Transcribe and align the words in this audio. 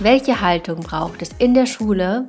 Welche 0.00 0.40
Haltung 0.40 0.80
braucht 0.80 1.22
es 1.22 1.30
in 1.38 1.54
der 1.54 1.66
Schule, 1.66 2.26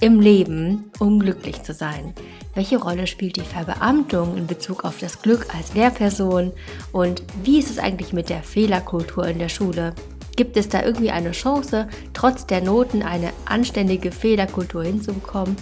im 0.00 0.18
Leben, 0.18 0.90
um 0.98 1.20
glücklich 1.20 1.62
zu 1.62 1.72
sein? 1.72 2.14
Welche 2.54 2.78
Rolle 2.78 3.06
spielt 3.06 3.36
die 3.36 3.42
Verbeamtung 3.42 4.36
in 4.36 4.48
Bezug 4.48 4.84
auf 4.84 4.98
das 4.98 5.22
Glück 5.22 5.54
als 5.54 5.74
Lehrperson? 5.74 6.52
Und 6.90 7.22
wie 7.44 7.60
ist 7.60 7.70
es 7.70 7.78
eigentlich 7.78 8.12
mit 8.12 8.28
der 8.28 8.42
Fehlerkultur 8.42 9.28
in 9.28 9.38
der 9.38 9.48
Schule? 9.48 9.94
Gibt 10.34 10.56
es 10.56 10.68
da 10.68 10.82
irgendwie 10.82 11.12
eine 11.12 11.30
Chance, 11.30 11.88
trotz 12.12 12.44
der 12.44 12.60
Noten 12.60 13.04
eine 13.04 13.32
anständige 13.44 14.10
Fehlerkultur 14.10 14.82
hinzubekommen? 14.82 15.56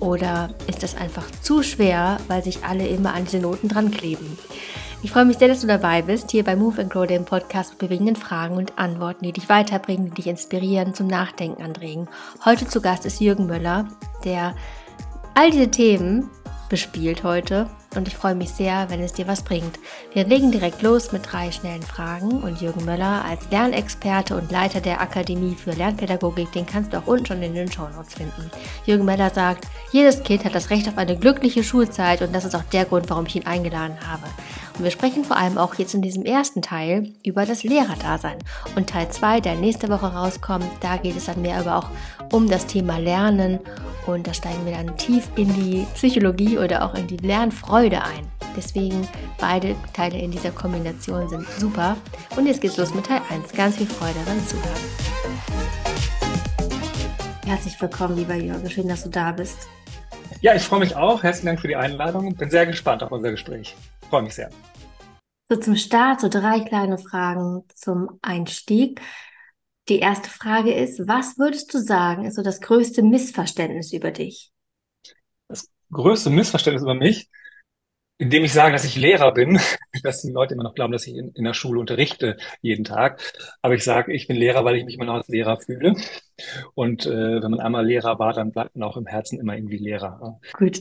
Oder 0.00 0.50
ist 0.66 0.82
das 0.82 0.96
einfach 0.96 1.24
zu 1.42 1.62
schwer, 1.62 2.18
weil 2.28 2.42
sich 2.42 2.64
alle 2.64 2.86
immer 2.86 3.14
an 3.14 3.24
diese 3.24 3.38
Noten 3.38 3.68
dran 3.68 3.90
kleben? 3.90 4.38
Ich 5.02 5.10
freue 5.10 5.26
mich 5.26 5.36
sehr, 5.36 5.48
dass 5.48 5.60
du 5.60 5.66
dabei 5.66 6.00
bist, 6.00 6.30
hier 6.30 6.44
bei 6.44 6.56
Move 6.56 6.80
and 6.80 6.90
Grow, 6.90 7.06
dem 7.06 7.26
Podcast 7.26 7.72
mit 7.72 7.78
bewegenden 7.78 8.16
Fragen 8.16 8.56
und 8.56 8.78
Antworten, 8.78 9.24
die 9.24 9.32
dich 9.32 9.50
weiterbringen, 9.50 10.06
die 10.06 10.14
dich 10.14 10.26
inspirieren, 10.28 10.94
zum 10.94 11.08
Nachdenken 11.08 11.62
anregen. 11.62 12.08
Heute 12.44 12.66
zu 12.66 12.80
Gast 12.80 13.04
ist 13.04 13.20
Jürgen 13.20 13.46
Müller, 13.46 13.86
der 14.24 14.54
all 15.34 15.50
diese 15.50 15.70
Themen 15.70 16.30
bespielt 16.70 17.22
heute 17.22 17.68
und 17.96 18.08
ich 18.08 18.16
freue 18.16 18.34
mich 18.34 18.50
sehr, 18.50 18.90
wenn 18.90 19.00
es 19.00 19.12
dir 19.12 19.26
was 19.26 19.42
bringt. 19.42 19.78
Wir 20.12 20.26
legen 20.26 20.50
direkt 20.50 20.82
los 20.82 21.12
mit 21.12 21.22
drei 21.30 21.50
schnellen 21.50 21.82
Fragen 21.82 22.42
und 22.42 22.60
Jürgen 22.60 22.84
Möller 22.84 23.24
als 23.24 23.50
Lernexperte 23.50 24.36
und 24.36 24.50
Leiter 24.50 24.80
der 24.80 25.00
Akademie 25.00 25.54
für 25.54 25.72
Lernpädagogik, 25.72 26.52
den 26.52 26.66
kannst 26.66 26.92
du 26.92 26.98
auch 26.98 27.06
unten 27.06 27.26
schon 27.26 27.42
in 27.42 27.54
den 27.54 27.70
Shownotes 27.70 28.14
finden. 28.14 28.50
Jürgen 28.86 29.04
Möller 29.04 29.30
sagt, 29.30 29.66
jedes 29.92 30.22
Kind 30.22 30.44
hat 30.44 30.54
das 30.54 30.70
Recht 30.70 30.88
auf 30.88 30.98
eine 30.98 31.16
glückliche 31.16 31.64
Schulzeit 31.64 32.22
und 32.22 32.34
das 32.34 32.44
ist 32.44 32.54
auch 32.54 32.64
der 32.72 32.84
Grund, 32.84 33.10
warum 33.10 33.26
ich 33.26 33.36
ihn 33.36 33.46
eingeladen 33.46 33.96
habe. 34.06 34.26
Und 34.76 34.82
wir 34.82 34.90
sprechen 34.90 35.24
vor 35.24 35.36
allem 35.36 35.56
auch 35.56 35.76
jetzt 35.76 35.94
in 35.94 36.02
diesem 36.02 36.24
ersten 36.24 36.60
Teil 36.60 37.12
über 37.24 37.46
das 37.46 37.62
Lehrerdasein. 37.62 38.38
Und 38.74 38.90
Teil 38.90 39.08
2, 39.08 39.40
der 39.40 39.54
nächste 39.54 39.88
Woche 39.88 40.06
rauskommt, 40.06 40.66
da 40.80 40.96
geht 40.96 41.16
es 41.16 41.26
dann 41.26 41.42
mehr 41.42 41.58
aber 41.58 41.76
auch 41.76 41.90
um 42.32 42.48
das 42.48 42.66
Thema 42.66 42.98
Lernen 42.98 43.60
und 44.06 44.26
da 44.26 44.34
steigen 44.34 44.66
wir 44.66 44.72
dann 44.72 44.96
tief 44.96 45.28
in 45.36 45.52
die 45.54 45.86
Psychologie 45.94 46.58
oder 46.58 46.84
auch 46.84 46.94
in 46.94 47.06
die 47.06 47.18
Lernfreude 47.18 48.02
ein. 48.02 48.26
Deswegen 48.56 49.06
beide 49.38 49.76
Teile 49.92 50.18
in 50.18 50.32
dieser 50.32 50.50
Kombination 50.50 51.28
sind 51.28 51.48
super. 51.58 51.96
Und 52.36 52.46
jetzt 52.46 52.60
geht's 52.60 52.76
los 52.76 52.94
mit 52.94 53.06
Teil 53.06 53.20
1. 53.30 53.52
Ganz 53.52 53.76
viel 53.76 53.86
Freude 53.86 54.18
beim 54.26 54.44
Zuhören. 54.46 54.68
Herzlich 57.46 57.80
willkommen, 57.80 58.16
lieber 58.16 58.34
Jürgen. 58.34 58.68
Schön, 58.68 58.88
dass 58.88 59.04
du 59.04 59.10
da 59.10 59.30
bist. 59.30 59.68
Ja, 60.40 60.54
ich 60.54 60.62
freue 60.62 60.80
mich 60.80 60.96
auch. 60.96 61.22
Herzlichen 61.22 61.46
Dank 61.46 61.60
für 61.60 61.68
die 61.68 61.76
Einladung 61.76 62.26
und 62.26 62.38
bin 62.38 62.50
sehr 62.50 62.66
gespannt 62.66 63.02
auf 63.02 63.12
unser 63.12 63.30
Gespräch. 63.30 63.74
Freue 64.10 64.22
mich 64.22 64.34
sehr. 64.34 64.50
So 65.48 65.56
zum 65.56 65.76
Start, 65.76 66.20
so 66.20 66.28
drei 66.28 66.60
kleine 66.60 66.98
Fragen 66.98 67.64
zum 67.74 68.18
Einstieg. 68.22 69.00
Die 69.88 69.98
erste 69.98 70.30
Frage 70.30 70.72
ist, 70.72 71.06
was 71.06 71.36
würdest 71.38 71.74
du 71.74 71.78
sagen, 71.78 72.24
ist 72.24 72.36
so 72.36 72.42
das 72.42 72.62
größte 72.62 73.02
Missverständnis 73.02 73.92
über 73.92 74.10
dich? 74.10 74.50
Das 75.48 75.70
größte 75.92 76.30
Missverständnis 76.30 76.82
über 76.82 76.94
mich, 76.94 77.28
indem 78.16 78.44
ich 78.44 78.54
sage, 78.54 78.72
dass 78.72 78.86
ich 78.86 78.96
Lehrer 78.96 79.32
bin, 79.32 79.60
dass 80.02 80.22
die 80.22 80.32
Leute 80.32 80.54
immer 80.54 80.62
noch 80.62 80.74
glauben, 80.74 80.92
dass 80.92 81.06
ich 81.06 81.14
in, 81.14 81.32
in 81.32 81.44
der 81.44 81.52
Schule 81.52 81.78
unterrichte 81.78 82.38
jeden 82.62 82.84
Tag. 82.84 83.20
Aber 83.60 83.74
ich 83.74 83.84
sage, 83.84 84.14
ich 84.14 84.26
bin 84.26 84.36
Lehrer, 84.36 84.64
weil 84.64 84.76
ich 84.76 84.86
mich 84.86 84.94
immer 84.94 85.04
noch 85.04 85.14
als 85.14 85.28
Lehrer 85.28 85.60
fühle. 85.60 85.94
Und 86.74 87.04
äh, 87.04 87.42
wenn 87.42 87.50
man 87.50 87.60
einmal 87.60 87.84
Lehrer 87.84 88.18
war, 88.18 88.32
dann 88.32 88.52
bleibt 88.52 88.74
man 88.74 88.88
auch 88.88 88.96
im 88.96 89.06
Herzen 89.06 89.38
immer 89.38 89.54
irgendwie 89.54 89.76
Lehrer. 89.76 90.40
Gut. 90.54 90.80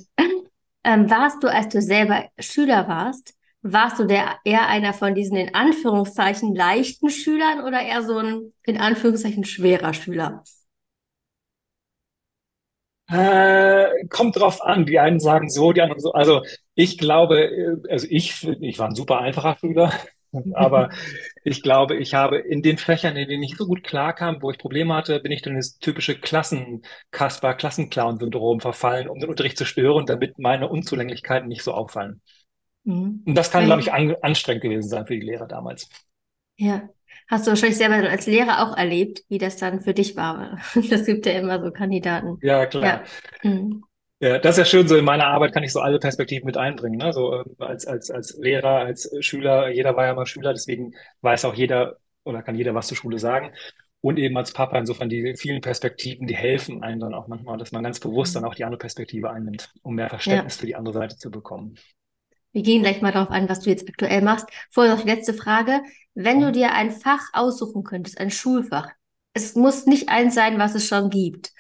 Ähm, 0.84 1.10
warst 1.10 1.44
du, 1.44 1.48
als 1.48 1.70
du 1.70 1.82
selber 1.82 2.30
Schüler 2.40 2.88
warst, 2.88 3.34
warst 3.62 4.00
du 4.00 4.06
der 4.06 4.38
eher 4.44 4.68
einer 4.68 4.94
von 4.94 5.16
diesen 5.16 5.38
in 5.38 5.56
Anführungszeichen 5.56 6.54
leichten 6.56 7.10
Schülern 7.10 7.62
oder 7.66 7.82
eher 7.82 8.04
so 8.04 8.18
ein 8.18 8.54
in 8.64 8.78
Anführungszeichen 8.78 9.46
schwerer 9.46 9.94
Schüler? 9.94 10.44
Äh, 13.10 14.08
kommt 14.10 14.38
drauf 14.38 14.62
an. 14.64 14.86
Die 14.86 15.00
einen 15.00 15.20
sagen 15.20 15.50
so, 15.50 15.74
die 15.74 15.82
anderen 15.82 16.00
so. 16.02 16.14
Also 16.14 16.42
ich 16.76 16.98
glaube, 16.98 17.44
äh, 17.46 17.78
also 17.92 18.08
ich, 18.10 18.44
ich 18.62 18.80
war 18.80 18.88
ein 18.90 18.96
super 18.96 19.20
einfacher 19.20 19.58
Schüler, 19.60 19.92
aber 20.54 20.90
ich 21.44 21.62
glaube, 21.62 21.96
ich 21.98 22.14
habe 22.14 22.38
in 22.38 22.62
den 22.62 22.78
Fächern, 22.78 23.16
in 23.16 23.28
denen 23.28 23.44
ich 23.44 23.58
so 23.58 23.66
gut 23.66 23.84
klarkam, 23.84 24.42
wo 24.42 24.52
ich 24.52 24.58
Probleme 24.58 24.94
hatte, 24.96 25.20
bin 25.20 25.32
ich 25.32 25.42
dann 25.42 25.56
ins 25.56 25.78
typische 25.78 26.20
Klassenkasper, 26.20 27.54
Klassenclown-Syndrom 27.54 28.60
verfallen, 28.60 29.08
um 29.08 29.20
den 29.20 29.30
Unterricht 29.30 29.58
zu 29.58 29.66
stören, 29.66 30.06
damit 30.06 30.40
meine 30.40 30.70
Unzulänglichkeiten 30.70 31.48
nicht 31.48 31.64
so 31.64 31.74
auffallen. 31.74 32.22
Mhm. 32.84 33.24
Und 33.26 33.36
das 33.36 33.52
kann, 33.52 33.66
glaube 33.66 33.82
ich, 33.82 33.94
an, 33.94 34.16
anstrengend 34.22 34.64
gewesen 34.64 34.90
sein 34.90 35.06
für 35.06 35.14
die 35.14 35.26
Lehrer 35.26 35.48
damals. 35.48 35.90
Ja. 36.58 36.90
Hast 37.30 37.48
du 37.48 37.52
wahrscheinlich 37.52 37.78
selber 37.78 37.96
als 37.96 38.28
Lehrer 38.28 38.68
auch 38.68 38.76
erlebt, 38.76 39.24
wie 39.30 39.38
das 39.38 39.58
dann 39.58 39.82
für 39.82 39.94
dich 39.94 40.16
war. 40.16 40.60
Das 40.90 41.06
gibt 41.06 41.26
ja 41.26 41.34
immer 41.34 41.64
so 41.64 41.72
Kandidaten. 41.72 42.38
Ja, 42.42 42.66
klar. 42.66 43.04
Ja. 43.44 43.50
Mhm. 43.50 43.84
Ja, 44.24 44.40
das 44.40 44.58
ist 44.58 44.60
ja 44.60 44.66
schön, 44.66 44.88
so 44.88 44.96
in 44.96 45.04
meiner 45.04 45.28
Arbeit 45.28 45.52
kann 45.52 45.64
ich 45.64 45.74
so 45.74 45.82
alle 45.82 46.00
Perspektiven 46.00 46.46
mit 46.46 46.56
einbringen. 46.56 46.98
Ne? 46.98 47.12
So 47.12 47.42
äh, 47.42 47.44
als, 47.60 47.86
als, 47.86 48.10
als 48.10 48.38
Lehrer, 48.38 48.78
als 48.78 49.14
Schüler, 49.20 49.70
jeder 49.70 49.98
war 49.98 50.06
ja 50.06 50.14
mal 50.14 50.26
Schüler, 50.26 50.54
deswegen 50.54 50.94
weiß 51.20 51.44
auch 51.44 51.54
jeder 51.54 51.98
oder 52.24 52.42
kann 52.42 52.56
jeder 52.56 52.74
was 52.74 52.88
zur 52.88 52.96
Schule 52.96 53.20
sagen. 53.20 53.52
Und 54.00 54.18
eben 54.18 54.38
als 54.38 54.54
Papa, 54.54 54.80
insofern 54.80 55.10
die 55.10 55.36
vielen 55.36 55.60
Perspektiven, 55.60 56.26
die 56.26 56.38
helfen 56.38 56.84
einem 56.84 57.02
dann 57.02 57.14
auch 57.14 57.28
manchmal, 57.28 57.58
dass 57.58 57.74
man 57.74 57.84
ganz 57.84 58.00
bewusst 58.00 58.34
dann 58.38 58.46
auch 58.46 58.56
die 58.56 58.64
andere 58.64 58.78
Perspektive 58.78 59.30
einnimmt, 59.30 59.74
um 59.82 59.96
mehr 59.96 60.08
Verständnis 60.08 60.56
ja. 60.56 60.60
für 60.62 60.68
die 60.68 60.76
andere 60.78 60.94
Seite 60.94 61.18
zu 61.18 61.30
bekommen. 61.30 61.76
Wir 62.54 62.62
gehen 62.62 62.82
gleich 62.82 63.02
mal 63.02 63.12
darauf 63.12 63.30
ein, 63.30 63.50
was 63.50 63.60
du 63.60 63.72
jetzt 63.72 63.90
aktuell 63.90 64.22
machst. 64.22 64.48
Vorher 64.72 64.96
noch 64.96 65.02
die 65.02 65.10
letzte 65.10 65.34
Frage. 65.34 65.82
Wenn 66.14 66.40
du 66.40 66.54
dir 66.54 66.72
ein 66.72 66.92
Fach 66.92 67.28
aussuchen 67.34 67.84
könntest, 67.84 68.22
ein 68.22 68.32
Schulfach, 68.32 68.88
es 69.34 69.56
muss 69.56 69.86
nicht 69.86 70.08
eins 70.08 70.34
sein, 70.34 70.60
was 70.60 70.76
es 70.76 70.88
schon 70.88 71.10
gibt. 71.10 71.52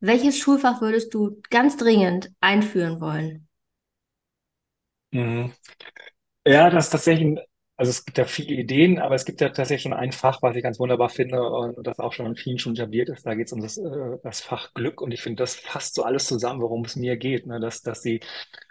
Welches 0.00 0.36
Schulfach 0.38 0.82
würdest 0.82 1.14
du 1.14 1.40
ganz 1.48 1.78
dringend 1.78 2.30
einführen 2.40 3.00
wollen? 3.00 3.48
Mhm. 5.12 5.52
Ja, 6.46 6.70
das 6.70 6.86
ist 6.86 6.90
tatsächlich 6.92 7.38
also 7.76 7.90
es 7.90 8.04
gibt 8.04 8.18
ja 8.18 8.26
viele 8.26 8.54
Ideen, 8.56 8.98
aber 9.00 9.14
es 9.16 9.24
gibt 9.24 9.40
ja 9.40 9.48
tatsächlich 9.50 9.82
schon 9.82 9.94
ein 9.94 10.12
Fach, 10.12 10.42
was 10.42 10.56
ich 10.56 10.62
ganz 10.62 10.80
wunderbar 10.80 11.10
finde 11.10 11.42
und 11.42 11.86
das 11.86 11.98
auch 11.98 12.12
schon 12.12 12.26
an 12.26 12.36
vielen 12.36 12.58
schon 12.58 12.74
etabliert 12.74 13.08
ist. 13.10 13.26
Da 13.26 13.34
geht 13.34 13.46
es 13.48 13.52
um 13.54 13.60
das, 13.62 13.78
äh, 13.78 14.18
das 14.22 14.40
Fach 14.42 14.74
Glück 14.74 15.00
und 15.02 15.12
ich 15.12 15.22
finde, 15.22 15.42
das 15.42 15.56
fasst 15.56 15.94
so 15.96 16.04
alles 16.04 16.26
zusammen, 16.26 16.60
worum 16.62 16.84
es 16.84 16.96
mir 16.96 17.16
geht, 17.16 17.46
ne? 17.46 17.60
dass, 17.60 17.82
dass, 17.82 18.02
die, 18.02 18.20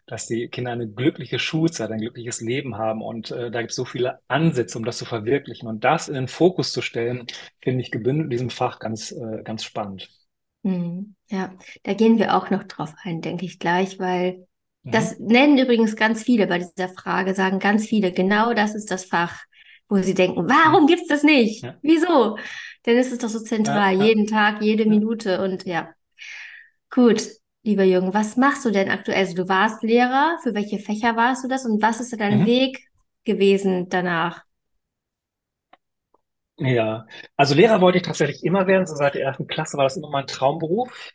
dass 0.08 0.28
die 0.28 0.50
Kinder 0.50 0.72
eine 0.74 0.88
glückliche 0.90 1.40
Schulzeit, 1.40 1.92
ein 1.92 2.02
glückliches 2.02 2.42
Leben 2.42 2.78
haben 2.78 3.02
und 3.02 3.32
äh, 3.32 3.52
da 3.52 3.62
gibt 3.62 3.72
es 3.72 3.78
so 3.78 3.86
viele 3.86 4.20
Ansätze, 4.28 4.78
um 4.78 4.86
das 4.86 4.98
zu 5.00 5.06
verwirklichen 5.06 5.68
und 5.70 5.84
das 5.84 6.10
in 6.10 6.16
den 6.16 6.28
Fokus 6.30 6.72
zu 6.74 6.82
stellen, 6.82 7.28
finde 7.62 7.82
ich 7.82 7.92
gebündelt 7.92 8.26
in 8.26 8.32
diesem 8.32 8.50
Fach 8.52 8.80
ganz, 8.80 9.12
äh, 9.12 9.44
ganz 9.44 9.64
spannend. 9.64 10.10
Mhm. 10.64 11.16
Ja, 11.30 11.54
da 11.84 11.94
gehen 11.94 12.18
wir 12.18 12.36
auch 12.36 12.50
noch 12.50 12.64
drauf 12.64 12.94
ein, 13.04 13.22
denke 13.22 13.46
ich 13.46 13.60
gleich, 13.60 14.00
weil 14.00 14.48
das 14.84 15.20
nennen 15.20 15.58
übrigens 15.58 15.96
ganz 15.96 16.24
viele 16.24 16.48
bei 16.48 16.58
dieser 16.58 16.90
Frage, 16.90 17.36
sagen 17.36 17.60
ganz 17.60 17.86
viele, 17.86 18.12
genau 18.12 18.54
das 18.54 18.76
ist 18.76 18.90
das 18.90 19.06
Fach, 19.06 19.44
wo 19.88 19.98
sie 19.98 20.14
denken, 20.14 20.48
warum 20.50 20.88
gibt 20.88 21.02
es 21.02 21.08
das 21.08 21.24
nicht? 21.24 21.64
Ja. 21.64 21.76
Wieso? 21.82 22.38
Denn 22.86 22.98
es 22.98 23.12
ist 23.12 23.24
doch 23.24 23.30
so 23.30 23.40
zentral, 23.40 23.94
ja, 23.94 24.00
ja. 24.00 24.06
jeden 24.06 24.28
Tag, 24.28 24.62
jede 24.62 24.86
Minute 24.86 25.42
und 25.42 25.66
ja. 25.66 25.90
Gut, 26.90 27.24
lieber 27.64 27.84
Jürgen, 27.84 28.14
was 28.14 28.38
machst 28.38 28.66
du 28.66 28.72
denn 28.72 28.90
aktuell? 28.90 29.20
Also 29.20 29.36
du 29.36 29.50
warst 29.50 29.84
Lehrer, 29.84 30.38
für 30.42 30.54
welche 30.54 30.80
Fächer 30.80 31.16
warst 31.16 31.44
du 31.44 31.48
das 31.48 31.66
und 31.66 31.82
was 31.82 32.00
ist 32.00 32.20
dein 32.20 32.42
mhm. 32.42 32.46
Weg 32.46 32.88
gewesen 33.26 33.90
danach? 33.90 34.44
Ja, 36.60 37.06
also 37.38 37.56
Lehrer 37.56 37.80
wollte 37.82 37.98
ich 38.00 38.04
tatsächlich 38.04 38.44
immer 38.44 38.68
werden. 38.68 38.86
So 38.86 38.96
seit 38.96 39.14
der 39.16 39.24
ersten 39.24 39.48
Klasse 39.48 39.78
war 39.78 39.86
das 39.86 39.96
immer 39.98 40.10
mein 40.10 40.28
Traumberuf 40.28 41.12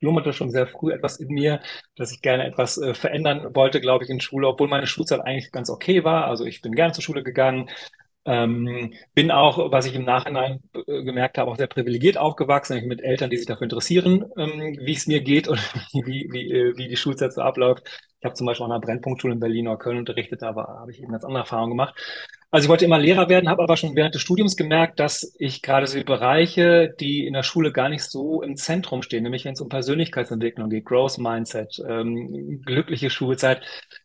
schlummerte 0.00 0.32
schon 0.32 0.50
sehr 0.50 0.66
früh 0.66 0.92
etwas 0.92 1.16
in 1.18 1.28
mir, 1.28 1.60
dass 1.96 2.12
ich 2.12 2.20
gerne 2.22 2.46
etwas 2.46 2.78
äh, 2.78 2.94
verändern 2.94 3.54
wollte, 3.54 3.80
glaube 3.80 4.04
ich, 4.04 4.10
in 4.10 4.20
Schule, 4.20 4.48
obwohl 4.48 4.68
meine 4.68 4.86
Schulzeit 4.86 5.20
eigentlich 5.20 5.50
ganz 5.52 5.70
okay 5.70 6.04
war. 6.04 6.26
Also 6.26 6.44
ich 6.44 6.60
bin 6.62 6.72
gerne 6.74 6.92
zur 6.92 7.02
Schule 7.02 7.22
gegangen, 7.22 7.70
ähm, 8.26 8.94
bin 9.14 9.30
auch, 9.30 9.70
was 9.72 9.86
ich 9.86 9.94
im 9.94 10.04
Nachhinein 10.04 10.60
äh, 10.74 11.02
gemerkt 11.04 11.38
habe, 11.38 11.50
auch 11.50 11.56
sehr 11.56 11.66
privilegiert 11.66 12.16
aufgewachsen, 12.18 12.86
mit 12.86 13.02
Eltern, 13.02 13.30
die 13.30 13.36
sich 13.36 13.46
dafür 13.46 13.64
interessieren, 13.64 14.24
ähm, 14.38 14.78
wie 14.80 14.92
es 14.94 15.06
mir 15.06 15.20
geht 15.22 15.48
und 15.48 15.58
wie, 15.92 16.28
wie, 16.32 16.50
äh, 16.52 16.76
wie 16.76 16.88
die 16.88 16.96
Schulzeit 16.96 17.32
so 17.34 17.42
abläuft. 17.42 17.84
Ich 18.20 18.24
habe 18.24 18.34
zum 18.34 18.46
Beispiel 18.46 18.64
an 18.66 18.72
einer 18.72 18.80
Brennpunktschule 18.80 19.34
in 19.34 19.40
Berlin 19.40 19.68
oder 19.68 19.78
Köln 19.78 19.98
unterrichtet, 19.98 20.40
da 20.42 20.54
habe 20.54 20.90
ich 20.90 21.00
eben 21.02 21.12
ganz 21.12 21.24
andere 21.24 21.40
Erfahrungen 21.42 21.70
gemacht. 21.70 21.94
Also 22.54 22.66
ich 22.66 22.68
wollte 22.68 22.84
immer 22.84 23.00
Lehrer 23.00 23.28
werden, 23.28 23.48
habe 23.48 23.64
aber 23.64 23.76
schon 23.76 23.96
während 23.96 24.14
des 24.14 24.22
Studiums 24.22 24.56
gemerkt, 24.56 25.00
dass 25.00 25.34
ich 25.40 25.60
gerade 25.60 25.88
so 25.88 25.98
die 25.98 26.04
Bereiche, 26.04 26.94
die 27.00 27.26
in 27.26 27.32
der 27.32 27.42
Schule 27.42 27.72
gar 27.72 27.88
nicht 27.88 28.04
so 28.04 28.42
im 28.42 28.54
Zentrum 28.54 29.02
stehen, 29.02 29.24
nämlich 29.24 29.44
wenn 29.44 29.54
es 29.54 29.60
um 29.60 29.68
Persönlichkeitsentwicklung 29.68 30.70
geht, 30.70 30.84
Growth 30.84 31.18
Mindset, 31.18 31.82
ähm, 31.84 32.62
glückliche 32.64 33.10
Schulzeit, 33.10 33.60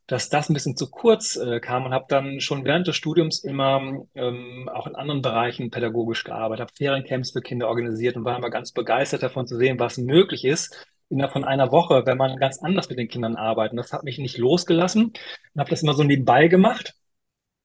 dass 0.07 0.29
das 0.29 0.49
ein 0.49 0.55
bisschen 0.55 0.75
zu 0.75 0.89
kurz 0.89 1.35
äh, 1.35 1.59
kam 1.59 1.85
und 1.85 1.93
habe 1.93 2.05
dann 2.09 2.39
schon 2.39 2.65
während 2.65 2.87
des 2.87 2.95
Studiums 2.95 3.43
immer 3.43 4.03
ähm, 4.15 4.67
auch 4.73 4.87
in 4.87 4.95
anderen 4.95 5.21
Bereichen 5.21 5.69
pädagogisch 5.69 6.23
gearbeitet, 6.23 6.61
habe 6.61 6.73
Feriencamps 6.75 7.33
für 7.33 7.41
Kinder 7.41 7.67
organisiert 7.67 8.17
und 8.17 8.25
war 8.25 8.35
immer 8.35 8.49
ganz 8.49 8.71
begeistert 8.71 9.21
davon 9.21 9.45
zu 9.45 9.57
sehen, 9.57 9.77
was 9.77 9.99
möglich 9.99 10.43
ist, 10.43 10.87
innerhalb 11.09 11.33
von 11.33 11.43
einer 11.43 11.71
Woche, 11.71 12.07
wenn 12.07 12.17
man 12.17 12.35
ganz 12.37 12.63
anders 12.63 12.89
mit 12.89 12.97
den 12.97 13.09
Kindern 13.09 13.35
arbeitet. 13.35 13.77
Das 13.77 13.93
hat 13.93 14.03
mich 14.03 14.17
nicht 14.17 14.39
losgelassen 14.39 15.13
und 15.53 15.59
habe 15.59 15.69
das 15.69 15.83
immer 15.83 15.93
so 15.93 16.03
nebenbei 16.03 16.47
gemacht. 16.47 16.95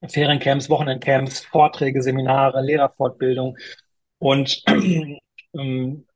Feriencamps, 0.07 0.69
Wochenendcamps, 0.69 1.45
Vorträge, 1.45 2.03
Seminare, 2.03 2.63
Lehrerfortbildung. 2.63 3.57
Und 4.19 4.63
ähm, 5.55 6.07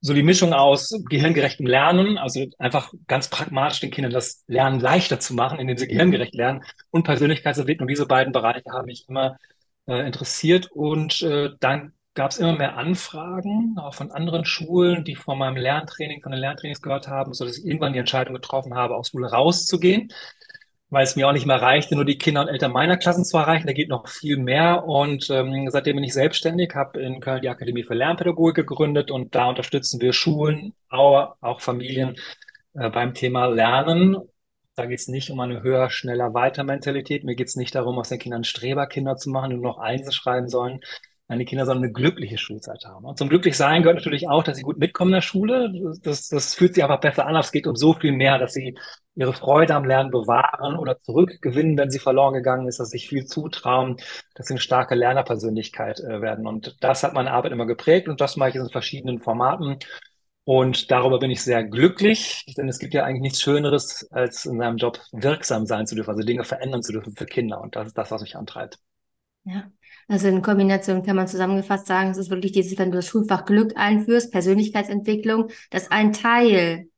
so 0.00 0.14
die 0.14 0.22
Mischung 0.22 0.52
aus 0.52 0.94
gehirngerechtem 1.08 1.66
Lernen, 1.66 2.18
also 2.18 2.44
einfach 2.58 2.92
ganz 3.06 3.28
pragmatisch 3.28 3.80
den 3.80 3.90
Kindern 3.90 4.12
das 4.12 4.44
Lernen 4.46 4.80
leichter 4.80 5.18
zu 5.20 5.34
machen, 5.34 5.58
indem 5.58 5.76
sie 5.76 5.88
gehirngerecht 5.88 6.34
lernen. 6.34 6.62
Und 6.90 7.04
Persönlichkeitsentwicklung. 7.04 7.88
Diese 7.88 8.06
beiden 8.06 8.32
Bereiche 8.32 8.70
haben 8.70 8.86
mich 8.86 9.06
immer 9.08 9.36
äh, 9.86 10.06
interessiert. 10.06 10.70
Und 10.70 11.22
äh, 11.22 11.50
dann 11.60 11.92
gab 12.14 12.30
es 12.30 12.38
immer 12.38 12.56
mehr 12.56 12.76
Anfragen 12.76 13.76
auch 13.78 13.94
von 13.94 14.10
anderen 14.10 14.44
Schulen, 14.44 15.04
die 15.04 15.16
von 15.16 15.38
meinem 15.38 15.56
Lerntraining, 15.56 16.22
von 16.22 16.32
den 16.32 16.40
Lerntrainings 16.40 16.82
gehört 16.82 17.08
haben, 17.08 17.34
so 17.34 17.44
dass 17.44 17.58
ich 17.58 17.66
irgendwann 17.66 17.92
die 17.92 17.98
Entscheidung 17.98 18.34
getroffen 18.34 18.74
habe, 18.74 18.96
aus 18.96 19.10
Schule 19.10 19.30
rauszugehen 19.30 20.12
weil 20.88 21.04
es 21.04 21.16
mir 21.16 21.28
auch 21.28 21.32
nicht 21.32 21.46
mehr 21.46 21.60
reichte, 21.60 21.96
nur 21.96 22.04
die 22.04 22.18
Kinder 22.18 22.42
und 22.42 22.48
Eltern 22.48 22.72
meiner 22.72 22.96
Klassen 22.96 23.24
zu 23.24 23.36
erreichen. 23.36 23.66
Da 23.66 23.72
geht 23.72 23.88
noch 23.88 24.08
viel 24.08 24.36
mehr. 24.36 24.84
Und 24.84 25.28
ähm, 25.30 25.68
seitdem 25.70 25.96
bin 25.96 26.04
ich 26.04 26.14
selbstständig, 26.14 26.74
habe 26.74 27.00
in 27.00 27.20
Köln 27.20 27.42
die 27.42 27.48
Akademie 27.48 27.82
für 27.82 27.94
Lernpädagogik 27.94 28.66
gegründet 28.68 29.10
und 29.10 29.34
da 29.34 29.48
unterstützen 29.48 30.00
wir 30.00 30.12
Schulen, 30.12 30.74
auch, 30.88 31.36
auch 31.40 31.60
Familien 31.60 32.16
äh, 32.74 32.88
beim 32.90 33.14
Thema 33.14 33.46
Lernen. 33.46 34.16
Da 34.76 34.86
geht 34.86 35.00
es 35.00 35.08
nicht 35.08 35.30
um 35.30 35.40
eine 35.40 35.62
höher, 35.62 35.90
schneller, 35.90 36.34
weiter 36.34 36.62
Mentalität. 36.62 37.24
Mir 37.24 37.34
geht 37.34 37.48
es 37.48 37.56
nicht 37.56 37.74
darum, 37.74 37.98
aus 37.98 38.10
den 38.10 38.18
Kindern 38.18 38.44
Streberkinder 38.44 39.16
zu 39.16 39.30
machen, 39.30 39.50
die 39.50 39.56
nur 39.56 39.72
noch 39.72 39.78
Einsen 39.78 40.12
schreiben 40.12 40.48
sollen, 40.48 40.80
meine 41.28 41.44
Kinder 41.44 41.66
sollen 41.66 41.78
eine 41.78 41.92
glückliche 41.92 42.38
Schulzeit 42.38 42.84
haben. 42.84 43.04
Und 43.04 43.18
zum 43.18 43.28
Glücklichsein 43.28 43.82
gehört 43.82 43.96
natürlich 43.96 44.28
auch, 44.28 44.44
dass 44.44 44.56
sie 44.56 44.62
gut 44.62 44.78
mitkommen 44.78 45.10
in 45.10 45.16
der 45.16 45.22
Schule. 45.22 45.72
Das, 46.02 46.28
das 46.28 46.54
fühlt 46.54 46.74
sich 46.74 46.84
aber 46.84 46.98
besser 46.98 47.26
an. 47.26 47.34
Es 47.34 47.50
geht 47.50 47.66
um 47.66 47.74
so 47.74 47.94
viel 47.94 48.12
mehr, 48.12 48.38
dass 48.38 48.52
sie 48.52 48.78
ihre 49.16 49.32
Freude 49.32 49.74
am 49.74 49.84
Lernen 49.84 50.10
bewahren 50.10 50.76
oder 50.76 51.00
zurückgewinnen, 51.00 51.76
wenn 51.76 51.90
sie 51.90 51.98
verloren 51.98 52.34
gegangen 52.34 52.68
ist, 52.68 52.78
dass 52.78 52.90
sie 52.90 52.98
sich 52.98 53.08
viel 53.08 53.24
zutrauen, 53.24 53.96
dass 54.34 54.46
sie 54.46 54.54
eine 54.54 54.60
starke 54.60 54.94
Lernerpersönlichkeit 54.94 55.98
äh, 56.00 56.20
werden. 56.20 56.46
Und 56.46 56.76
das 56.80 57.02
hat 57.02 57.14
meine 57.14 57.32
Arbeit 57.32 57.52
immer 57.52 57.66
geprägt 57.66 58.08
und 58.08 58.20
das 58.20 58.36
mache 58.36 58.50
ich 58.50 58.54
in 58.56 58.68
verschiedenen 58.68 59.18
Formaten. 59.18 59.78
Und 60.44 60.92
darüber 60.92 61.18
bin 61.18 61.32
ich 61.32 61.42
sehr 61.42 61.64
glücklich, 61.64 62.44
denn 62.56 62.68
es 62.68 62.78
gibt 62.78 62.94
ja 62.94 63.02
eigentlich 63.02 63.22
nichts 63.22 63.42
Schöneres, 63.42 64.06
als 64.12 64.46
in 64.46 64.58
seinem 64.58 64.76
Job 64.76 65.00
wirksam 65.10 65.66
sein 65.66 65.88
zu 65.88 65.96
dürfen, 65.96 66.10
also 66.10 66.22
Dinge 66.22 66.44
verändern 66.44 66.84
zu 66.84 66.92
dürfen 66.92 67.16
für 67.16 67.26
Kinder. 67.26 67.60
Und 67.60 67.74
das 67.74 67.88
ist 67.88 67.98
das, 67.98 68.12
was 68.12 68.22
mich 68.22 68.36
antreibt. 68.36 68.78
Ja, 69.42 69.64
also 70.08 70.28
in 70.28 70.42
Kombination 70.42 71.02
kann 71.02 71.16
man 71.16 71.26
zusammengefasst 71.26 71.86
sagen, 71.86 72.10
es 72.10 72.18
ist 72.18 72.30
wirklich 72.30 72.52
dieses, 72.52 72.78
wenn 72.78 72.90
du 72.90 72.98
das 72.98 73.06
Schulfach 73.06 73.44
Glück 73.44 73.76
einführst, 73.76 74.30
Persönlichkeitsentwicklung, 74.30 75.50
dass 75.70 75.90
ein 75.90 76.12
Teil 76.12 76.88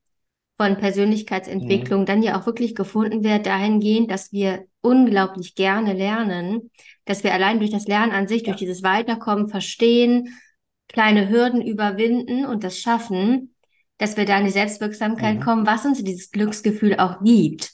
von 0.56 0.76
Persönlichkeitsentwicklung 0.76 2.02
mhm. 2.02 2.06
dann 2.06 2.22
ja 2.22 2.38
auch 2.38 2.44
wirklich 2.46 2.74
gefunden 2.74 3.22
wird 3.22 3.46
dahingehend, 3.46 4.10
dass 4.10 4.32
wir 4.32 4.66
unglaublich 4.80 5.54
gerne 5.54 5.92
lernen, 5.92 6.70
dass 7.04 7.24
wir 7.24 7.32
allein 7.32 7.60
durch 7.60 7.70
das 7.70 7.86
Lernen 7.86 8.12
an 8.12 8.28
sich, 8.28 8.42
durch 8.42 8.56
dieses 8.56 8.82
Weiterkommen 8.82 9.48
verstehen, 9.48 10.36
kleine 10.88 11.28
Hürden 11.28 11.62
überwinden 11.62 12.44
und 12.44 12.64
das 12.64 12.78
schaffen, 12.78 13.54
dass 13.98 14.16
wir 14.16 14.24
da 14.24 14.38
in 14.38 14.46
die 14.46 14.50
Selbstwirksamkeit 14.50 15.36
mhm. 15.36 15.40
kommen, 15.40 15.66
was 15.66 15.84
uns 15.84 16.02
dieses 16.02 16.30
Glücksgefühl 16.30 16.98
auch 16.98 17.22
gibt. 17.22 17.72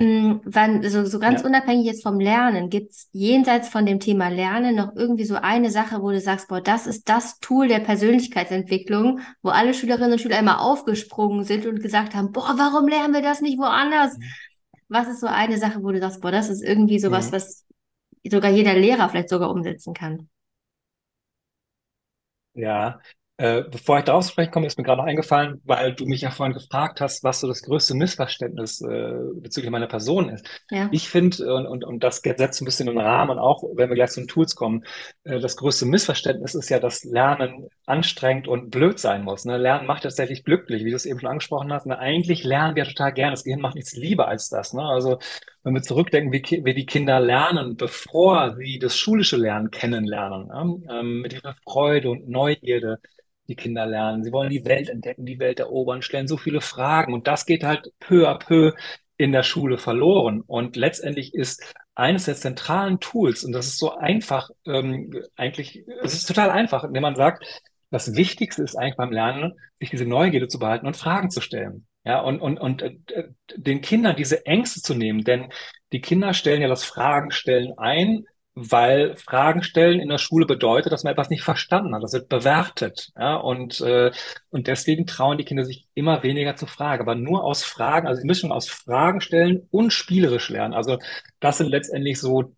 Mm, 0.00 0.40
wann, 0.44 0.82
so, 0.88 1.04
so 1.04 1.18
ganz 1.18 1.42
ja. 1.42 1.46
unabhängig 1.46 1.84
jetzt 1.84 2.02
vom 2.02 2.18
Lernen, 2.18 2.70
gibt's 2.70 3.10
jenseits 3.12 3.68
von 3.68 3.84
dem 3.84 4.00
Thema 4.00 4.28
Lernen 4.28 4.74
noch 4.74 4.96
irgendwie 4.96 5.26
so 5.26 5.34
eine 5.34 5.70
Sache, 5.70 6.00
wo 6.00 6.10
du 6.10 6.18
sagst, 6.18 6.48
boah, 6.48 6.62
das 6.62 6.86
ist 6.86 7.10
das 7.10 7.38
Tool 7.40 7.68
der 7.68 7.80
Persönlichkeitsentwicklung, 7.80 9.20
wo 9.42 9.50
alle 9.50 9.74
Schülerinnen 9.74 10.12
und 10.12 10.18
Schüler 10.18 10.38
einmal 10.38 10.56
aufgesprungen 10.56 11.44
sind 11.44 11.66
und 11.66 11.82
gesagt 11.82 12.14
haben, 12.14 12.32
boah, 12.32 12.54
warum 12.56 12.88
lernen 12.88 13.12
wir 13.12 13.20
das 13.20 13.42
nicht 13.42 13.58
woanders? 13.58 14.16
Mhm. 14.16 14.24
Was 14.88 15.06
ist 15.06 15.20
so 15.20 15.26
eine 15.26 15.58
Sache, 15.58 15.82
wo 15.82 15.92
du 15.92 16.00
sagst, 16.00 16.22
boah, 16.22 16.32
das 16.32 16.48
ist 16.48 16.62
irgendwie 16.62 16.98
sowas, 16.98 17.28
mhm. 17.28 17.32
was 17.32 17.66
sogar 18.26 18.50
jeder 18.50 18.72
Lehrer 18.72 19.06
vielleicht 19.10 19.28
sogar 19.28 19.50
umsetzen 19.50 19.92
kann? 19.92 20.30
Ja, 22.54 23.00
äh, 23.40 23.64
bevor 23.70 23.98
ich 23.98 24.04
darauf 24.04 24.28
sprechen 24.28 24.50
komme, 24.50 24.66
ist 24.66 24.76
mir 24.76 24.84
gerade 24.84 25.00
noch 25.00 25.08
eingefallen, 25.08 25.62
weil 25.64 25.94
du 25.94 26.04
mich 26.04 26.20
ja 26.20 26.30
vorhin 26.30 26.52
gefragt 26.52 27.00
hast, 27.00 27.24
was 27.24 27.40
so 27.40 27.48
das 27.48 27.62
größte 27.62 27.94
Missverständnis 27.94 28.82
äh, 28.82 29.14
bezüglich 29.36 29.70
meiner 29.70 29.86
Person 29.86 30.28
ist. 30.28 30.46
Ja. 30.70 30.90
Ich 30.92 31.08
finde, 31.08 31.54
und, 31.54 31.66
und, 31.66 31.82
und 31.82 32.04
das 32.04 32.18
setzt 32.18 32.60
ein 32.60 32.66
bisschen 32.66 32.88
den 32.88 32.98
Rahmen, 32.98 33.38
auch 33.38 33.62
wenn 33.74 33.88
wir 33.88 33.94
gleich 33.94 34.10
zu 34.10 34.20
den 34.20 34.28
Tools 34.28 34.54
kommen, 34.54 34.84
äh, 35.24 35.40
das 35.40 35.56
größte 35.56 35.86
Missverständnis 35.86 36.54
ist 36.54 36.68
ja, 36.68 36.80
dass 36.80 37.02
Lernen 37.02 37.68
anstrengend 37.86 38.46
und 38.46 38.70
blöd 38.70 38.98
sein 38.98 39.24
muss. 39.24 39.46
Ne? 39.46 39.56
Lernen 39.56 39.86
macht 39.86 40.02
tatsächlich 40.02 40.44
glücklich, 40.44 40.84
wie 40.84 40.90
du 40.90 40.96
es 40.96 41.06
eben 41.06 41.18
schon 41.18 41.30
angesprochen 41.30 41.72
hast. 41.72 41.86
Ne? 41.86 41.98
Eigentlich 41.98 42.44
lernen 42.44 42.76
wir 42.76 42.84
total 42.84 43.14
gerne. 43.14 43.30
Das 43.30 43.44
Gehirn 43.44 43.62
macht 43.62 43.74
nichts 43.74 43.96
lieber 43.96 44.28
als 44.28 44.50
das. 44.50 44.74
Ne? 44.74 44.82
Also 44.82 45.18
wenn 45.62 45.72
wir 45.72 45.80
zurückdenken, 45.80 46.30
wie, 46.30 46.42
wie 46.62 46.74
die 46.74 46.84
Kinder 46.84 47.20
lernen, 47.20 47.76
bevor 47.76 48.54
sie 48.56 48.78
das 48.78 48.98
schulische 48.98 49.38
Lernen 49.38 49.70
kennenlernen, 49.70 50.48
ne? 50.48 50.82
ähm, 50.90 51.20
mit 51.22 51.32
ihrer 51.32 51.56
Freude 51.64 52.10
und 52.10 52.28
Neugierde, 52.28 52.98
die 53.50 53.56
Kinder 53.56 53.84
lernen. 53.86 54.24
Sie 54.24 54.32
wollen 54.32 54.50
die 54.50 54.64
Welt 54.64 54.88
entdecken, 54.88 55.26
die 55.26 55.38
Welt 55.38 55.60
erobern, 55.60 56.02
stellen 56.02 56.28
so 56.28 56.36
viele 56.36 56.60
Fragen. 56.60 57.12
Und 57.12 57.26
das 57.26 57.44
geht 57.44 57.64
halt 57.64 57.92
peu 58.00 58.28
à 58.28 58.38
peu 58.38 58.72
in 59.18 59.32
der 59.32 59.42
Schule 59.42 59.76
verloren. 59.76 60.42
Und 60.46 60.76
letztendlich 60.76 61.34
ist 61.34 61.74
eines 61.94 62.24
der 62.24 62.36
zentralen 62.36 63.00
Tools, 63.00 63.44
und 63.44 63.52
das 63.52 63.66
ist 63.66 63.78
so 63.78 63.94
einfach, 63.94 64.48
ähm, 64.66 65.12
eigentlich, 65.36 65.84
es 66.02 66.14
ist 66.14 66.26
total 66.26 66.50
einfach, 66.50 66.84
indem 66.84 67.02
man 67.02 67.16
sagt, 67.16 67.44
das 67.90 68.14
Wichtigste 68.14 68.62
ist 68.62 68.76
eigentlich 68.76 68.96
beim 68.96 69.12
Lernen, 69.12 69.52
sich 69.80 69.90
diese 69.90 70.06
Neugierde 70.06 70.48
zu 70.48 70.58
behalten 70.58 70.86
und 70.86 70.96
Fragen 70.96 71.30
zu 71.30 71.40
stellen. 71.40 71.86
Ja, 72.04 72.20
und, 72.20 72.40
und, 72.40 72.58
und 72.58 72.82
äh, 72.82 72.96
den 73.56 73.82
Kindern 73.82 74.16
diese 74.16 74.46
Ängste 74.46 74.80
zu 74.80 74.94
nehmen, 74.94 75.22
denn 75.22 75.52
die 75.92 76.00
Kinder 76.00 76.32
stellen 76.32 76.62
ja 76.62 76.68
das 76.68 76.84
Fragen 76.84 77.30
stellen 77.30 77.76
ein, 77.76 78.24
weil 78.54 79.16
Fragen 79.16 79.62
stellen 79.62 80.00
in 80.00 80.08
der 80.08 80.18
Schule 80.18 80.44
bedeutet, 80.44 80.92
dass 80.92 81.04
man 81.04 81.12
etwas 81.12 81.30
nicht 81.30 81.42
verstanden 81.42 81.94
hat. 81.94 82.02
Das 82.02 82.12
wird 82.12 82.28
bewertet. 82.28 83.12
Ja? 83.16 83.36
Und, 83.36 83.80
äh, 83.80 84.10
und 84.50 84.66
deswegen 84.66 85.06
trauen 85.06 85.38
die 85.38 85.44
Kinder 85.44 85.64
sich 85.64 85.86
immer 85.94 86.22
weniger 86.22 86.56
zu 86.56 86.66
fragen. 86.66 87.02
Aber 87.02 87.14
nur 87.14 87.44
aus 87.44 87.62
Fragen, 87.62 88.08
also 88.08 88.20
die 88.20 88.26
Mischung 88.26 88.52
aus 88.52 88.68
Fragen 88.68 89.20
stellen 89.20 89.68
und 89.70 89.92
spielerisch 89.92 90.48
lernen. 90.50 90.74
Also 90.74 90.98
das 91.38 91.58
sind 91.58 91.68
letztendlich 91.68 92.18
so, 92.20 92.52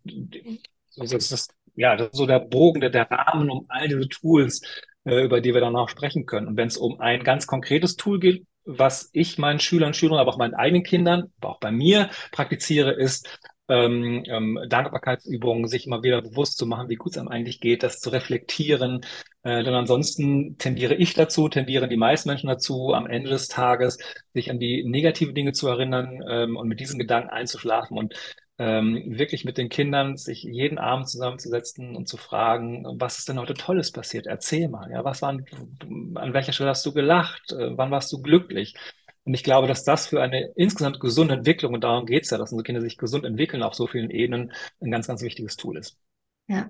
so 0.89 1.03
das 1.03 1.31
ist, 1.31 1.53
ja, 1.75 1.95
das 1.95 2.07
ist 2.07 2.17
so 2.17 2.25
der 2.25 2.39
Bogen, 2.39 2.81
der, 2.81 2.89
der 2.89 3.09
Rahmen 3.09 3.49
um 3.49 3.65
all 3.69 3.87
diese 3.87 4.09
Tools, 4.09 4.61
äh, 5.05 5.23
über 5.23 5.41
die 5.41 5.53
wir 5.53 5.61
dann 5.61 5.75
auch 5.75 5.89
sprechen 5.89 6.25
können. 6.25 6.47
Und 6.47 6.57
wenn 6.57 6.67
es 6.67 6.77
um 6.77 6.99
ein 7.01 7.23
ganz 7.23 7.45
konkretes 7.45 7.95
Tool 7.95 8.19
geht, 8.19 8.45
was 8.65 9.09
ich 9.13 9.37
meinen 9.37 9.59
Schülern, 9.59 9.93
Schülern, 9.93 10.19
aber 10.19 10.31
auch 10.31 10.37
meinen 10.37 10.53
eigenen 10.53 10.83
Kindern, 10.83 11.31
aber 11.39 11.51
auch 11.51 11.59
bei 11.59 11.71
mir 11.71 12.09
praktiziere, 12.31 12.93
ist 12.93 13.39
ähm, 13.73 14.23
ähm, 14.27 14.59
Dankbarkeitsübungen, 14.69 15.67
sich 15.67 15.87
immer 15.87 16.03
wieder 16.03 16.21
bewusst 16.21 16.57
zu 16.57 16.67
machen, 16.67 16.89
wie 16.89 16.95
gut 16.95 17.13
es 17.13 17.17
einem 17.17 17.27
eigentlich 17.29 17.59
geht, 17.59 17.81
das 17.81 17.99
zu 17.99 18.11
reflektieren. 18.11 19.01
Äh, 19.43 19.63
denn 19.63 19.73
ansonsten 19.73 20.57
tendiere 20.59 20.93
ich 20.95 21.15
dazu, 21.15 21.49
tendieren 21.49 21.89
die 21.89 21.97
meisten 21.97 22.29
Menschen 22.29 22.47
dazu, 22.49 22.93
am 22.93 23.07
Ende 23.07 23.31
des 23.31 23.47
Tages 23.47 23.97
sich 24.33 24.51
an 24.51 24.59
die 24.59 24.83
negative 24.83 25.33
Dinge 25.33 25.53
zu 25.53 25.67
erinnern 25.67 26.21
ähm, 26.29 26.55
und 26.55 26.67
mit 26.67 26.79
diesen 26.79 26.99
Gedanken 26.99 27.29
einzuschlafen 27.29 27.97
und 27.97 28.13
ähm, 28.59 29.03
wirklich 29.07 29.45
mit 29.45 29.57
den 29.57 29.69
Kindern 29.69 30.15
sich 30.17 30.43
jeden 30.43 30.77
Abend 30.77 31.09
zusammenzusetzen 31.09 31.95
und 31.95 32.07
zu 32.07 32.17
fragen, 32.17 32.85
was 32.99 33.17
ist 33.17 33.27
denn 33.27 33.39
heute 33.39 33.55
Tolles 33.55 33.91
passiert? 33.91 34.27
Erzähl 34.27 34.69
mal, 34.69 34.91
ja, 34.91 35.03
was 35.03 35.23
waren, 35.23 35.45
an 36.15 36.33
welcher 36.33 36.53
Stelle 36.53 36.69
hast 36.69 36.85
du 36.85 36.93
gelacht? 36.93 37.51
Äh, 37.51 37.75
wann 37.75 37.89
warst 37.91 38.11
du 38.13 38.21
glücklich? 38.21 38.75
Und 39.25 39.33
ich 39.33 39.43
glaube, 39.43 39.67
dass 39.67 39.83
das 39.83 40.07
für 40.07 40.21
eine 40.21 40.51
insgesamt 40.55 40.99
gesunde 40.99 41.35
Entwicklung, 41.35 41.73
und 41.73 41.83
darum 41.83 42.05
geht's 42.05 42.29
ja, 42.29 42.37
dass 42.37 42.51
unsere 42.51 42.63
Kinder 42.63 42.81
sich 42.81 42.97
gesund 42.97 43.25
entwickeln 43.25 43.63
auf 43.63 43.73
so 43.73 43.87
vielen 43.87 44.09
Ebenen, 44.09 44.51
ein 44.81 44.91
ganz, 44.91 45.07
ganz 45.07 45.21
wichtiges 45.21 45.55
Tool 45.55 45.77
ist. 45.77 45.97
Ja. 46.47 46.69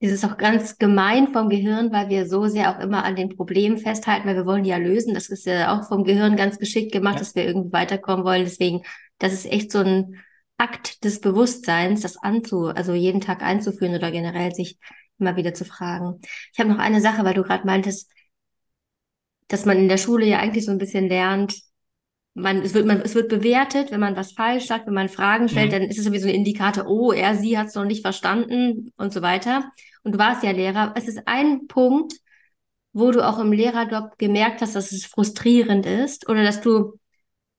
Das 0.00 0.10
ist 0.10 0.24
auch 0.24 0.38
ganz 0.38 0.78
gemein 0.78 1.32
vom 1.32 1.50
Gehirn, 1.50 1.92
weil 1.92 2.08
wir 2.08 2.26
so 2.26 2.46
sehr 2.46 2.74
auch 2.74 2.80
immer 2.80 3.04
an 3.04 3.14
den 3.14 3.36
Problemen 3.36 3.76
festhalten, 3.76 4.26
weil 4.26 4.36
wir 4.36 4.46
wollen 4.46 4.64
die 4.64 4.70
ja 4.70 4.78
lösen. 4.78 5.12
Das 5.12 5.28
ist 5.28 5.44
ja 5.44 5.76
auch 5.76 5.86
vom 5.88 6.04
Gehirn 6.04 6.36
ganz 6.36 6.58
geschickt 6.58 6.92
gemacht, 6.92 7.16
ja. 7.16 7.18
dass 7.20 7.34
wir 7.34 7.44
irgendwie 7.44 7.72
weiterkommen 7.72 8.24
wollen. 8.24 8.44
Deswegen, 8.44 8.82
das 9.18 9.34
ist 9.34 9.44
echt 9.44 9.70
so 9.70 9.80
ein 9.80 10.16
Akt 10.58 11.04
des 11.04 11.20
Bewusstseins, 11.20 12.00
das 12.00 12.16
anzu, 12.16 12.68
also 12.68 12.94
jeden 12.94 13.20
Tag 13.20 13.42
einzuführen 13.42 13.94
oder 13.94 14.10
generell 14.10 14.54
sich 14.54 14.78
immer 15.18 15.36
wieder 15.36 15.52
zu 15.52 15.64
fragen. 15.64 16.20
Ich 16.52 16.58
habe 16.58 16.70
noch 16.70 16.78
eine 16.78 17.00
Sache, 17.00 17.24
weil 17.24 17.34
du 17.34 17.42
gerade 17.42 17.66
meintest, 17.66 18.10
dass 19.48 19.66
man 19.66 19.78
in 19.78 19.88
der 19.88 19.98
Schule 19.98 20.26
ja 20.26 20.38
eigentlich 20.38 20.64
so 20.64 20.72
ein 20.72 20.78
bisschen 20.78 21.08
lernt, 21.08 21.54
man, 22.36 22.60
es 22.60 22.74
wird, 22.74 22.86
man, 22.86 23.00
es 23.00 23.14
wird 23.14 23.28
bewertet, 23.30 23.90
wenn 23.90 24.00
man 24.00 24.14
was 24.14 24.32
falsch 24.32 24.66
sagt, 24.66 24.86
wenn 24.86 24.94
man 24.94 25.08
Fragen 25.08 25.48
stellt, 25.48 25.68
mhm. 25.68 25.72
dann 25.72 25.82
ist 25.84 25.98
es 25.98 26.04
sowieso 26.04 26.28
ein 26.28 26.34
Indikator, 26.34 26.86
oh, 26.86 27.10
er, 27.10 27.34
sie 27.34 27.56
hat 27.56 27.68
es 27.68 27.74
noch 27.74 27.86
nicht 27.86 28.02
verstanden 28.02 28.92
und 28.98 29.12
so 29.12 29.22
weiter. 29.22 29.72
Und 30.02 30.14
du 30.14 30.18
warst 30.18 30.42
ja 30.44 30.50
Lehrer. 30.50 30.92
Es 30.96 31.08
ist 31.08 31.26
ein 31.26 31.66
Punkt, 31.66 32.12
wo 32.92 33.10
du 33.10 33.26
auch 33.26 33.38
im 33.38 33.52
Lehrerjob 33.52 34.18
gemerkt 34.18 34.60
hast, 34.60 34.76
dass 34.76 34.92
es 34.92 35.06
frustrierend 35.06 35.86
ist 35.86 36.28
oder 36.28 36.44
dass 36.44 36.60
du, 36.60 36.98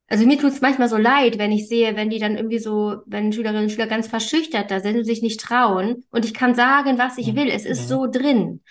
also 0.07 0.27
mir 0.27 0.38
tut 0.38 0.51
es 0.51 0.62
manchmal 0.62 0.89
so 0.89 0.98
leid, 0.98 1.39
wenn 1.39 1.51
ich 1.51 1.67
sehe, 1.67 1.96
wenn 1.96 2.12
die 2.12 2.19
dann 2.19 2.38
irgendwie 2.38 2.60
so, 2.60 2.98
wenn 3.07 3.34
Schülerinnen 3.34 3.63
und 3.63 3.69
Schüler 3.72 3.88
ganz 3.88 4.07
verschüchtert 4.07 4.69
da 4.69 4.79
sind 4.79 4.98
und 4.98 5.05
sich 5.05 5.24
nicht 5.24 5.39
trauen 5.39 6.05
und 6.12 6.24
ich 6.24 6.36
kann 6.36 6.53
sagen, 6.53 7.00
was 7.00 7.17
ich 7.17 7.34
mhm. 7.34 7.36
will. 7.36 7.50
Es 7.50 7.65
ist 7.65 7.84
mhm. 7.84 7.88
so 7.88 8.07
drin. 8.07 8.62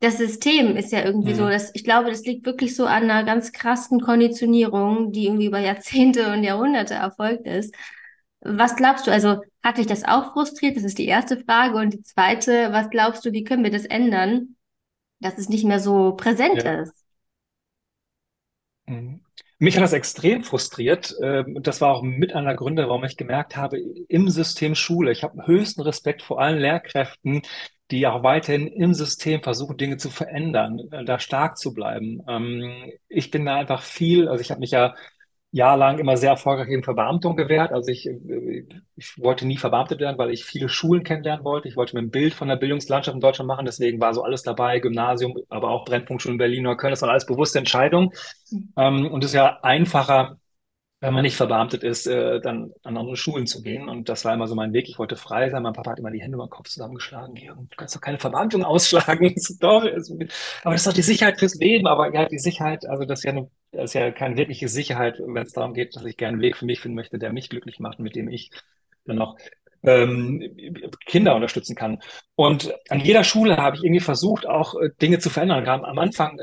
Das 0.00 0.16
System 0.16 0.76
ist 0.76 0.92
ja 0.92 1.04
irgendwie 1.04 1.32
mhm. 1.32 1.36
so, 1.36 1.48
dass 1.48 1.74
ich 1.74 1.84
glaube, 1.84 2.10
das 2.10 2.24
liegt 2.24 2.46
wirklich 2.46 2.74
so 2.74 2.86
an 2.86 3.04
einer 3.04 3.24
ganz 3.24 3.52
krassen 3.52 4.00
Konditionierung, 4.00 5.12
die 5.12 5.26
irgendwie 5.26 5.46
über 5.46 5.58
Jahrzehnte 5.58 6.32
und 6.32 6.42
Jahrhunderte 6.42 6.94
erfolgt 6.94 7.46
ist. 7.46 7.74
Was 8.40 8.76
glaubst 8.76 9.06
du, 9.06 9.10
also 9.10 9.42
hat 9.62 9.76
dich 9.76 9.86
das 9.86 10.04
auch 10.04 10.32
frustriert? 10.32 10.76
Das 10.76 10.84
ist 10.84 10.96
die 10.96 11.06
erste 11.06 11.38
Frage. 11.38 11.76
Und 11.76 11.92
die 11.92 12.02
zweite, 12.02 12.72
was 12.72 12.88
glaubst 12.88 13.24
du, 13.26 13.32
wie 13.32 13.44
können 13.44 13.62
wir 13.62 13.70
das 13.70 13.84
ändern, 13.84 14.56
dass 15.20 15.36
es 15.36 15.50
nicht 15.50 15.66
mehr 15.66 15.80
so 15.80 16.14
präsent 16.16 16.62
ja. 16.62 16.80
ist? 16.80 16.94
Mhm. 18.86 19.20
Mich 19.58 19.76
hat 19.76 19.82
das 19.82 19.92
extrem 19.92 20.42
frustriert. 20.42 21.14
Ähm, 21.22 21.58
das 21.60 21.82
war 21.82 21.94
auch 21.94 22.02
mit 22.02 22.32
einer 22.32 22.54
Gründe, 22.54 22.88
warum 22.88 23.04
ich 23.04 23.18
gemerkt 23.18 23.58
habe, 23.58 23.78
im 23.78 24.30
System 24.30 24.74
Schule, 24.74 25.12
ich 25.12 25.22
habe 25.22 25.46
höchsten 25.46 25.82
Respekt 25.82 26.22
vor 26.22 26.40
allen 26.40 26.58
Lehrkräften, 26.58 27.42
die 27.90 28.06
auch 28.06 28.22
weiterhin 28.22 28.66
im 28.68 28.94
System 28.94 29.42
versuchen, 29.42 29.76
Dinge 29.76 29.96
zu 29.96 30.10
verändern, 30.10 30.80
äh, 30.92 31.04
da 31.04 31.18
stark 31.18 31.58
zu 31.58 31.74
bleiben. 31.74 32.22
Ähm, 32.28 32.92
ich 33.08 33.30
bin 33.30 33.44
da 33.44 33.56
einfach 33.56 33.82
viel, 33.82 34.28
also 34.28 34.40
ich 34.40 34.50
habe 34.50 34.60
mich 34.60 34.70
ja 34.72 34.94
jahrelang 35.52 35.98
immer 35.98 36.16
sehr 36.16 36.30
erfolgreich 36.30 36.68
in 36.68 36.84
Verbeamtung 36.84 37.36
gewährt. 37.36 37.72
Also 37.72 37.90
ich, 37.90 38.06
äh, 38.06 38.66
ich 38.96 39.18
wollte 39.18 39.46
nie 39.46 39.56
verbeamtet 39.56 40.00
werden, 40.00 40.18
weil 40.18 40.30
ich 40.30 40.44
viele 40.44 40.68
Schulen 40.68 41.02
kennenlernen 41.02 41.44
wollte. 41.44 41.68
Ich 41.68 41.76
wollte 41.76 41.96
mir 41.96 42.02
ein 42.02 42.10
Bild 42.10 42.34
von 42.34 42.48
der 42.48 42.56
Bildungslandschaft 42.56 43.14
in 43.14 43.20
Deutschland 43.20 43.48
machen. 43.48 43.66
Deswegen 43.66 44.00
war 44.00 44.14
so 44.14 44.22
alles 44.22 44.42
dabei, 44.42 44.78
Gymnasium, 44.78 45.36
aber 45.48 45.70
auch 45.70 45.84
Brennpunktschulen 45.84 46.34
in 46.34 46.38
Berlin 46.38 46.66
oder 46.66 46.76
Köln. 46.76 46.92
Das 46.92 47.02
waren 47.02 47.10
alles 47.10 47.26
bewusste 47.26 47.58
Entscheidungen. 47.58 48.10
Mhm. 48.50 48.72
Ähm, 48.76 49.06
und 49.12 49.24
es 49.24 49.30
ist 49.30 49.34
ja 49.34 49.58
einfacher, 49.62 50.38
wenn 51.00 51.14
man 51.14 51.22
nicht 51.22 51.36
verbeamtet 51.36 51.82
ist, 51.82 52.06
äh, 52.06 52.40
dann 52.40 52.72
an 52.82 52.98
andere 52.98 53.16
Schulen 53.16 53.46
zu 53.46 53.62
gehen. 53.62 53.88
Und 53.88 54.10
das 54.10 54.24
war 54.26 54.34
immer 54.34 54.46
so 54.46 54.54
mein 54.54 54.74
Weg. 54.74 54.88
Ich 54.88 54.98
wollte 54.98 55.16
frei 55.16 55.48
sein. 55.48 55.62
Mein 55.62 55.72
Papa 55.72 55.92
hat 55.92 55.98
immer 55.98 56.10
die 56.10 56.20
Hände 56.20 56.34
über 56.34 56.46
den 56.46 56.50
Kopf 56.50 56.68
zusammengeschlagen. 56.68 57.34
Du 57.34 57.76
kannst 57.76 57.96
doch 57.96 58.02
keine 58.02 58.18
Verbeamtung 58.18 58.64
ausschlagen. 58.64 59.34
doch, 59.60 59.82
aber 59.82 60.72
das 60.72 60.82
ist 60.82 60.86
doch 60.86 60.92
die 60.92 61.02
Sicherheit 61.02 61.38
fürs 61.38 61.54
Leben. 61.54 61.86
Aber 61.86 62.12
ja, 62.12 62.26
die 62.26 62.38
Sicherheit, 62.38 62.86
also 62.86 63.06
das 63.06 63.20
ist 63.20 63.24
ja, 63.24 63.30
eine, 63.30 63.50
das 63.72 63.84
ist 63.84 63.94
ja 63.94 64.10
keine 64.10 64.36
wirkliche 64.36 64.68
Sicherheit, 64.68 65.18
wenn 65.24 65.42
es 65.42 65.52
darum 65.52 65.72
geht, 65.72 65.96
dass 65.96 66.04
ich 66.04 66.18
gerne 66.18 66.34
einen 66.34 66.42
Weg 66.42 66.56
für 66.58 66.66
mich 66.66 66.80
finden 66.80 66.96
möchte, 66.96 67.18
der 67.18 67.32
mich 67.32 67.48
glücklich 67.48 67.80
macht, 67.80 67.98
mit 67.98 68.14
dem 68.14 68.28
ich 68.28 68.50
dann 69.06 69.16
noch 69.16 69.36
ähm, 69.82 70.54
Kinder 71.06 71.34
unterstützen 71.34 71.76
kann. 71.76 72.00
Und 72.34 72.74
an 72.90 73.00
jeder 73.00 73.24
Schule 73.24 73.56
habe 73.56 73.76
ich 73.76 73.84
irgendwie 73.84 74.00
versucht, 74.00 74.46
auch 74.46 74.74
äh, 74.74 74.90
Dinge 75.00 75.18
zu 75.18 75.30
verändern. 75.30 75.64
Gerade 75.64 75.84
am 75.86 75.98
Anfang 75.98 76.38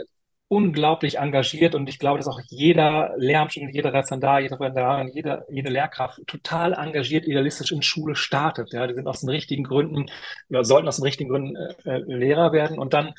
unglaublich 0.50 1.18
engagiert 1.18 1.75
und 1.75 1.89
ich 1.89 2.00
glaube, 2.00 2.20
dass 2.20 2.27
auch 2.27 2.39
jeder 2.48 3.13
Lehramtsstudent, 3.18 3.75
jeder 3.75 3.94
Referendar, 3.94 4.39
jeder 4.39 4.56
Referendarin, 4.60 5.10
jede, 5.13 5.46
jede 5.50 5.70
Lehrkraft 5.70 6.25
total 6.25 6.74
engagiert, 6.74 7.25
idealistisch 7.25 7.72
in 7.72 7.82
Schule 7.82 8.16
startet. 8.16 8.72
Ja, 8.72 8.88
die 8.88 8.94
sind 8.94 9.08
aus 9.08 9.20
den 9.22 9.30
richtigen 9.30 9.63
Gründen 9.63 10.10
oder 10.50 10.63
sollten 10.63 10.88
aus 10.88 10.98
den 10.98 11.04
richtigen 11.04 11.30
Gründen 11.30 11.56
äh, 11.56 11.74
äh 11.86 11.98
Lehrer 12.06 12.54
werden 12.54 12.80
und 12.80 12.94
dann 12.94 13.13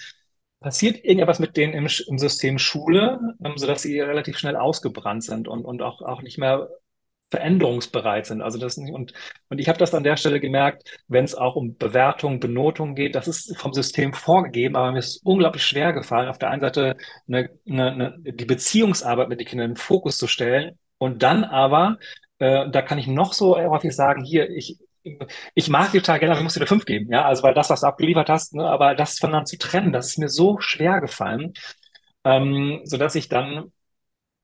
passiert 0.60 1.04
irgendetwas 1.04 1.38
mit 1.38 1.56
denen 1.56 1.74
im, 1.74 1.88
im 2.06 2.18
System 2.18 2.58
Schule, 2.58 3.20
ähm, 3.44 3.56
sodass 3.56 3.82
sie 3.82 4.00
relativ 4.00 4.38
schnell 4.38 4.56
ausgebrannt 4.56 5.22
sind 5.24 5.48
und, 5.48 5.64
und 5.64 5.82
auch, 5.82 6.02
auch 6.02 6.22
nicht 6.22 6.38
mehr 6.38 6.68
veränderungsbereit 7.30 8.26
sind. 8.26 8.40
Also 8.42 8.58
das 8.58 8.78
und 8.78 9.12
und 9.48 9.58
ich 9.58 9.68
habe 9.68 9.78
das 9.78 9.94
an 9.94 10.02
der 10.02 10.16
Stelle 10.16 10.40
gemerkt, 10.40 10.98
wenn 11.08 11.24
es 11.24 11.34
auch 11.34 11.56
um 11.56 11.76
Bewertung, 11.76 12.40
Benotung 12.40 12.94
geht, 12.94 13.14
das 13.14 13.28
ist 13.28 13.56
vom 13.58 13.72
System 13.72 14.12
vorgegeben, 14.14 14.76
aber 14.76 14.92
mir 14.92 14.98
ist 14.98 15.20
unglaublich 15.24 15.64
schwer 15.64 15.92
gefallen, 15.92 16.28
auf 16.28 16.38
der 16.38 16.50
einen 16.50 16.62
Seite 16.62 16.96
eine, 17.28 17.50
eine, 17.68 17.92
eine, 17.92 18.18
die 18.24 18.44
Beziehungsarbeit 18.44 19.28
mit 19.28 19.40
den 19.40 19.46
Kindern 19.46 19.70
in 19.70 19.74
den 19.74 19.76
Fokus 19.80 20.16
zu 20.18 20.26
stellen 20.26 20.78
und 20.98 21.22
dann 21.22 21.44
aber, 21.44 21.98
äh, 22.38 22.70
da 22.70 22.82
kann 22.82 22.98
ich 22.98 23.06
noch 23.06 23.32
so 23.32 23.56
häufig 23.56 23.94
sagen, 23.94 24.24
hier 24.24 24.48
ich 24.50 24.78
ich 25.54 25.68
mag 25.68 25.92
die 25.92 25.98
total 25.98 26.18
gerne, 26.18 26.32
aber 26.32 26.40
ich 26.40 26.44
muss 26.44 26.54
dir 26.54 26.60
eine 26.60 26.66
5 26.66 26.84
geben, 26.84 27.10
ja, 27.10 27.24
also 27.24 27.42
weil 27.42 27.54
das, 27.54 27.70
was 27.70 27.80
du 27.80 27.86
abgeliefert 27.86 28.28
hast, 28.28 28.54
ne, 28.54 28.64
aber 28.64 28.94
das 28.94 29.18
voneinander 29.18 29.46
zu 29.46 29.58
trennen, 29.58 29.92
das 29.92 30.08
ist 30.08 30.18
mir 30.18 30.28
so 30.28 30.58
schwer 30.60 31.00
gefallen, 31.00 31.54
ähm, 32.24 32.80
so 32.84 32.96
dass 32.96 33.14
ich 33.14 33.28
dann 33.28 33.72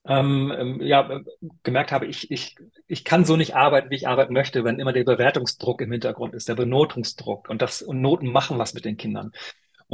ähm, 0.06 0.52
ähm, 0.56 0.80
ja, 0.82 1.20
gemerkt 1.62 1.92
habe, 1.92 2.06
ich, 2.06 2.30
ich, 2.30 2.56
ich 2.87 3.04
kann 3.04 3.25
so 3.25 3.37
nicht 3.37 3.56
arbeiten, 3.56 3.90
wie 3.90 3.96
ich 3.96 4.08
arbeiten 4.08 4.34
möchte, 4.34 4.64
wenn 4.64 4.78
immer 4.78 4.92
der 4.92 5.04
Bewertungsdruck 5.04 5.80
im 5.80 5.92
Hintergrund 5.92 6.34
ist, 6.34 6.49
der 6.49 6.54
Benotungsdruck 6.56 7.49
und 7.49 7.62
das 7.62 7.80
und 7.82 8.00
Noten 8.00 8.30
machen 8.30 8.58
was 8.58 8.75
mit 8.75 8.84
den 8.84 8.96
Kindern. 8.96 9.32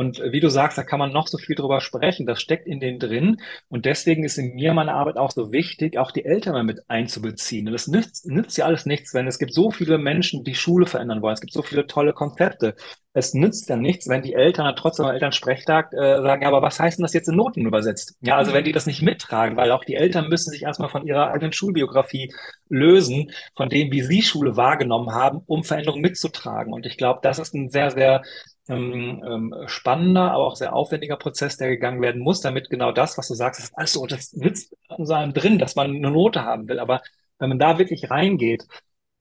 Und 0.01 0.23
wie 0.33 0.41
du 0.41 0.49
sagst, 0.49 0.79
da 0.79 0.83
kann 0.83 0.99
man 0.99 1.13
noch 1.13 1.27
so 1.27 1.37
viel 1.37 1.55
drüber 1.55 1.83
sprechen. 1.83 2.25
Das 2.25 2.41
steckt 2.41 2.67
in 2.67 2.81
denen 2.81 2.99
drin. 2.99 3.37
Und 3.69 3.85
deswegen 3.85 4.25
ist 4.25 4.39
in 4.39 4.55
mir 4.55 4.73
meine 4.73 4.95
Arbeit 4.95 5.19
auch 5.19 5.31
so 5.31 5.53
wichtig, 5.53 5.99
auch 5.99 6.11
die 6.11 6.25
Eltern 6.25 6.65
mit 6.65 6.81
einzubeziehen. 6.89 7.67
Und 7.67 7.75
das 7.75 7.87
nützt, 7.87 8.27
nützt 8.27 8.57
ja 8.57 8.65
alles 8.65 8.87
nichts, 8.87 9.13
wenn 9.13 9.27
es 9.27 9.39
gibt 9.39 9.53
so 9.53 9.71
viele 9.71 9.99
Menschen, 9.99 10.43
die 10.43 10.55
Schule 10.55 10.87
verändern 10.87 11.21
wollen. 11.21 11.35
Es 11.35 11.43
gibt 11.43 11.53
so 11.53 11.61
viele 11.61 11.87
tolle 11.87 12.15
Konzepte. 12.15 12.77
Es 13.13 13.35
nützt 13.35 13.69
ja 13.69 13.77
nichts, 13.77 14.09
wenn 14.09 14.23
die 14.23 14.33
Eltern 14.33 14.75
trotzdem 14.75 15.05
am 15.05 15.13
Elternsprechtag 15.13 15.93
äh, 15.93 16.23
sagen, 16.23 16.43
ja, 16.43 16.49
aber 16.49 16.63
was 16.63 16.81
heißt 16.81 16.97
denn 16.97 17.03
das 17.03 17.13
jetzt 17.13 17.29
in 17.29 17.37
Noten 17.37 17.67
übersetzt? 17.67 18.15
Ja, 18.23 18.39
also 18.39 18.55
wenn 18.55 18.65
die 18.65 18.73
das 18.73 18.87
nicht 18.87 19.03
mittragen, 19.03 19.59
weil 19.59 19.71
auch 19.71 19.85
die 19.85 19.97
Eltern 19.97 20.31
müssen 20.31 20.51
sich 20.51 20.63
erstmal 20.63 20.89
von 20.89 21.07
ihrer 21.07 21.31
eigenen 21.31 21.53
Schulbiografie 21.53 22.33
lösen, 22.71 23.33
von 23.55 23.69
dem, 23.69 23.93
wie 23.93 24.01
sie 24.01 24.23
Schule 24.23 24.57
wahrgenommen 24.57 25.13
haben, 25.13 25.43
um 25.45 25.63
Veränderungen 25.63 26.01
mitzutragen. 26.01 26.73
Und 26.73 26.87
ich 26.87 26.97
glaube, 26.97 27.21
das 27.23 27.39
ist 27.39 27.53
ein 27.53 27.69
sehr, 27.69 27.91
sehr 27.91 28.23
ähm, 28.71 29.23
ähm, 29.27 29.55
spannender, 29.67 30.33
aber 30.33 30.47
auch 30.47 30.57
sehr 30.57 30.75
aufwendiger 30.75 31.17
Prozess, 31.17 31.57
der 31.57 31.69
gegangen 31.69 32.01
werden 32.01 32.23
muss, 32.23 32.41
damit 32.41 32.71
genau 32.71 32.93
das, 32.93 33.19
was 33.19 33.29
du 33.29 33.35
sagst, 33.35 33.61
ist 33.61 33.77
alles 33.77 33.93
so, 33.93 34.07
das 34.07 34.31
sitzt 34.31 34.77
so 34.99 35.15
einem 35.15 35.33
drin, 35.33 35.59
dass 35.59 35.77
man 35.77 35.91
eine 35.91 36.11
Note 36.11 36.45
haben 36.45 36.69
will. 36.69 36.79
Aber 36.79 37.03
wenn 37.39 37.49
man 37.49 37.59
da 37.59 37.79
wirklich 37.79 38.11
reingeht 38.11 38.67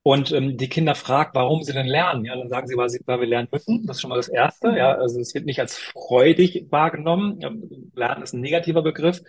und 0.04 0.32
ähm, 0.32 0.58
die 0.58 0.70
Kinder 0.70 0.96
fragt, 0.96 1.36
warum 1.36 1.64
sie 1.64 1.74
denn 1.74 1.88
lernen, 1.88 2.26
ja, 2.26 2.36
dann 2.36 2.50
sagen 2.50 2.68
sie, 2.68 2.78
weil, 2.78 2.90
sie, 2.90 3.02
weil 3.06 3.20
wir 3.20 3.28
lernen 3.28 3.50
müssen. 3.52 3.86
Das 3.86 3.98
ist 3.98 4.02
schon 4.02 4.10
mal 4.10 4.16
das 4.16 4.30
Erste. 4.30 4.70
Ja, 4.78 4.94
also 4.94 5.20
es 5.20 5.34
wird 5.34 5.46
nicht 5.46 5.60
als 5.60 5.78
freudig 5.78 6.68
wahrgenommen. 6.70 7.40
Lernen 7.96 8.24
ist 8.24 8.34
ein 8.34 8.42
negativer 8.42 8.82
Begriff. 8.82 9.22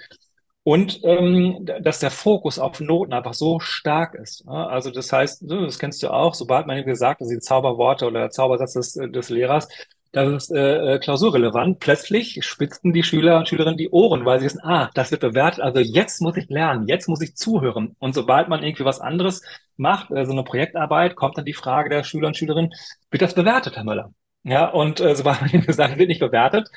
Und 0.63 1.01
ähm, 1.05 1.67
dass 1.81 2.01
der 2.01 2.11
Fokus 2.11 2.59
auf 2.59 2.81
Noten 2.81 3.15
einfach 3.15 3.33
so 3.33 3.61
stark 3.61 4.15
ist. 4.15 4.45
Ja? 4.47 4.67
Also 4.67 4.91
das 4.91 5.11
heißt, 5.11 5.45
das 5.47 5.79
kennst 5.79 6.03
du 6.03 6.13
auch, 6.13 6.35
sobald 6.35 6.67
man 6.67 6.77
ihm 6.77 6.85
gesagt, 6.85 7.23
dass 7.23 7.29
die 7.29 7.39
Zauberworte 7.39 8.07
oder 8.07 8.21
der 8.21 8.31
Zaubersatz 8.31 8.75
des, 8.75 8.93
des 8.93 9.31
Lehrers, 9.31 9.69
das 10.13 10.45
ist 10.45 10.51
äh, 10.51 10.95
äh, 10.95 10.99
klausurrelevant. 10.99 11.79
Plötzlich 11.79 12.45
spitzten 12.45 12.93
die 12.93 13.05
Schüler 13.05 13.39
und 13.39 13.49
Schülerinnen 13.49 13.79
die 13.79 13.91
Ohren, 13.91 14.25
weil 14.25 14.41
sie 14.41 14.47
wissen, 14.47 14.61
ah, 14.65 14.91
das 14.95 15.11
wird 15.13 15.21
bewertet, 15.21 15.61
also 15.61 15.79
jetzt 15.79 16.21
muss 16.21 16.37
ich 16.37 16.49
lernen, 16.49 16.89
jetzt 16.89 17.09
muss 17.09 17.21
ich 17.21 17.37
zuhören. 17.37 17.95
Und 18.01 18.15
sobald 18.15 18.49
man 18.49 18.63
irgendwie 18.63 18.85
was 18.85 19.01
anderes 19.01 19.43
macht, 19.77 20.11
äh, 20.11 20.27
so 20.27 20.33
eine 20.33 20.43
Projektarbeit, 20.43 21.15
kommt 21.15 21.39
dann 21.39 21.45
die 21.45 21.55
Frage 21.55 21.91
der 21.91 22.03
Schüler 22.03 22.27
und 22.29 22.37
Schülerinnen, 22.37 22.73
wird 23.11 23.23
das 23.23 23.35
bewertet, 23.35 23.77
Herr 23.77 23.85
Müller? 23.85 24.13
Ja, 24.43 24.67
und 24.69 25.01
äh, 25.01 25.15
sobald 25.15 25.41
man 25.43 25.51
ihnen 25.53 25.67
gesagt 25.67 25.99
wird 25.99 26.09
nicht 26.09 26.21
bewertet, 26.21 26.69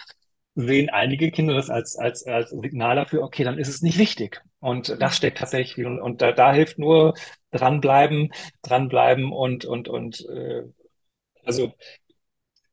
sehen 0.56 0.90
einige 0.90 1.32
Kinder 1.32 1.56
das 1.56 1.70
als, 1.70 1.98
als, 1.98 2.28
als 2.28 2.52
Signal 2.52 2.96
dafür, 2.96 3.24
okay, 3.24 3.44
dann 3.44 3.58
ist 3.58 3.68
es 3.68 3.82
nicht 3.82 3.98
wichtig. 3.98 4.42
Und 4.60 5.02
das 5.02 5.18
steckt 5.18 5.40
tatsächlich 5.40 5.86
und, 5.86 6.00
und 6.00 6.22
da, 6.22 6.32
da 6.32 6.54
hilft 6.54 6.78
nur 6.78 7.16
dranbleiben, 7.52 8.32
dranbleiben 8.62 9.32
und, 9.32 9.66
und, 9.66 9.88
und 9.88 10.28
äh, 10.30 10.64
also 11.46 11.74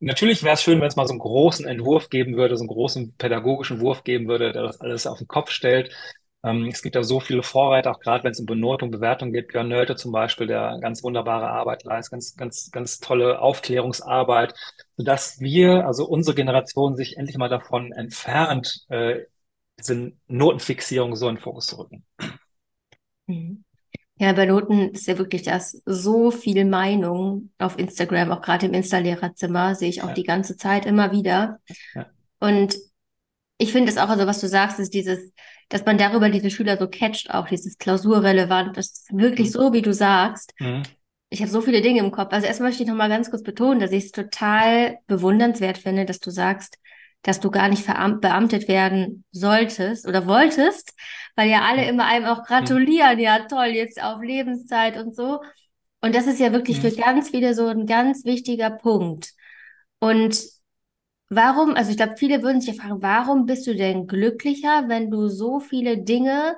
Natürlich 0.03 0.43
wäre 0.43 0.55
es 0.55 0.63
schön, 0.63 0.81
wenn 0.81 0.87
es 0.87 0.95
mal 0.95 1.05
so 1.05 1.13
einen 1.13 1.19
großen 1.19 1.67
Entwurf 1.67 2.09
geben 2.09 2.35
würde, 2.35 2.57
so 2.57 2.63
einen 2.63 2.69
großen 2.69 3.13
pädagogischen 3.17 3.79
Wurf 3.81 4.03
geben 4.03 4.27
würde, 4.27 4.51
der 4.51 4.63
das 4.63 4.81
alles 4.81 5.05
auf 5.05 5.19
den 5.19 5.27
Kopf 5.27 5.51
stellt. 5.51 5.93
Ähm, 6.43 6.65
es 6.69 6.81
gibt 6.81 6.95
ja 6.95 7.03
so 7.03 7.19
viele 7.19 7.43
Vorreiter, 7.43 7.91
auch 7.91 7.99
gerade 7.99 8.23
wenn 8.23 8.31
es 8.31 8.39
um 8.39 8.47
Benotung, 8.47 8.89
Bewertung 8.89 9.31
geht. 9.31 9.49
Björn 9.49 9.67
Nölte 9.67 9.95
zum 9.95 10.11
Beispiel, 10.11 10.47
der 10.47 10.79
ganz 10.81 11.03
wunderbare 11.03 11.49
Arbeit 11.49 11.83
leistet, 11.83 12.11
ganz, 12.13 12.35
ganz, 12.35 12.71
ganz 12.71 12.99
tolle 12.99 13.39
Aufklärungsarbeit, 13.41 14.55
sodass 14.97 15.39
wir, 15.39 15.85
also 15.85 16.07
unsere 16.07 16.35
Generation, 16.35 16.95
sich 16.95 17.17
endlich 17.17 17.37
mal 17.37 17.49
davon 17.49 17.91
entfernt, 17.91 18.85
äh, 18.89 19.25
diese 19.79 20.13
Notenfixierung 20.27 21.15
so 21.15 21.29
in 21.29 21.35
den 21.35 21.41
Fokus 21.41 21.67
zu 21.67 21.77
rücken. 21.77 22.05
Mhm. 23.27 23.63
Ja, 24.21 24.33
bei 24.33 24.45
Noten 24.45 24.89
ist 24.89 25.07
ja 25.07 25.17
wirklich 25.17 25.41
das 25.41 25.81
so 25.83 26.29
viel 26.29 26.63
Meinung 26.65 27.49
auf 27.57 27.79
Instagram, 27.79 28.31
auch 28.31 28.43
gerade 28.43 28.67
im 28.67 28.73
Insta-Lehrerzimmer, 28.75 29.73
sehe 29.73 29.89
ich 29.89 30.03
auch 30.03 30.09
ja. 30.09 30.13
die 30.13 30.23
ganze 30.23 30.57
Zeit 30.57 30.85
immer 30.85 31.11
wieder. 31.11 31.59
Ja. 31.95 32.05
Und 32.39 32.77
ich 33.57 33.71
finde 33.71 33.91
es 33.91 33.97
auch, 33.97 34.09
also 34.09 34.27
was 34.27 34.39
du 34.39 34.47
sagst, 34.47 34.79
ist 34.79 34.93
dieses, 34.93 35.31
dass 35.69 35.85
man 35.85 35.97
darüber 35.97 36.29
diese 36.29 36.51
Schüler 36.51 36.77
so 36.77 36.87
catcht, 36.87 37.31
auch 37.31 37.47
dieses 37.47 37.79
klausurrelevant, 37.79 38.77
das 38.77 38.91
ist 38.91 39.07
wirklich 39.11 39.47
mhm. 39.47 39.53
so, 39.53 39.73
wie 39.73 39.81
du 39.81 39.91
sagst. 39.91 40.53
Mhm. 40.59 40.83
Ich 41.31 41.41
habe 41.41 41.49
so 41.49 41.61
viele 41.61 41.81
Dinge 41.81 42.01
im 42.01 42.11
Kopf. 42.11 42.31
Also 42.31 42.45
erstmal 42.45 42.69
möchte 42.69 42.83
ich 42.83 42.89
noch 42.89 42.95
mal 42.95 43.09
ganz 43.09 43.31
kurz 43.31 43.41
betonen, 43.41 43.79
dass 43.79 43.91
ich 43.91 44.05
es 44.05 44.11
total 44.11 44.99
bewundernswert 45.07 45.79
finde, 45.79 46.05
dass 46.05 46.19
du 46.19 46.29
sagst, 46.29 46.77
dass 47.23 47.39
du 47.39 47.49
gar 47.49 47.69
nicht 47.69 47.87
beamtet 47.87 48.67
werden 48.67 49.23
solltest 49.31 50.07
oder 50.07 50.27
wolltest, 50.27 50.93
weil 51.41 51.49
ja 51.49 51.63
alle 51.63 51.87
immer 51.87 52.05
einem 52.05 52.25
auch 52.25 52.43
gratulieren, 52.43 53.17
ja 53.17 53.39
toll, 53.47 53.67
jetzt 53.67 54.01
auf 54.01 54.21
Lebenszeit 54.21 54.95
und 54.97 55.15
so. 55.15 55.41
Und 55.99 56.13
das 56.13 56.27
ist 56.27 56.39
ja 56.39 56.51
wirklich 56.53 56.79
für 56.79 56.91
ganz 56.91 57.29
viele 57.29 57.55
so 57.55 57.65
ein 57.65 57.87
ganz 57.87 58.25
wichtiger 58.25 58.69
Punkt. 58.69 59.33
Und 59.99 60.39
warum, 61.29 61.73
also 61.75 61.89
ich 61.89 61.97
glaube, 61.97 62.15
viele 62.17 62.43
würden 62.43 62.61
sich 62.61 62.75
ja 62.75 62.81
fragen, 62.81 63.01
warum 63.01 63.47
bist 63.47 63.65
du 63.65 63.75
denn 63.75 64.05
glücklicher, 64.05 64.87
wenn 64.87 65.09
du 65.09 65.29
so 65.29 65.59
viele 65.59 65.97
Dinge 65.97 66.55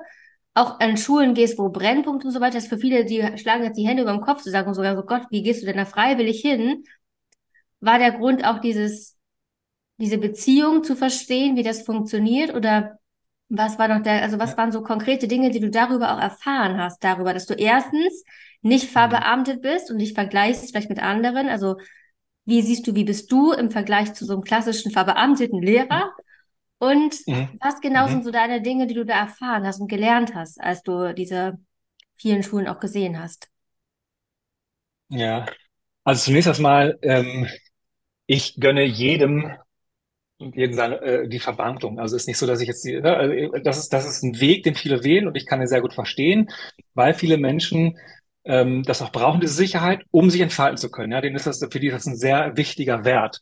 auch 0.52 0.80
an 0.80 0.98
Schulen 0.98 1.32
gehst, 1.32 1.58
wo 1.58 1.70
Brennpunkte 1.70 2.26
und 2.26 2.32
so 2.34 2.40
weiter, 2.40 2.58
ist 2.58 2.68
für 2.68 2.78
viele, 2.78 3.06
die 3.06 3.22
schlagen 3.38 3.64
jetzt 3.64 3.78
die 3.78 3.86
Hände 3.86 4.02
über 4.02 4.12
den 4.12 4.20
Kopf 4.20 4.42
zu 4.42 4.50
sagen 4.50 4.74
sogar 4.74 4.96
so, 4.96 5.02
Gott, 5.02 5.22
wie 5.30 5.42
gehst 5.42 5.62
du 5.62 5.66
denn 5.66 5.78
da 5.78 5.86
freiwillig 5.86 6.42
hin? 6.42 6.84
War 7.80 7.98
der 7.98 8.12
Grund 8.12 8.44
auch 8.44 8.60
dieses 8.60 9.18
diese 9.96 10.18
Beziehung 10.18 10.84
zu 10.84 10.96
verstehen, 10.96 11.56
wie 11.56 11.62
das 11.62 11.82
funktioniert? 11.82 12.54
Oder 12.54 12.98
was 13.58 13.78
war 13.78 13.88
noch 13.88 14.02
der, 14.02 14.22
also 14.22 14.38
was 14.38 14.56
waren 14.56 14.72
so 14.72 14.82
konkrete 14.82 15.28
Dinge, 15.28 15.50
die 15.50 15.60
du 15.60 15.70
darüber 15.70 16.14
auch 16.14 16.20
erfahren 16.20 16.78
hast, 16.78 17.02
darüber, 17.02 17.34
dass 17.34 17.46
du 17.46 17.54
erstens 17.54 18.24
nicht 18.62 18.88
mhm. 18.88 18.92
verbeamtet 18.92 19.62
bist 19.62 19.90
und 19.90 19.98
dich 19.98 20.14
vergleichst 20.14 20.68
vielleicht 20.70 20.88
mit 20.88 21.02
anderen? 21.02 21.48
Also 21.48 21.76
wie 22.44 22.62
siehst 22.62 22.86
du, 22.86 22.94
wie 22.94 23.04
bist 23.04 23.30
du 23.32 23.52
im 23.52 23.70
Vergleich 23.70 24.14
zu 24.14 24.24
so 24.24 24.34
einem 24.34 24.42
klassischen 24.42 24.92
verbeamteten 24.92 25.62
Lehrer? 25.62 26.12
Und 26.78 27.16
mhm. 27.26 27.48
was 27.60 27.80
genau 27.80 28.06
mhm. 28.06 28.10
sind 28.10 28.24
so 28.24 28.30
deine 28.30 28.60
Dinge, 28.60 28.86
die 28.86 28.94
du 28.94 29.04
da 29.04 29.14
erfahren 29.14 29.66
hast 29.66 29.80
und 29.80 29.88
gelernt 29.88 30.34
hast, 30.34 30.60
als 30.60 30.82
du 30.82 31.14
diese 31.14 31.58
vielen 32.16 32.42
Schulen 32.42 32.68
auch 32.68 32.80
gesehen 32.80 33.18
hast? 33.18 33.48
Ja, 35.08 35.46
also 36.02 36.24
zunächst 36.24 36.48
erstmal, 36.48 36.98
ähm, 37.02 37.48
ich 38.26 38.56
gönne 38.58 38.84
jedem 38.84 39.52
jeden 40.38 40.74
seine, 40.74 41.00
äh, 41.00 41.28
die 41.28 41.38
Verbeamtung. 41.40 41.98
Also 41.98 42.16
ist 42.16 42.26
nicht 42.26 42.38
so, 42.38 42.46
dass 42.46 42.60
ich 42.60 42.68
jetzt 42.68 42.84
die, 42.84 43.00
ne, 43.00 43.16
also, 43.16 43.58
das 43.62 43.78
ist 43.78 43.92
das 43.92 44.06
ist 44.06 44.22
ein 44.22 44.40
Weg, 44.40 44.64
den 44.64 44.74
viele 44.74 45.04
wählen 45.04 45.26
und 45.26 45.36
ich 45.36 45.46
kann 45.46 45.60
ihn 45.60 45.66
sehr 45.68 45.80
gut 45.80 45.94
verstehen, 45.94 46.50
weil 46.94 47.14
viele 47.14 47.38
Menschen 47.38 47.98
ähm, 48.44 48.82
das 48.82 49.00
auch 49.02 49.12
brauchen, 49.12 49.40
diese 49.40 49.54
Sicherheit, 49.54 50.04
um 50.10 50.30
sich 50.30 50.40
entfalten 50.40 50.76
zu 50.76 50.90
können. 50.90 51.12
Ja, 51.12 51.20
denen 51.20 51.36
ist 51.36 51.46
das 51.46 51.60
für 51.70 51.80
die 51.80 51.88
ist 51.88 51.94
das 51.94 52.06
ein 52.06 52.16
sehr 52.16 52.56
wichtiger 52.56 53.04
Wert. 53.04 53.40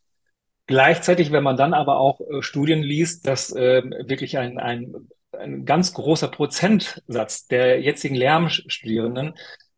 Gleichzeitig, 0.66 1.32
wenn 1.32 1.42
man 1.42 1.56
dann 1.56 1.74
aber 1.74 1.98
auch 1.98 2.20
äh, 2.20 2.42
Studien 2.42 2.82
liest, 2.82 3.26
dass 3.26 3.52
äh, 3.52 3.82
wirklich 4.06 4.38
ein, 4.38 4.58
ein, 4.58 4.94
ein 5.32 5.64
ganz 5.64 5.92
großer 5.94 6.28
Prozentsatz 6.28 7.46
der 7.46 7.80
jetzigen 7.80 8.14
Lehramtsstudierenden 8.14 9.34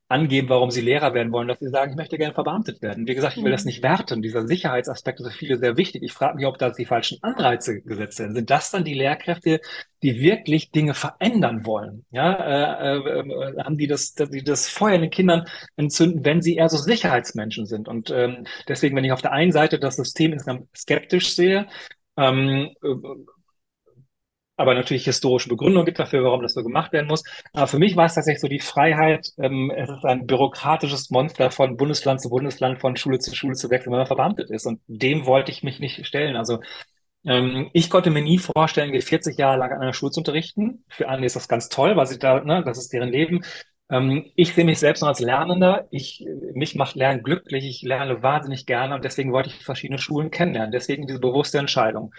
angeben, 0.08 0.49
warum 0.50 0.70
sie 0.70 0.82
Lehrer 0.82 1.14
werden 1.14 1.32
wollen, 1.32 1.49
dass 1.49 1.58
sie 1.58 1.70
sagen, 1.70 1.92
ich 1.92 1.96
möchte 1.96 2.18
gerne 2.18 2.34
verbeamtet 2.34 2.82
werden. 2.82 3.06
Wie 3.06 3.14
gesagt, 3.14 3.37
ich 3.37 3.42
will 3.42 3.50
das 3.50 3.64
mhm. 3.64 3.68
nicht 3.68 3.82
werten. 3.82 4.20
Dieser 4.20 4.46
Sicherheitsaspekt 4.46 5.20
ist 5.20 5.32
für 5.32 5.38
viele 5.38 5.58
sehr 5.58 5.76
wichtig. 5.76 6.02
Ich 6.02 6.12
frage 6.12 6.37
mich, 6.37 6.46
ob 6.46 6.58
da 6.58 6.70
die 6.70 6.84
falschen 6.84 7.18
Anreize 7.23 7.80
gesetzt 7.80 8.18
werden. 8.18 8.34
Sind 8.34 8.50
das 8.50 8.70
dann 8.70 8.84
die 8.84 8.94
Lehrkräfte, 8.94 9.61
die 10.02 10.20
wirklich 10.20 10.70
Dinge 10.70 10.92
verändern 10.92 11.64
wollen? 11.64 12.04
Ja, 12.11 12.32
äh, 12.34 12.99
äh, 12.99 13.64
haben 13.64 13.78
die 13.78 13.87
das, 13.87 14.14
die 14.14 14.44
das 14.44 14.68
Feuer 14.68 14.96
in 14.96 15.02
den 15.02 15.11
Kindern 15.11 15.46
entzünden, 15.76 16.25
wenn 16.25 16.42
sie 16.42 16.56
eher 16.56 16.68
so 16.68 16.76
Sicherheitsmenschen 16.76 17.64
sind? 17.66 17.88
Und 17.88 18.11
ähm, 18.11 18.46
deswegen, 18.68 18.94
wenn 18.96 19.04
ich 19.04 19.12
auf 19.12 19.23
der 19.23 19.32
einen 19.32 19.52
Seite 19.52 19.78
das 19.78 19.96
System 19.96 20.32
insgesamt 20.32 20.68
skeptisch 20.76 21.34
sehe, 21.34 21.66
ähm, 22.16 22.70
äh, 22.82 22.88
aber 24.56 24.75
natürlich 24.75 25.04
historische 25.04 25.49
Begründung 25.49 25.84
gibt 25.84 25.99
dafür, 25.99 26.25
warum 26.25 26.42
das 26.42 26.54
so 26.54 26.62
gemacht 26.62 26.92
werden 26.92 27.08
muss. 27.08 27.23
Aber 27.52 27.66
für 27.66 27.78
mich 27.78 27.96
war 27.96 28.06
es 28.06 28.14
tatsächlich 28.14 28.40
so 28.40 28.49
die 28.49 28.61
Freiheit, 28.61 29.28
ähm, 29.38 29.73
es 29.75 29.90
ist 29.90 30.04
ein 30.04 30.26
bürokratisches 30.26 31.11
Monster 31.11 31.50
von 31.50 31.76
Bundesland 31.76 32.20
zu 32.20 32.30
Bundesland, 32.30 32.80
von 32.80 32.96
Schule 32.96 33.18
zu 33.18 33.34
Schule 33.34 33.54
zu 33.54 33.70
wechseln, 33.70 33.92
wenn 33.92 33.99
man 33.99 34.06
verbeamtet 34.06 34.50
ist. 34.50 34.66
Und 34.66 34.80
dem 34.87 35.26
wollte 35.26 35.50
ich 35.50 35.62
mich 35.62 35.80
nicht 35.80 36.06
stellen. 36.06 36.37
Also 36.37 36.61
ähm, 37.25 37.70
ich 37.73 37.90
konnte 37.90 38.11
mir 38.11 38.23
nie 38.23 38.38
vorstellen, 38.38 39.00
40 39.00 39.38
Jahre 39.38 39.58
lang 39.58 39.73
an 39.73 39.80
einer 39.82 39.92
Schule 39.94 40.12
zu 40.12 40.20
unterrichten. 40.20 40.84
Für 40.88 41.08
andere 41.08 41.26
ist 41.26 41.37
das 41.37 41.49
ganz 41.49 41.68
toll, 41.68 41.96
weil 41.96 42.06
sie 42.06 42.18
da, 42.18 42.40
ne, 42.44 42.62
das 42.64 42.78
ist 42.78 42.92
deren 42.92 43.08
Leben. 43.11 43.40
Ähm, 43.90 44.26
ich 44.37 44.54
sehe 44.54 44.64
mich 44.64 44.78
selbst 44.78 45.00
noch 45.00 45.08
als 45.08 45.20
Lernender. 45.20 45.87
Ich, 45.90 46.26
mich 46.54 46.75
macht 46.75 46.96
Lernen 46.96 47.23
glücklich. 47.23 47.64
Ich 47.64 47.82
lerne 47.82 48.23
wahnsinnig 48.23 48.66
gerne 48.66 48.94
und 48.94 49.04
deswegen 49.04 49.32
wollte 49.32 49.49
ich 49.50 49.64
verschiedene 49.64 49.99
Schulen 49.99 50.30
kennenlernen. 50.30 50.73
Deswegen 50.73 51.06
diese 51.06 51.20
bewusste 51.20 51.58
Entscheidung. 51.58 52.12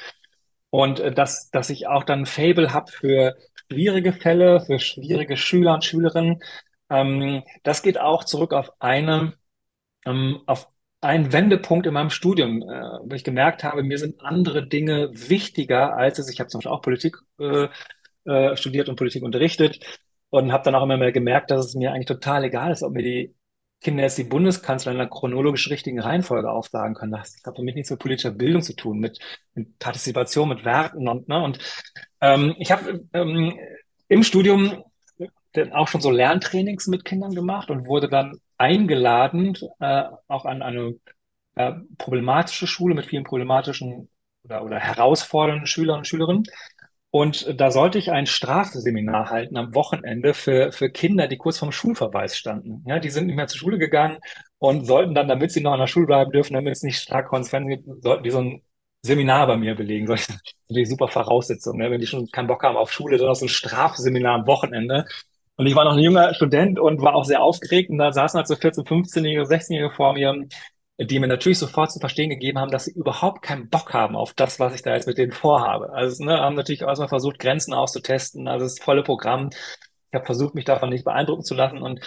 Und 0.75 0.99
äh, 0.99 1.13
dass, 1.13 1.49
dass 1.51 1.69
ich 1.69 1.87
auch 1.87 2.03
dann 2.03 2.21
ein 2.21 2.25
Fable 2.25 2.73
habe 2.73 2.91
für 2.91 3.37
schwierige 3.71 4.11
Fälle, 4.11 4.59
für 4.59 4.77
schwierige 4.79 5.37
Schüler 5.37 5.75
und 5.75 5.85
Schülerinnen. 5.85 6.41
Ähm, 6.89 7.43
das 7.63 7.81
geht 7.81 7.97
auch 7.97 8.25
zurück 8.25 8.51
auf 8.53 8.71
eine, 8.79 9.35
ähm, 10.05 10.41
auf 10.47 10.67
einen 11.01 11.31
Wendepunkt 11.31 11.87
in 11.87 11.93
meinem 11.93 12.09
Studium, 12.09 12.61
äh, 12.63 12.65
wo 13.03 13.15
ich 13.15 13.23
gemerkt 13.23 13.63
habe, 13.63 13.83
mir 13.83 13.97
sind 13.97 14.21
andere 14.21 14.67
Dinge 14.67 15.11
wichtiger 15.13 15.95
als 15.95 16.19
es. 16.19 16.29
Ich 16.29 16.41
habe 16.41 16.49
zum 16.49 16.59
Beispiel 16.59 16.71
auch 16.73 16.81
Politik 16.81 17.17
äh, 17.39 17.67
äh, 18.25 18.57
studiert 18.57 18.89
und 18.89 18.97
Politik 18.97 19.23
unterrichtet 19.23 19.79
und 20.29 20.51
habe 20.51 20.65
dann 20.65 20.75
auch 20.75 20.83
immer 20.83 20.97
mehr 20.97 21.13
gemerkt, 21.13 21.51
dass 21.51 21.67
es 21.67 21.75
mir 21.75 21.93
eigentlich 21.93 22.07
total 22.07 22.43
egal 22.43 22.71
ist, 22.73 22.83
ob 22.83 22.91
mir 22.93 23.03
die 23.03 23.33
Kinder 23.81 24.03
jetzt 24.03 24.17
die 24.17 24.23
Bundeskanzlerin 24.23 24.97
in 24.97 25.01
einer 25.01 25.09
chronologisch 25.09 25.69
richtigen 25.69 25.99
Reihenfolge 25.99 26.49
aufsagen 26.49 26.95
können. 26.95 27.11
Das 27.11 27.35
hat 27.45 27.55
für 27.55 27.63
mich 27.63 27.75
nichts 27.75 27.91
mit 27.91 27.99
politischer 27.99 28.31
Bildung 28.31 28.61
zu 28.61 28.75
tun, 28.75 28.99
mit, 28.99 29.19
mit 29.53 29.77
Partizipation, 29.79 30.49
mit 30.49 30.65
Werten 30.65 31.07
und, 31.07 31.27
ne, 31.27 31.43
und 31.43 31.59
ähm, 32.21 32.55
ich 32.57 32.71
habe 32.71 33.05
ähm, 33.13 33.59
im 34.07 34.23
Studium 34.23 34.83
auch 35.71 35.87
schon 35.87 36.01
so 36.01 36.11
Lerntrainings 36.11 36.87
mit 36.87 37.05
Kindern 37.05 37.33
gemacht 37.33 37.69
und 37.69 37.87
wurde 37.87 38.09
dann 38.09 38.39
eingeladen, 38.57 39.57
äh, 39.79 40.03
auch 40.27 40.45
an 40.45 40.61
eine 40.61 40.95
äh, 41.55 41.73
problematische 41.97 42.67
Schule 42.67 42.95
mit 42.95 43.05
vielen 43.05 43.23
problematischen 43.23 44.09
oder, 44.43 44.63
oder 44.63 44.79
herausfordernden 44.79 45.67
Schülern 45.67 45.99
und 45.99 46.07
Schülerinnen 46.07 46.43
und 47.15 47.61
da 47.61 47.71
sollte 47.71 47.97
ich 47.97 48.11
ein 48.11 48.25
Strafseminar 48.25 49.29
halten 49.29 49.55
am 49.55 49.73
Wochenende 49.73 50.33
für, 50.33 50.73
für 50.73 50.89
Kinder, 50.89 51.29
die 51.29 51.37
kurz 51.37 51.59
vorm 51.59 51.71
Schulverweis 51.71 52.35
standen. 52.35 52.83
Ja, 52.85 52.99
die 52.99 53.09
sind 53.09 53.27
nicht 53.27 53.37
mehr 53.37 53.47
zur 53.47 53.57
Schule 53.57 53.77
gegangen 53.77 54.17
und 54.57 54.85
sollten 54.85 55.15
dann, 55.15 55.29
damit 55.29 55.53
sie 55.53 55.61
noch 55.61 55.71
an 55.71 55.79
der 55.79 55.87
Schule 55.87 56.07
bleiben 56.07 56.33
dürfen, 56.33 56.55
damit 56.55 56.73
es 56.73 56.83
nicht 56.83 56.99
stark 56.99 57.29
Konsequenzen 57.29 57.69
gibt, 57.69 58.03
sollten 58.03 58.23
die 58.23 58.31
so 58.31 58.39
ein 58.39 58.61
Seminar 59.01 59.47
bei 59.47 59.55
mir 59.55 59.75
belegen. 59.75 60.07
Das 60.07 60.27
ist 60.27 60.41
natürlich 60.67 60.89
super 60.89 61.07
Voraussetzung. 61.07 61.77
Ne? 61.77 61.89
Wenn 61.89 62.01
die 62.01 62.07
schon 62.07 62.29
keinen 62.31 62.47
Bock 62.47 62.63
haben 62.63 62.75
auf 62.75 62.91
Schule, 62.91 63.17
dann 63.17 63.29
auch 63.29 63.35
so 63.35 63.45
ein 63.45 63.49
Strafseminar 63.49 64.35
am 64.35 64.45
Wochenende. 64.47 65.05
Und 65.55 65.67
ich 65.67 65.75
war 65.75 65.85
noch 65.85 65.93
ein 65.93 66.03
junger 66.03 66.33
Student 66.33 66.79
und 66.79 67.01
war 67.01 67.15
auch 67.15 67.23
sehr 67.23 67.41
aufgeregt. 67.41 67.91
Und 67.91 67.97
da 67.97 68.11
saßen 68.11 68.39
halt 68.39 68.47
so 68.47 68.55
14-, 68.55 68.85
15-Jährige, 68.85 69.43
16-Jährige 69.43 69.95
vor 69.95 70.15
mir 70.15 70.33
die 70.97 71.19
mir 71.19 71.27
natürlich 71.27 71.59
sofort 71.59 71.91
zu 71.91 71.99
verstehen 71.99 72.29
gegeben 72.29 72.59
haben, 72.59 72.71
dass 72.71 72.85
sie 72.85 72.93
überhaupt 72.93 73.41
keinen 73.41 73.69
Bock 73.69 73.93
haben 73.93 74.15
auf 74.15 74.33
das, 74.33 74.59
was 74.59 74.73
ich 74.75 74.81
da 74.81 74.93
jetzt 74.95 75.07
mit 75.07 75.17
denen 75.17 75.33
vorhabe. 75.33 75.91
Also 75.91 76.23
ne, 76.23 76.39
haben 76.39 76.55
natürlich 76.55 76.81
erstmal 76.81 77.09
versucht, 77.09 77.39
Grenzen 77.39 77.73
auszutesten, 77.73 78.47
also 78.47 78.65
das 78.65 78.79
volle 78.79 79.03
Programm. 79.03 79.49
Ich 79.51 80.15
habe 80.15 80.25
versucht, 80.25 80.55
mich 80.55 80.63
davon 80.65 80.89
nicht 80.89 81.03
beeindrucken 81.03 81.43
zu 81.43 81.55
lassen 81.55 81.79
und 81.81 81.99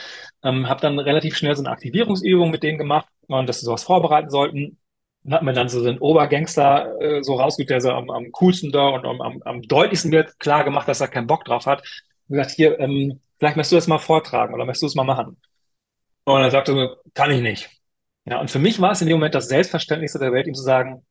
ähm, 0.42 0.68
habe 0.68 0.80
dann 0.80 0.98
relativ 0.98 1.36
schnell 1.36 1.54
so 1.54 1.62
eine 1.62 1.70
Aktivierungsübung 1.70 2.50
mit 2.50 2.62
denen 2.62 2.78
gemacht 2.78 3.08
und 3.26 3.46
dass 3.48 3.60
sie 3.60 3.66
sowas 3.66 3.84
vorbereiten 3.84 4.30
sollten. 4.30 4.78
Und 5.24 5.34
hat 5.34 5.42
mir 5.42 5.52
dann 5.52 5.68
so 5.68 5.84
den 5.84 5.98
Obergangster 5.98 6.98
äh, 7.00 7.22
so 7.22 7.34
rausgeholt, 7.34 7.70
der 7.70 7.80
so 7.82 7.90
am, 7.90 8.08
am 8.10 8.32
coolsten 8.32 8.72
da 8.72 8.88
und 8.88 9.04
am, 9.04 9.20
am, 9.20 9.42
am 9.44 9.62
deutlichsten 9.62 10.12
wird 10.12 10.38
klar 10.38 10.64
gemacht, 10.64 10.88
dass 10.88 11.00
er 11.00 11.08
keinen 11.08 11.26
Bock 11.26 11.44
drauf 11.44 11.66
hat. 11.66 11.82
Und 12.28 12.36
gesagt, 12.36 12.52
hier, 12.52 12.78
ähm, 12.80 13.20
vielleicht 13.38 13.56
möchtest 13.56 13.72
du 13.72 13.76
das 13.76 13.88
mal 13.88 13.98
vortragen 13.98 14.54
oder 14.54 14.64
möchtest 14.64 14.82
du 14.84 14.86
es 14.86 14.94
mal 14.94 15.04
machen? 15.04 15.36
Und 16.24 16.42
er 16.42 16.50
sagte 16.50 16.72
so, 16.72 16.96
kann 17.14 17.30
ich 17.30 17.42
nicht. 17.42 17.77
Ja, 18.28 18.40
und 18.40 18.50
für 18.50 18.58
mich 18.58 18.80
war 18.80 18.92
es 18.92 19.00
in 19.00 19.08
dem 19.08 19.16
Moment 19.18 19.34
das 19.34 19.48
Selbstverständlichste 19.48 20.18
der 20.18 20.32
Welt, 20.32 20.46
ihm 20.46 20.54
zu 20.54 20.62
sagen, 20.62 21.06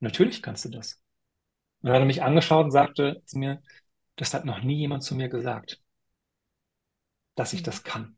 natürlich 0.00 0.42
kannst 0.42 0.64
du 0.64 0.70
das. 0.70 1.00
Und 1.82 1.88
dann 1.88 1.94
hat 1.96 2.02
er 2.02 2.06
mich 2.06 2.22
angeschaut 2.22 2.66
und 2.66 2.72
sagte 2.72 3.22
zu 3.26 3.38
mir, 3.38 3.62
das 4.16 4.34
hat 4.34 4.44
noch 4.44 4.62
nie 4.62 4.76
jemand 4.78 5.04
zu 5.04 5.14
mir 5.16 5.28
gesagt, 5.28 5.80
dass 7.34 7.52
ich 7.52 7.62
das 7.62 7.82
kann. 7.84 8.16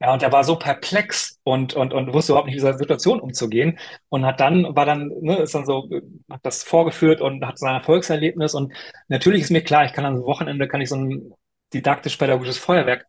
Ja, 0.00 0.12
und 0.14 0.22
er 0.22 0.32
war 0.32 0.44
so 0.44 0.56
perplex 0.58 1.40
und, 1.44 1.74
und, 1.74 1.94
und 1.94 2.12
wusste 2.14 2.32
überhaupt 2.32 2.46
nicht, 2.48 2.56
mit 2.56 2.62
dieser 2.62 2.78
Situation 2.78 3.20
umzugehen 3.20 3.78
und 4.10 4.26
hat 4.26 4.40
dann, 4.40 4.76
war 4.76 4.86
dann, 4.86 5.08
ne, 5.22 5.38
ist 5.38 5.54
dann 5.54 5.66
so, 5.66 5.90
hat 6.30 6.40
das 6.44 6.62
vorgeführt 6.64 7.20
und 7.20 7.46
hat 7.46 7.58
sein 7.58 7.74
Erfolgserlebnis 7.76 8.54
und 8.54 8.72
natürlich 9.08 9.42
ist 9.42 9.50
mir 9.50 9.62
klar, 9.64 9.86
ich 9.86 9.92
kann 9.94 10.06
am 10.06 10.22
Wochenende, 10.24 10.68
kann 10.68 10.82
ich 10.82 10.90
so 10.90 10.96
ein 10.96 11.34
didaktisch-pädagogisches 11.74 12.58
Feuerwerk 12.58 13.06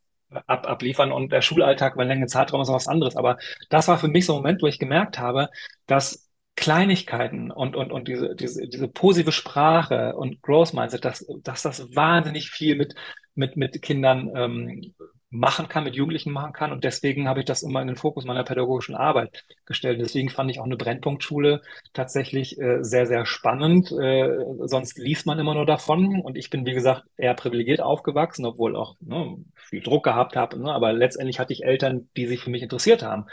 ab, 0.47 0.67
abliefern 0.67 1.11
und 1.11 1.31
der 1.31 1.41
Schulalltag 1.41 1.93
über 1.93 2.01
einen 2.01 2.09
längeren 2.09 2.29
Zeitraum 2.29 2.61
ist 2.61 2.69
was 2.69 2.87
anderes. 2.87 3.15
Aber 3.15 3.37
das 3.69 3.87
war 3.87 3.97
für 3.97 4.07
mich 4.07 4.25
so 4.25 4.33
ein 4.33 4.37
Moment, 4.37 4.61
wo 4.61 4.67
ich 4.67 4.79
gemerkt 4.79 5.19
habe, 5.19 5.49
dass 5.87 6.29
Kleinigkeiten 6.55 7.51
und, 7.51 7.75
und, 7.75 7.91
und 7.91 8.07
diese, 8.07 8.35
diese, 8.35 8.67
diese 8.67 8.87
positive 8.87 9.31
Sprache 9.31 10.15
und 10.15 10.41
Growth 10.41 10.73
Mindset, 10.73 11.03
dass, 11.03 11.25
dass 11.43 11.63
das 11.63 11.95
wahnsinnig 11.95 12.49
viel 12.49 12.75
mit, 12.77 12.95
mit, 13.35 13.57
mit 13.57 13.81
Kindern 13.81 14.31
ähm, 14.35 14.93
machen 15.37 15.67
kann, 15.67 15.83
mit 15.83 15.95
Jugendlichen 15.95 16.31
machen 16.31 16.53
kann. 16.53 16.71
Und 16.71 16.83
deswegen 16.83 17.27
habe 17.27 17.39
ich 17.39 17.45
das 17.45 17.63
immer 17.63 17.81
in 17.81 17.87
den 17.87 17.95
Fokus 17.95 18.25
meiner 18.25 18.43
pädagogischen 18.43 18.95
Arbeit 18.95 19.43
gestellt. 19.65 19.99
Deswegen 20.01 20.29
fand 20.29 20.49
ich 20.51 20.59
auch 20.59 20.65
eine 20.65 20.77
Brennpunktschule 20.77 21.61
tatsächlich 21.93 22.59
äh, 22.59 22.83
sehr, 22.83 23.05
sehr 23.05 23.25
spannend. 23.25 23.91
Äh, 23.91 24.37
sonst 24.61 24.97
liest 24.97 25.25
man 25.25 25.39
immer 25.39 25.53
nur 25.53 25.65
davon. 25.65 26.21
Und 26.21 26.37
ich 26.37 26.49
bin, 26.49 26.65
wie 26.65 26.73
gesagt, 26.73 27.03
eher 27.17 27.33
privilegiert 27.33 27.81
aufgewachsen, 27.81 28.45
obwohl 28.45 28.75
auch 28.75 28.95
ne, 29.01 29.37
viel 29.55 29.81
Druck 29.81 30.03
gehabt 30.03 30.35
habe. 30.35 30.59
Ne? 30.59 30.71
Aber 30.71 30.93
letztendlich 30.93 31.39
hatte 31.39 31.53
ich 31.53 31.63
Eltern, 31.63 32.09
die 32.15 32.27
sich 32.27 32.41
für 32.41 32.49
mich 32.49 32.63
interessiert 32.63 33.03
haben. 33.03 33.25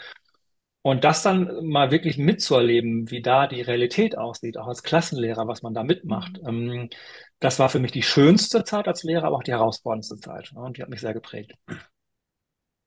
Und 0.84 1.04
das 1.04 1.22
dann 1.22 1.64
mal 1.64 1.92
wirklich 1.92 2.18
mitzuerleben, 2.18 3.08
wie 3.08 3.22
da 3.22 3.46
die 3.46 3.62
Realität 3.62 4.18
aussieht, 4.18 4.58
auch 4.58 4.66
als 4.66 4.82
Klassenlehrer, 4.82 5.46
was 5.46 5.62
man 5.62 5.74
da 5.74 5.84
mitmacht, 5.84 6.40
ähm, 6.44 6.90
das 7.38 7.58
war 7.58 7.68
für 7.68 7.78
mich 7.80 7.92
die 7.92 8.02
schönste 8.02 8.64
Zeit 8.64 8.88
als 8.88 9.02
Lehrer, 9.02 9.24
aber 9.24 9.36
auch 9.36 9.42
die 9.42 9.52
herausforderndste 9.52 10.16
Zeit. 10.18 10.52
Ne? 10.54 10.60
Und 10.60 10.76
die 10.76 10.82
hat 10.82 10.88
mich 10.88 11.00
sehr 11.00 11.14
geprägt. 11.14 11.52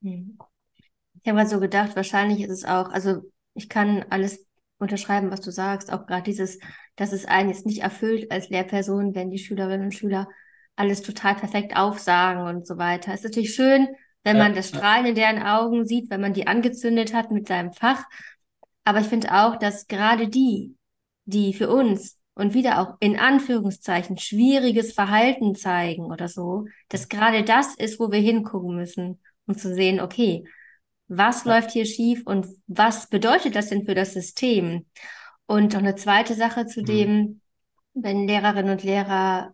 Hm. 0.02 0.38
Ich 1.22 1.28
habe 1.28 1.38
mal 1.38 1.48
so 1.48 1.60
gedacht, 1.60 1.96
wahrscheinlich 1.96 2.42
ist 2.42 2.52
es 2.52 2.66
auch, 2.66 2.90
also 2.90 3.22
ich 3.54 3.70
kann 3.70 4.06
alles 4.10 4.46
unterschreiben, 4.78 5.32
was 5.32 5.42
du 5.42 5.52
sagst, 5.52 5.92
auch 5.92 6.06
gerade 6.06 6.24
dieses, 6.24 6.60
dass 6.96 7.12
es 7.12 7.26
einen 7.26 7.50
jetzt 7.50 7.66
nicht 7.66 7.82
erfüllt 7.82 8.32
als 8.32 8.50
Lehrperson, 8.50 9.16
wenn 9.16 9.32
die 9.32 9.40
Schülerinnen 9.40 9.86
und 9.86 9.96
Schüler 9.96 10.28
alles 10.76 11.02
total 11.02 11.36
perfekt 11.36 11.76
aufsagen 11.76 12.44
und 12.44 12.68
so 12.68 12.78
weiter. 12.78 13.14
Es 13.14 13.22
ist 13.22 13.26
natürlich 13.26 13.56
schön, 13.56 13.88
wenn 14.24 14.38
ja, 14.38 14.44
man 14.44 14.56
das 14.56 14.70
Strahlen 14.70 15.06
in 15.06 15.16
deren 15.16 15.42
Augen 15.42 15.86
sieht, 15.86 16.10
wenn 16.10 16.22
man 16.22 16.34
die 16.34 16.48
angezündet 16.48 17.14
hat 17.14 17.32
mit 17.32 17.48
seinem 17.48 17.72
Fach. 17.72 18.04
Aber 18.84 19.00
ich 19.00 19.08
finde 19.08 19.34
auch, 19.34 19.56
dass 19.56 19.88
gerade 19.88 20.28
die, 20.28 20.76
die 21.26 21.54
für 21.54 21.70
uns 21.70 22.20
und 22.34 22.54
wieder 22.54 22.80
auch 22.80 22.98
in 23.00 23.18
Anführungszeichen 23.18 24.18
schwieriges 24.18 24.94
Verhalten 24.94 25.56
zeigen 25.56 26.06
oder 26.06 26.28
so, 26.28 26.66
dass 26.90 27.08
gerade 27.08 27.44
das 27.44 27.76
ist, 27.76 28.00
wo 28.00 28.12
wir 28.12 28.20
hingucken 28.20 28.76
müssen, 28.76 29.22
um 29.48 29.58
zu 29.58 29.74
sehen, 29.74 30.00
okay, 30.00 30.44
was 31.08 31.46
läuft 31.46 31.72
hier 31.72 31.86
schief 31.86 32.24
und 32.26 32.48
was 32.68 33.08
bedeutet 33.08 33.56
das 33.56 33.70
denn 33.70 33.86
für 33.86 33.96
das 33.96 34.14
System? 34.14 34.86
Und 35.46 35.74
noch 35.74 35.80
eine 35.80 35.96
zweite 35.96 36.34
Sache 36.34 36.66
zu 36.66 36.82
mhm. 36.82 36.86
dem, 36.86 37.42
wenn 37.94 38.28
Lehrerinnen 38.28 38.72
und 38.72 38.84
Lehrer 38.84 39.54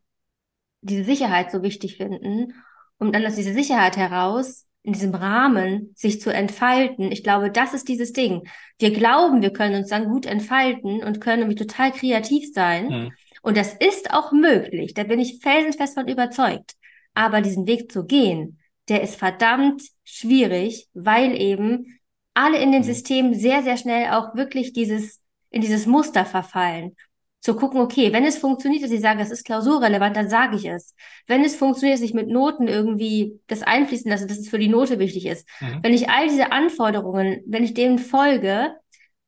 diese 0.82 1.04
Sicherheit 1.04 1.52
so 1.52 1.62
wichtig 1.62 1.98
finden, 1.98 2.54
um 2.98 3.12
dann 3.12 3.26
aus 3.26 3.36
dieser 3.36 3.54
Sicherheit 3.54 3.98
heraus 3.98 4.66
in 4.84 4.94
diesem 4.94 5.14
Rahmen 5.14 5.94
sich 5.96 6.22
zu 6.22 6.34
entfalten. 6.34 7.12
Ich 7.12 7.24
glaube, 7.24 7.52
das 7.52 7.74
ist 7.74 7.88
dieses 7.88 8.14
Ding. 8.14 8.48
Wir 8.80 8.92
glauben, 8.92 9.42
wir 9.42 9.54
können 9.54 9.76
uns 9.76 9.90
dann 9.90 10.06
gut 10.06 10.26
entfalten 10.26 11.04
und 11.04 11.22
können 11.22 11.42
nämlich 11.42 11.60
total 11.60 11.92
kreativ 11.92 12.52
sein. 12.54 12.88
Mhm. 12.88 13.12
Und 13.44 13.58
das 13.58 13.74
ist 13.74 14.12
auch 14.14 14.32
möglich. 14.32 14.94
Da 14.94 15.04
bin 15.04 15.20
ich 15.20 15.40
felsenfest 15.42 15.96
von 15.96 16.08
überzeugt. 16.08 16.74
Aber 17.14 17.42
diesen 17.42 17.68
Weg 17.68 17.92
zu 17.92 18.06
gehen, 18.06 18.61
der 18.90 19.02
ist 19.02 19.16
verdammt 19.16 19.84
schwierig, 20.04 20.88
weil 20.94 21.40
eben 21.40 22.00
alle 22.34 22.60
in 22.60 22.72
den 22.72 22.82
mhm. 22.82 22.86
Systemen 22.86 23.34
sehr, 23.34 23.64
sehr 23.64 23.78
schnell 23.78 24.12
auch 24.12 24.36
wirklich 24.36 24.74
dieses, 24.74 25.22
in 25.50 25.62
dieses 25.62 25.86
Muster 25.86 26.26
verfallen 26.26 26.96
zu 27.42 27.56
gucken, 27.56 27.82
okay, 27.82 28.14
wenn 28.14 28.24
es 28.24 28.38
funktioniert, 28.38 28.84
dass 28.84 28.92
ich 28.92 29.02
sage, 29.02 29.20
es 29.22 29.32
ist 29.32 29.44
klausurrelevant, 29.44 30.16
dann 30.16 30.30
sage 30.30 30.56
ich 30.56 30.66
es. 30.66 30.96
Wenn 31.26 31.44
es 31.44 31.56
funktioniert, 31.56 31.98
dass 31.98 32.06
ich 32.06 32.14
mit 32.14 32.28
Noten 32.28 32.68
irgendwie 32.68 33.40
das 33.48 33.64
einfließen 33.64 34.10
lasse, 34.10 34.28
dass 34.28 34.38
es 34.38 34.50
für 34.50 34.60
die 34.60 34.68
Note 34.68 35.00
wichtig 35.00 35.26
ist. 35.26 35.48
Mhm. 35.60 35.80
Wenn 35.82 35.94
ich 35.94 36.08
all 36.08 36.28
diese 36.28 36.52
Anforderungen, 36.52 37.42
wenn 37.48 37.64
ich 37.64 37.74
denen 37.74 37.98
folge 37.98 38.76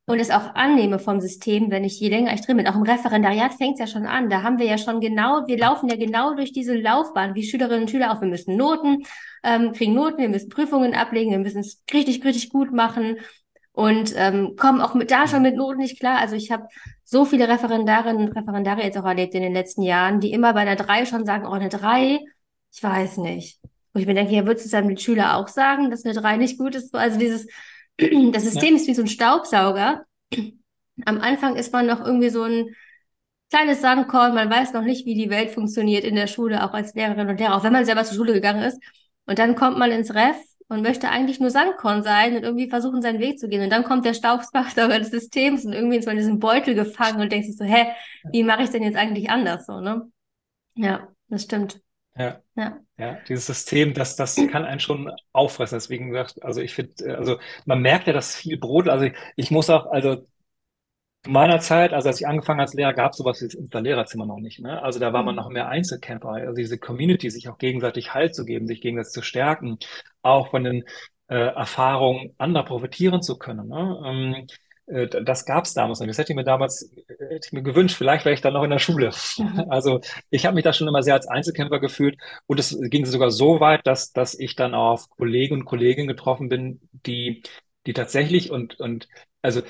und 0.06 0.20
es 0.20 0.32
auch 0.32 0.56
annehme 0.56 1.00
vom 1.00 1.22
System, 1.22 1.72
wenn 1.72 1.86
ich 1.86 2.00
je 2.00 2.10
länger 2.10 2.34
ich 2.34 2.42
drin 2.42 2.58
bin, 2.58 2.68
auch 2.68 2.76
im 2.76 2.84
Referendariat 2.84 3.54
fängt 3.54 3.76
es 3.76 3.80
ja 3.80 3.88
schon 3.88 4.06
an, 4.06 4.30
da 4.30 4.44
haben 4.44 4.60
wir 4.60 4.66
ja 4.66 4.78
schon 4.78 5.00
genau, 5.00 5.48
wir 5.48 5.58
laufen 5.58 5.88
ja 5.89 5.96
genau 5.96 6.36
durch 6.36 6.52
diese 6.52 6.76
Laufbahn, 6.76 7.36
wie 7.36 7.44
Schülerinnen 7.44 7.84
und 7.84 7.89
Schüler 7.89 8.12
auch, 8.12 8.22
wir 8.22 8.28
müssen 8.28 8.58
Noten, 8.58 9.04
ähm, 9.44 9.72
kriegen 9.72 9.94
Noten, 9.94 10.18
wir 10.18 10.30
müssen 10.30 10.50
Prüfungen 10.50 10.94
ablegen, 10.94 11.32
wir 11.32 11.39
müssen 11.39 11.60
es 11.60 11.82
richtig, 11.94 12.24
richtig 12.26 12.50
gut 12.50 12.74
machen 12.74 13.18
und 13.72 14.13
ähm, 14.18 14.56
kommen 14.58 14.82
auch 14.82 14.94
mit, 14.94 15.10
da 15.10 15.28
schon 15.28 15.42
mit 15.42 15.56
Noten 15.56 15.80
nicht 15.80 16.00
klar. 16.00 16.20
Also 16.20 16.36
ich 16.36 16.52
habe 16.52 16.68
so 17.04 17.26
viele 17.26 17.48
Referendarinnen 17.48 18.28
und 18.28 18.36
Referendare 18.36 18.84
jetzt 18.84 18.98
auch 18.98 19.06
erlebt 19.06 19.34
in 19.36 19.42
den 19.42 19.54
letzten 19.54 19.82
Jahren, 19.82 20.20
die 20.20 20.32
immer 20.32 20.54
bei 20.54 20.62
einer 20.62 20.76
drei 20.76 21.06
schon 21.06 21.26
sagen, 21.26 21.48
oh, 21.48 21.52
eine 21.52 21.70
drei, 21.70 22.20
ich 22.74 22.84
weiß 22.84 23.18
nicht. 23.18 23.60
Wo 23.94 24.00
ich 24.00 24.06
mir 24.06 24.16
denke, 24.16 24.34
ja, 24.34 24.46
würdest 24.46 24.66
du 24.66 24.68
es 24.68 24.72
dann 24.72 24.88
mit 24.88 25.02
Schüler 25.02 25.38
auch 25.38 25.48
sagen, 25.48 25.89
dass 25.92 26.06
eine 26.06 26.13
drei 26.13 26.38
nicht 26.38 26.58
gut 26.58 26.76
ist? 26.76 26.94
Also 26.96 27.18
dieses, 27.18 27.48
das 27.97 28.43
System 28.43 28.71
ja. 28.71 28.75
ist 28.75 28.88
wie 28.88 28.93
so 28.93 29.01
ein 29.01 29.08
Staubsauger. 29.08 30.06
Am 31.06 31.19
Anfang 31.19 31.56
ist 31.56 31.73
man 31.73 31.88
noch 31.88 32.06
irgendwie 32.06 32.29
so 32.29 32.43
ein 32.43 32.75
kleines 33.49 33.82
Sandkorn, 33.82 34.34
man 34.34 34.49
weiß 34.49 34.73
noch 34.73 34.82
nicht, 34.82 35.06
wie 35.06 35.13
die 35.13 35.29
Welt 35.29 35.51
funktioniert 35.51 36.03
in 36.03 36.15
der 36.15 36.27
Schule, 36.27 36.63
auch 36.63 36.73
als 36.73 36.95
Lehrerin 36.95 37.29
und 37.29 37.39
Lehrer, 37.39 37.56
auch 37.56 37.63
wenn 37.63 37.73
man 37.73 37.86
selber 37.86 38.03
zur 38.03 38.15
Schule 38.15 38.34
gegangen 38.34 38.63
ist. 38.63 38.82
Und 39.25 39.38
dann 39.38 39.56
kommt 39.56 39.77
man 39.77 39.91
ins 39.91 40.13
Ref 40.15 40.38
und 40.69 40.82
möchte 40.82 41.10
eigentlich 41.10 41.39
nur 41.39 41.51
Sandkorn 41.51 42.03
sein 42.03 42.36
und 42.36 42.43
irgendwie 42.43 42.67
versuchen, 42.67 43.01
seinen 43.01 43.19
Weg 43.19 43.39
zu 43.39 43.47
gehen. 43.47 43.62
Und 43.62 43.69
dann 43.69 43.84
kommt 43.84 44.06
der 44.06 44.15
Staubsauger 44.15 44.97
des 44.99 45.12
Systems 45.12 45.65
und 45.65 45.73
irgendwie 45.73 45.97
ist 45.97 46.06
man 46.06 46.15
in 46.15 46.23
diesem 46.23 46.39
Beutel 46.39 46.73
gefangen 46.73 47.21
und 47.21 47.32
denkt 47.32 47.45
sich 47.45 47.56
so, 47.56 47.63
hä, 47.63 47.88
wie 48.32 48.43
mache 48.43 48.63
ich 48.63 48.69
denn 48.71 48.84
jetzt 48.84 48.97
eigentlich 48.97 49.29
anders 49.29 49.67
so, 49.67 49.79
ne? 49.79 50.12
Ja, 50.75 51.08
das 51.27 51.43
stimmt. 51.43 51.79
Ja. 52.15 52.41
ja. 52.56 52.80
Ja, 52.97 53.17
dieses 53.28 53.47
System, 53.47 53.93
das, 53.93 54.15
das 54.15 54.36
kann 54.52 54.65
einen 54.65 54.80
schon 54.80 55.12
auffressen. 55.32 55.78
Deswegen 55.78 56.10
gesagt, 56.10 56.43
also 56.43 56.62
ich 56.62 56.73
finde, 56.73 57.17
also 57.17 57.38
man 57.65 57.82
merkt 57.82 58.08
ja, 58.08 58.13
dass 58.13 58.36
viel 58.36 58.58
Brot, 58.58 58.88
also 58.88 59.06
ich, 59.06 59.13
ich 59.36 59.52
muss 59.52 59.69
auch, 59.69 59.88
also 59.88 60.26
zu 61.23 61.32
meiner 61.32 61.60
Zeit, 61.60 61.93
also 61.93 62.10
als 62.10 62.19
ich 62.19 62.28
angefangen 62.28 62.60
als 62.60 62.73
Lehrer, 62.73 62.93
gab 62.93 63.12
es 63.13 63.17
sowas 63.17 63.41
wie 63.41 63.67
das 63.69 63.82
Lehrerzimmer 63.82 64.26
noch 64.26 64.39
nicht. 64.39 64.60
Ne? 64.60 64.82
Also 64.82 64.99
da 64.99 65.13
war 65.13 65.23
man 65.23 65.36
mhm. 65.36 65.41
noch 65.41 65.49
mehr 65.49 65.69
Einzelkämpfer, 65.69 66.30
also 66.30 66.54
diese 66.54 66.78
Community, 66.78 67.30
sich 67.30 67.47
auch 67.49 67.58
gegenseitig 67.58 68.13
Halt 68.13 68.36
zu 68.36 68.45
geben, 68.45 68.67
sich 68.67 68.82
gegenseitig 68.82 69.13
zu 69.13 69.21
stärken, 69.21 69.78
auch 70.21 70.52
von 70.52 70.65
den 70.65 70.84
äh, 71.28 71.36
Erfahrungen 71.36 72.34
anderer 72.38 72.65
profitieren 72.65 73.21
zu 73.21 73.38
können. 73.38 73.69
Ne? 73.69 74.02
Ähm, 74.06 74.34
äh, 74.36 74.47
das 74.86 75.46
gab 75.46 75.65
es 75.65 75.74
damals 75.74 76.00
nicht. 76.00 76.10
Das 76.10 76.17
hätte 76.17 76.34
ich 76.34 76.36
mir 76.36 76.43
damals 76.43 76.91
hätte 77.08 77.48
ich 77.48 77.54
mir 77.54 77.63
gewünscht. 77.63 77.96
Vielleicht 77.96 78.26
wäre 78.26 78.34
ich 78.34 78.41
dann 78.41 78.54
noch 78.54 78.63
in 78.63 78.69
der 78.69 78.80
Schule. 78.80 79.12
Mhm. 79.38 79.65
Also 79.69 80.02
ich 80.30 80.46
habe 80.46 80.56
mich 80.56 80.63
da 80.63 80.74
schon 80.74 80.88
immer 80.88 81.04
sehr 81.04 81.13
als 81.13 81.28
Einzelkämpfer 81.28 81.80
gefühlt 81.80 82.17
und 82.48 82.60
es 82.60 82.78
ging 82.89 83.06
sogar 83.06 83.32
so 83.32 83.60
weit, 83.60 83.88
dass 83.88 84.12
dass 84.12 84.38
ich 84.38 84.56
dann 84.56 84.74
auf 84.76 85.10
Kollegen 85.10 85.56
und 85.56 85.65
Kolleginnen 85.65 86.08
getroffen 86.08 86.50
bin, 86.50 86.82
die 86.91 87.43
die 87.86 87.93
tatsächlich 87.93 88.52
und 88.52 88.80
und 88.80 89.08
also 89.41 89.62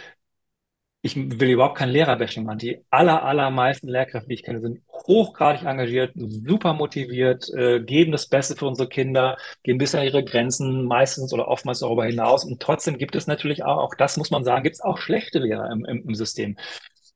ich 1.01 1.15
will 1.17 1.49
überhaupt 1.51 1.77
kein 1.77 1.89
Lehrerbashing 1.89 2.45
machen. 2.45 2.59
Die 2.59 2.79
aller, 2.89 3.23
allermeisten 3.23 3.89
Lehrkräfte, 3.89 4.29
die 4.29 4.35
ich 4.35 4.43
kenne, 4.43 4.61
sind 4.61 4.81
hochgradig 4.93 5.63
engagiert, 5.63 6.11
super 6.15 6.73
motiviert, 6.73 7.49
äh, 7.53 7.79
geben 7.81 8.11
das 8.11 8.27
Beste 8.27 8.55
für 8.55 8.67
unsere 8.67 8.87
Kinder, 8.87 9.37
gehen 9.63 9.77
bis 9.77 9.95
an 9.95 10.03
ihre 10.03 10.23
Grenzen, 10.23 10.85
meistens 10.85 11.33
oder 11.33 11.47
oftmals 11.47 11.79
darüber 11.79 12.05
hinaus. 12.05 12.45
Und 12.45 12.61
trotzdem 12.61 12.97
gibt 12.97 13.15
es 13.15 13.27
natürlich 13.27 13.63
auch, 13.63 13.77
auch 13.77 13.95
das 13.95 14.17
muss 14.17 14.31
man 14.31 14.43
sagen, 14.43 14.63
gibt 14.63 14.75
es 14.75 14.81
auch 14.81 14.97
schlechte 14.97 15.39
Lehrer 15.39 15.71
im, 15.71 15.85
im, 15.85 16.07
im 16.07 16.15
System. 16.15 16.57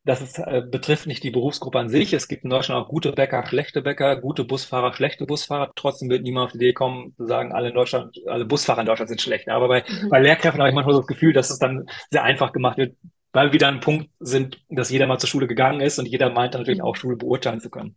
Das 0.07 0.21
ist, 0.21 0.39
äh, 0.39 0.63
betrifft 0.65 1.05
nicht 1.05 1.21
die 1.23 1.31
Berufsgruppe 1.31 1.79
an 1.79 1.89
sich. 1.89 2.13
Es 2.13 2.29
gibt 2.29 2.45
in 2.45 2.49
Deutschland 2.49 2.81
auch 2.81 2.87
gute 2.87 3.11
Bäcker, 3.11 3.45
schlechte 3.45 3.81
Bäcker, 3.81 4.15
gute 4.15 4.45
Busfahrer, 4.45 4.93
schlechte 4.93 5.25
Busfahrer. 5.25 5.71
Trotzdem 5.75 6.09
wird 6.09 6.23
niemand 6.23 6.45
auf 6.45 6.51
die 6.53 6.59
Idee 6.59 6.73
kommen, 6.73 7.13
zu 7.17 7.25
sagen, 7.25 7.51
alle 7.51 7.69
in 7.69 7.75
Deutschland, 7.75 8.17
alle 8.25 8.45
Busfahrer 8.45 8.79
in 8.79 8.85
Deutschland 8.85 9.09
sind 9.09 9.21
schlecht. 9.21 9.49
Aber 9.49 9.67
bei, 9.67 9.83
mhm. 9.85 10.09
bei 10.09 10.21
Lehrkräften 10.21 10.61
habe 10.61 10.69
ich 10.69 10.75
manchmal 10.75 10.95
so 10.95 11.01
das 11.01 11.07
Gefühl, 11.07 11.33
dass 11.33 11.49
es 11.49 11.59
dann 11.59 11.87
sehr 12.09 12.23
einfach 12.23 12.53
gemacht 12.53 12.77
wird, 12.77 12.95
weil 13.37 13.49
wir 13.49 13.53
wieder 13.53 13.67
ein 13.67 13.81
Punkt 13.81 14.09
sind, 14.19 14.59
dass 14.67 14.89
jeder 14.89 15.05
mal 15.05 15.19
zur 15.19 15.29
Schule 15.29 15.45
gegangen 15.45 15.79
ist 15.79 15.99
und 15.99 16.07
jeder 16.07 16.31
meint 16.31 16.55
natürlich 16.55 16.81
auch 16.81 16.95
Schule 16.95 17.17
beurteilen 17.17 17.61
zu 17.61 17.69
können. 17.69 17.95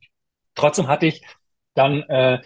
Trotzdem 0.54 0.86
hatte 0.86 1.06
ich 1.06 1.22
dann 1.74 2.02
äh, 2.10 2.42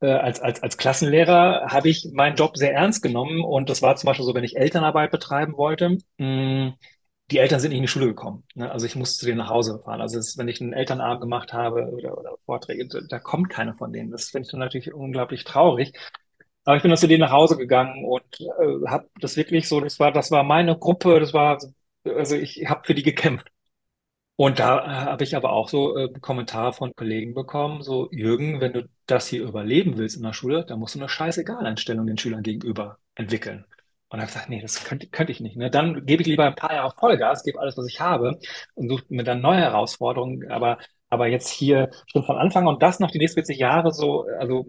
äh, 0.00 0.10
als, 0.10 0.40
als, 0.40 0.60
als 0.60 0.76
Klassenlehrer 0.76 1.68
habe 1.68 1.88
ich 1.88 2.10
meinen 2.12 2.34
Job 2.34 2.56
sehr 2.56 2.74
ernst 2.74 3.00
genommen 3.00 3.44
und 3.44 3.70
das 3.70 3.80
war 3.80 3.94
zum 3.94 4.08
Beispiel 4.08 4.26
so, 4.26 4.34
wenn 4.34 4.42
ich 4.42 4.56
Elternarbeit 4.56 5.12
betreiben 5.12 5.56
wollte, 5.56 5.98
mh, 6.18 6.26
mm, 6.26 6.74
die 7.30 7.38
Eltern 7.38 7.60
sind 7.60 7.68
nicht 7.68 7.78
in 7.78 7.84
die 7.84 7.88
Schule 7.88 8.08
gekommen. 8.08 8.42
Ne? 8.56 8.72
Also 8.72 8.86
ich 8.86 8.96
musste 8.96 9.20
zu 9.20 9.26
denen 9.26 9.38
nach 9.38 9.48
Hause 9.48 9.80
fahren. 9.84 10.00
Also 10.00 10.18
ist, 10.18 10.36
wenn 10.36 10.48
ich 10.48 10.60
einen 10.60 10.72
Elternabend 10.72 11.20
gemacht 11.20 11.52
habe 11.52 11.92
oder, 11.92 12.18
oder 12.18 12.34
Vorträge, 12.44 12.88
da 13.08 13.20
kommt 13.20 13.50
keiner 13.50 13.74
von 13.74 13.92
denen. 13.92 14.10
Das 14.10 14.30
finde 14.30 14.46
ich 14.46 14.50
dann 14.50 14.58
natürlich 14.58 14.92
unglaublich 14.92 15.44
traurig. 15.44 15.92
Aber 16.64 16.76
ich 16.76 16.82
bin 16.82 16.90
dann 16.90 16.98
zu 16.98 17.06
denen 17.06 17.20
nach 17.20 17.30
Hause 17.30 17.56
gegangen 17.56 18.04
und 18.04 18.40
äh, 18.40 18.88
habe 18.88 19.08
das 19.20 19.36
wirklich 19.36 19.68
so, 19.68 19.80
das 19.80 20.00
war, 20.00 20.10
das 20.10 20.32
war 20.32 20.42
meine 20.42 20.76
Gruppe, 20.76 21.20
das 21.20 21.32
war 21.32 21.58
also 22.04 22.36
ich 22.36 22.66
habe 22.68 22.82
für 22.84 22.94
die 22.94 23.02
gekämpft. 23.02 23.48
Und 24.36 24.58
da 24.58 24.78
äh, 24.84 24.88
habe 25.06 25.24
ich 25.24 25.36
aber 25.36 25.52
auch 25.52 25.68
so 25.68 25.96
äh, 25.96 26.08
Kommentare 26.20 26.72
von 26.72 26.94
Kollegen 26.96 27.34
bekommen, 27.34 27.82
so 27.82 28.10
Jürgen, 28.10 28.60
wenn 28.60 28.72
du 28.72 28.88
das 29.06 29.28
hier 29.28 29.42
überleben 29.42 29.98
willst 29.98 30.16
in 30.16 30.22
der 30.22 30.32
Schule, 30.32 30.64
dann 30.64 30.78
musst 30.78 30.94
du 30.94 30.98
eine 30.98 31.08
scheißegal 31.08 31.64
Einstellung 31.66 32.06
den 32.06 32.18
Schülern 32.18 32.42
gegenüber 32.42 32.98
entwickeln. 33.14 33.64
Und 34.08 34.18
dann 34.18 34.20
habe 34.22 34.32
gesagt, 34.32 34.48
nee, 34.48 34.60
das 34.60 34.84
könnte, 34.84 35.06
könnte 35.08 35.32
ich 35.32 35.40
nicht. 35.40 35.56
Ne? 35.56 35.70
Dann 35.70 36.06
gebe 36.06 36.22
ich 36.22 36.28
lieber 36.28 36.44
ein 36.46 36.54
paar 36.54 36.72
Jahre 36.72 36.92
Vollgas, 36.98 37.44
gebe 37.44 37.60
alles, 37.60 37.76
was 37.76 37.86
ich 37.86 38.00
habe 38.00 38.38
und 38.74 38.88
suche 38.88 39.04
mir 39.08 39.24
dann 39.24 39.40
neue 39.40 39.60
Herausforderungen. 39.60 40.50
Aber, 40.50 40.78
aber 41.08 41.28
jetzt 41.28 41.48
hier 41.50 41.90
schon 42.06 42.24
von 42.24 42.36
Anfang 42.36 42.66
und 42.66 42.82
das 42.82 43.00
noch 43.00 43.10
die 43.10 43.18
nächsten 43.18 43.36
40 43.36 43.58
Jahre 43.58 43.92
so, 43.92 44.26
also 44.38 44.66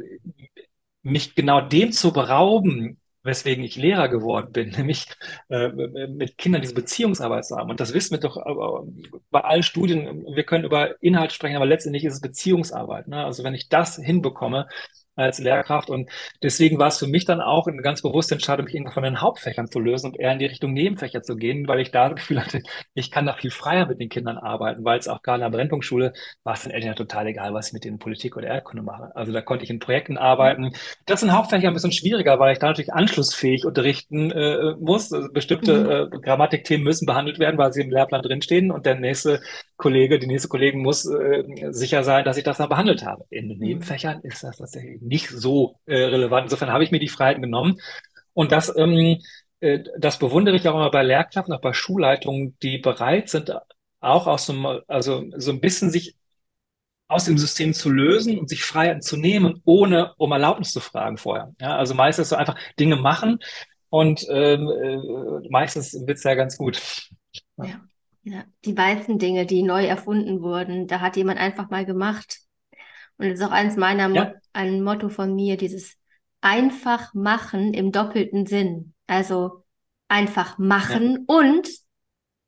mich 1.01 1.35
genau 1.35 1.61
dem 1.61 1.91
zu 1.91 2.13
berauben, 2.13 2.99
weswegen 3.23 3.63
ich 3.63 3.75
Lehrer 3.75 4.09
geworden 4.09 4.51
bin, 4.51 4.69
nämlich 4.77 5.07
äh, 5.49 5.69
mit 5.69 6.37
Kindern 6.37 6.61
diese 6.61 6.73
Beziehungsarbeit 6.73 7.45
zu 7.45 7.55
haben. 7.55 7.69
Und 7.69 7.79
das 7.79 7.93
wissen 7.93 8.11
wir 8.11 8.19
doch 8.19 8.37
äh, 8.37 9.13
bei 9.31 9.41
allen 9.41 9.63
Studien, 9.63 10.25
wir 10.35 10.43
können 10.43 10.65
über 10.65 11.01
Inhalt 11.01 11.31
sprechen, 11.31 11.55
aber 11.55 11.65
letztendlich 11.65 12.05
ist 12.05 12.13
es 12.13 12.21
Beziehungsarbeit. 12.21 13.07
Ne? 13.07 13.23
Also 13.23 13.43
wenn 13.43 13.55
ich 13.55 13.69
das 13.69 13.95
hinbekomme, 13.95 14.67
als 15.15 15.39
Lehrkraft. 15.39 15.89
Und 15.89 16.09
deswegen 16.41 16.79
war 16.79 16.87
es 16.87 16.97
für 16.97 17.07
mich 17.07 17.25
dann 17.25 17.41
auch 17.41 17.67
eine 17.67 17.81
ganz 17.81 18.01
bewusste 18.01 18.35
Entscheidung, 18.35 18.65
mich 18.65 18.73
irgendwann 18.73 18.93
von 18.93 19.03
den 19.03 19.21
Hauptfächern 19.21 19.69
zu 19.69 19.79
lösen 19.79 20.07
und 20.07 20.19
eher 20.19 20.31
in 20.31 20.39
die 20.39 20.45
Richtung 20.45 20.73
Nebenfächer 20.73 21.23
zu 21.23 21.35
gehen, 21.35 21.67
weil 21.67 21.79
ich 21.79 21.91
da 21.91 22.09
das 22.09 22.19
Gefühl 22.19 22.43
hatte, 22.43 22.61
ich 22.93 23.11
kann 23.11 23.25
da 23.25 23.33
viel 23.33 23.51
freier 23.51 23.85
mit 23.85 23.99
den 23.99 24.09
Kindern 24.09 24.37
arbeiten, 24.37 24.83
weil 24.83 24.99
es 24.99 25.07
auch 25.07 25.21
gerade 25.21 25.43
in 25.43 25.51
der 25.51 25.57
Brennpunktschule 25.57 26.13
war 26.43 26.53
es 26.53 26.63
den 26.63 26.71
Eltern 26.71 26.89
ja 26.89 26.95
total 26.95 27.27
egal, 27.27 27.53
was 27.53 27.67
ich 27.67 27.73
mit 27.73 27.83
denen 27.83 27.99
Politik 27.99 28.35
oder 28.37 28.47
Erdkunde 28.47 28.83
mache. 28.83 29.15
Also 29.15 29.31
da 29.31 29.41
konnte 29.41 29.63
ich 29.63 29.69
in 29.69 29.79
Projekten 29.79 30.17
arbeiten. 30.17 30.71
Das 31.05 31.21
sind 31.21 31.31
Hauptfächer 31.31 31.67
ein 31.67 31.73
bisschen 31.73 31.91
schwieriger, 31.91 32.39
weil 32.39 32.53
ich 32.53 32.59
da 32.59 32.67
natürlich 32.67 32.93
anschlussfähig 32.93 33.65
unterrichten 33.65 34.31
äh, 34.31 34.75
muss. 34.79 35.11
Also 35.13 35.31
bestimmte 35.31 36.09
mhm. 36.11 36.15
äh, 36.15 36.19
Grammatikthemen 36.19 36.83
müssen 36.83 37.05
behandelt 37.05 37.39
werden, 37.39 37.57
weil 37.57 37.73
sie 37.73 37.81
im 37.81 37.91
Lehrplan 37.91 38.21
drinstehen 38.21 38.71
und 38.71 38.85
der 38.85 38.95
nächste 38.95 39.41
Kollege, 39.83 40.17
die 40.17 40.27
nächste 40.27 40.47
Kollegin 40.47 40.81
muss 40.81 41.05
äh, 41.05 41.43
sicher 41.71 42.05
sein, 42.05 42.23
dass 42.23 42.37
ich 42.37 42.45
das 42.45 42.57
dann 42.57 42.69
behandelt 42.69 43.03
habe. 43.05 43.25
In 43.29 43.49
den 43.49 43.57
mhm. 43.57 43.63
Nebenfächern 43.65 44.21
ist 44.21 44.41
das 44.41 44.57
tatsächlich 44.57 45.01
nicht 45.01 45.27
so 45.27 45.75
äh, 45.85 45.95
relevant. 45.95 46.45
Insofern 46.45 46.71
habe 46.71 46.85
ich 46.85 46.91
mir 46.91 46.99
die 46.99 47.09
Freiheiten 47.09 47.41
genommen. 47.41 47.81
Und 48.33 48.53
das, 48.53 48.73
ähm, 48.77 49.19
äh, 49.59 49.83
das 49.99 50.19
bewundere 50.19 50.55
ich 50.55 50.67
auch 50.69 50.75
immer 50.75 50.89
bei 50.89 51.03
Lehrkräften, 51.03 51.53
auch 51.53 51.59
bei 51.59 51.73
Schulleitungen, 51.73 52.57
die 52.63 52.77
bereit 52.77 53.27
sind, 53.27 53.53
auch 53.99 54.25
aus 54.25 54.45
so, 54.45 54.53
also 54.87 55.25
so 55.35 55.51
ein 55.51 55.59
bisschen 55.59 55.91
sich 55.91 56.15
aus 57.09 57.25
dem 57.25 57.37
System 57.37 57.73
zu 57.73 57.89
lösen 57.89 58.39
und 58.39 58.49
sich 58.49 58.63
Freiheiten 58.63 59.01
zu 59.01 59.17
nehmen, 59.17 59.61
ohne 59.65 60.13
um 60.15 60.31
Erlaubnis 60.31 60.71
zu 60.71 60.79
fragen 60.79 61.17
vorher. 61.17 61.53
Ja, 61.59 61.75
also 61.75 61.93
meistens 61.93 62.29
so 62.29 62.37
einfach 62.37 62.57
Dinge 62.79 62.95
machen 62.95 63.39
und 63.89 64.25
ähm, 64.29 64.69
äh, 64.69 65.49
meistens 65.49 65.93
wird's 66.07 66.23
ja 66.23 66.35
ganz 66.35 66.57
gut. 66.57 66.81
Ja. 67.57 67.81
Ja, 68.23 68.45
die 68.65 68.77
weißen 68.77 69.19
Dinge, 69.19 69.45
die 69.45 69.63
neu 69.63 69.85
erfunden 69.85 70.41
wurden, 70.41 70.87
da 70.87 71.01
hat 71.01 71.17
jemand 71.17 71.39
einfach 71.39 71.69
mal 71.69 71.85
gemacht. 71.85 72.39
Und 73.17 73.29
das 73.29 73.39
ist 73.39 73.45
auch 73.45 73.51
eins 73.51 73.75
meiner, 73.75 74.09
Mo 74.09 74.15
Ja. 74.15 74.33
ein 74.53 74.81
Motto 74.83 75.09
von 75.09 75.35
mir, 75.35 75.57
dieses 75.57 75.97
einfach 76.41 77.13
machen 77.13 77.73
im 77.73 77.91
doppelten 77.91 78.45
Sinn. 78.45 78.93
Also 79.07 79.63
einfach 80.07 80.57
Ja. 80.57 80.65
machen 80.65 81.25
und 81.27 81.69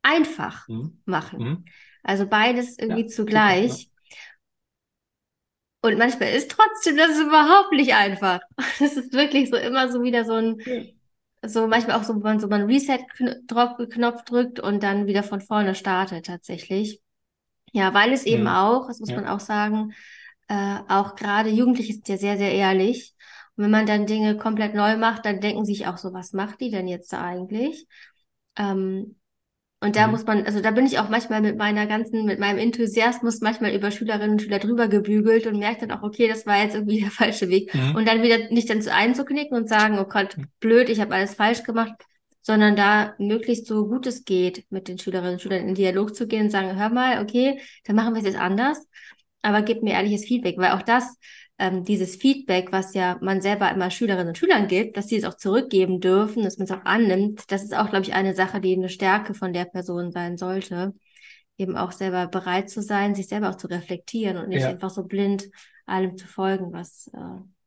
einfach 0.02 0.68
Mhm. 0.68 1.02
machen. 1.04 1.38
Mhm. 1.40 1.64
Also 2.02 2.26
beides 2.26 2.78
irgendwie 2.78 3.02
Ja, 3.02 3.08
super. 3.08 3.32
Ja. 3.32 3.38
zugleich. 3.48 3.90
Und 5.82 5.98
manchmal 5.98 6.30
ist 6.34 6.50
trotzdem 6.50 6.96
das 6.96 7.18
überhaupt 7.18 7.72
nicht 7.72 7.94
einfach. 7.94 8.40
Das 8.80 8.96
ist 8.96 9.12
wirklich 9.12 9.50
so 9.50 9.56
immer 9.56 9.90
so 9.90 10.02
wieder 10.02 10.24
so 10.24 10.32
ein, 10.34 10.58
Ja. 10.64 10.82
So 11.48 11.66
manchmal 11.66 11.96
auch 11.98 12.04
so, 12.04 12.14
wenn 12.14 12.22
man 12.22 12.40
so 12.40 12.48
einen 12.48 12.66
Reset-Knopf 12.70 14.24
drückt 14.24 14.60
und 14.60 14.82
dann 14.82 15.06
wieder 15.06 15.22
von 15.22 15.40
vorne 15.40 15.74
startet 15.74 16.26
tatsächlich. 16.26 17.00
Ja, 17.72 17.94
weil 17.94 18.12
es 18.12 18.24
eben 18.26 18.44
Mhm. 18.44 18.48
auch, 18.48 18.86
das 18.88 19.00
muss 19.00 19.10
Ja. 19.10 19.16
man 19.16 19.26
auch 19.28 19.40
sagen, 19.40 19.92
äh, 20.48 20.78
auch 20.88 21.16
gerade 21.16 21.50
Jugendliche 21.50 21.92
sind 21.94 22.08
ja 22.08 22.16
sehr, 22.18 22.38
sehr 22.38 22.52
ehrlich. 22.54 23.14
Und 23.56 23.64
wenn 23.64 23.70
man 23.70 23.86
dann 23.86 24.06
Dinge 24.06 24.36
komplett 24.36 24.74
neu 24.74 24.96
macht, 24.96 25.24
dann 25.26 25.40
denken 25.40 25.64
sich 25.64 25.86
auch 25.86 25.98
so, 25.98 26.12
was 26.12 26.32
macht 26.32 26.60
die 26.60 26.70
denn 26.70 26.88
jetzt 26.88 27.12
da 27.12 27.22
eigentlich? 27.22 27.86
Ähm, 28.56 29.15
und 29.80 29.96
da 29.96 30.06
muss 30.08 30.22
Mhm. 30.22 30.26
man, 30.26 30.46
also 30.46 30.60
da 30.60 30.70
bin 30.70 30.86
ich 30.86 30.98
auch 30.98 31.08
manchmal 31.10 31.42
mit 31.42 31.56
meiner 31.58 31.86
ganzen, 31.86 32.24
mit 32.24 32.38
meinem 32.40 32.58
Enthusiasmus 32.58 33.40
manchmal 33.40 33.74
über 33.74 33.90
Schülerinnen 33.90 34.32
und 34.32 34.42
Schüler 34.42 34.58
drüber 34.58 34.88
gebügelt 34.88 35.46
und 35.46 35.58
merke 35.58 35.86
dann 35.86 35.98
auch, 35.98 36.02
okay, 36.02 36.28
das 36.28 36.46
war 36.46 36.62
jetzt 36.62 36.74
irgendwie 36.74 37.00
der 37.02 37.10
falsche 37.10 37.48
Weg. 37.48 37.72
Mhm. 37.72 37.94
Und 37.94 38.08
dann 38.08 38.22
wieder 38.22 38.50
nicht 38.50 38.70
dann 38.70 38.82
zu 38.82 38.92
einzuknicken 38.92 39.56
und 39.56 39.68
sagen, 39.68 39.98
oh 39.98 40.04
Gott, 40.06 40.36
Mhm. 40.36 40.48
blöd, 40.60 40.88
ich 40.88 41.00
habe 41.00 41.14
alles 41.14 41.34
falsch 41.34 41.62
gemacht, 41.62 41.94
sondern 42.42 42.76
da 42.76 43.14
möglichst 43.18 43.66
so 43.66 43.86
gut 43.88 44.06
es 44.06 44.24
geht, 44.24 44.64
mit 44.70 44.88
den 44.88 44.98
Schülerinnen 44.98 45.34
und 45.34 45.42
Schülern 45.42 45.68
in 45.68 45.74
Dialog 45.74 46.14
zu 46.14 46.26
gehen 46.26 46.44
und 46.46 46.50
sagen, 46.50 46.78
hör 46.78 46.88
mal, 46.90 47.22
okay, 47.22 47.60
dann 47.84 47.96
machen 47.96 48.14
wir 48.14 48.20
es 48.20 48.26
jetzt 48.26 48.38
anders, 48.38 48.78
aber 49.42 49.62
gib 49.62 49.82
mir 49.82 49.92
ehrliches 49.94 50.24
Feedback, 50.24 50.56
weil 50.58 50.72
auch 50.72 50.82
das, 50.82 51.18
ähm, 51.58 51.84
dieses 51.84 52.16
Feedback, 52.16 52.72
was 52.72 52.94
ja 52.94 53.18
man 53.20 53.40
selber 53.40 53.70
immer 53.70 53.90
Schülerinnen 53.90 54.28
und 54.28 54.38
Schülern 54.38 54.68
gibt, 54.68 54.96
dass 54.96 55.08
sie 55.08 55.16
es 55.16 55.24
auch 55.24 55.34
zurückgeben 55.36 56.00
dürfen, 56.00 56.42
dass 56.42 56.58
man 56.58 56.66
es 56.66 56.70
auch 56.70 56.84
annimmt, 56.84 57.50
das 57.50 57.62
ist 57.64 57.74
auch, 57.76 57.88
glaube 57.90 58.04
ich, 58.04 58.14
eine 58.14 58.34
Sache, 58.34 58.60
die 58.60 58.74
eine 58.74 58.88
Stärke 58.88 59.34
von 59.34 59.52
der 59.52 59.64
Person 59.64 60.12
sein 60.12 60.36
sollte, 60.36 60.94
eben 61.58 61.76
auch 61.76 61.92
selber 61.92 62.26
bereit 62.26 62.68
zu 62.70 62.82
sein, 62.82 63.14
sich 63.14 63.28
selber 63.28 63.50
auch 63.50 63.56
zu 63.56 63.68
reflektieren 63.68 64.36
und 64.36 64.48
nicht 64.48 64.62
Ja. 64.62 64.70
einfach 64.70 64.90
so 64.90 65.04
blind 65.04 65.48
allem 65.86 66.16
zu 66.16 66.26
folgen, 66.26 66.72
was, 66.72 67.08
äh, 67.14 67.18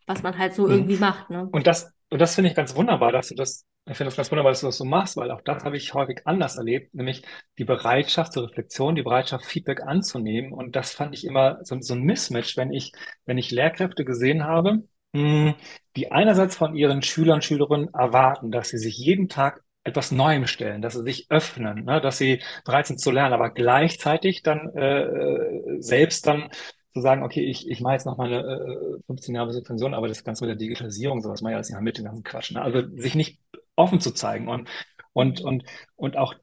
was 0.06 0.24
man 0.24 0.38
halt 0.38 0.54
so 0.54 0.68
Mhm. 0.68 0.72
irgendwie 0.74 0.98
macht, 0.98 1.30
ne? 1.30 1.48
Und 1.52 1.68
das, 1.68 1.92
und 2.10 2.20
das 2.20 2.36
finde 2.36 2.50
ich 2.50 2.56
ganz 2.56 2.76
wunderbar, 2.76 3.12
dass 3.12 3.30
du 3.30 3.36
das, 3.36 3.66
ich 3.90 3.98
finde 3.98 4.10
das 4.10 4.16
ganz 4.18 4.32
wunderbar, 4.32 4.52
dass 4.52 4.62
du 4.62 4.68
das 4.68 4.78
so 4.78 4.86
machst, 4.86 5.18
weil 5.18 5.32
auch 5.32 5.42
das 5.42 5.64
habe 5.64 5.78
ich 5.78 5.94
häufig 5.94 6.22
anders 6.26 6.58
erlebt, 6.58 6.94
nämlich 6.94 7.24
die 7.58 7.66
Bereitschaft 7.66 8.34
zur 8.34 8.44
Reflexion, 8.48 8.96
die 8.96 9.04
Bereitschaft, 9.04 9.46
Feedback 9.46 9.82
anzunehmen. 9.82 10.54
Und 10.54 10.76
das 10.76 10.94
fand 10.94 11.14
ich 11.16 11.26
immer 11.26 11.60
so, 11.64 11.80
so 11.80 11.94
ein 11.96 12.02
Mismatch, 12.04 12.58
wenn 12.58 12.72
ich, 12.72 12.92
wenn 13.26 13.38
ich 13.38 13.52
Lehrkräfte 13.52 14.06
gesehen 14.06 14.44
habe, 14.44 14.84
mh, 15.14 15.56
die 15.96 16.12
einerseits 16.12 16.56
von 16.56 16.76
ihren 16.76 17.02
Schülern 17.02 17.42
Schülerinnen 17.42 17.94
erwarten, 17.94 18.52
dass 18.52 18.70
sie 18.70 18.78
sich 18.78 18.98
jeden 18.98 19.28
Tag 19.30 19.64
etwas 19.84 20.12
Neuem 20.12 20.46
stellen, 20.46 20.82
dass 20.82 20.94
sie 20.94 21.04
sich 21.04 21.28
öffnen, 21.30 21.86
ne, 21.86 22.02
dass 22.02 22.18
sie 22.18 22.42
bereit 22.66 22.88
sind 22.88 23.00
zu 23.00 23.12
lernen, 23.12 23.34
aber 23.34 23.50
gleichzeitig 23.50 24.44
dann 24.44 24.70
äh, 24.76 25.80
selbst 25.80 26.28
dann 26.28 26.50
zu 26.94 27.02
sagen, 27.02 27.24
okay, 27.24 27.42
ich, 27.44 27.70
ich 27.70 27.82
mache 27.82 27.94
jetzt 27.94 28.06
noch 28.06 28.18
meine 28.18 28.40
äh, 28.40 29.02
15 29.06 29.36
Jahre 29.36 29.54
Subvention, 29.54 29.94
aber 29.94 30.08
das 30.08 30.24
Ganze 30.24 30.44
mit 30.46 30.50
der 30.50 30.58
Digitalisierung, 30.58 31.22
sowas 31.22 31.42
mache 31.42 31.54
ich 31.54 31.56
alles 31.56 31.70
nicht 31.70 31.76
mehr 31.76 31.84
mit, 31.84 31.98
den 31.98 32.06
ganzen 32.06 32.24
Quatsch. 32.24 32.52
Ne? 32.52 32.62
Also 32.62 32.82
sich 32.98 33.16
nicht 33.16 33.40
offen 33.80 34.00
zu 34.00 34.12
zeigen 34.12 34.48
und, 34.48 34.70
und, 35.14 35.42
und, 35.42 35.64
und 35.96 36.18
auch 36.18 36.36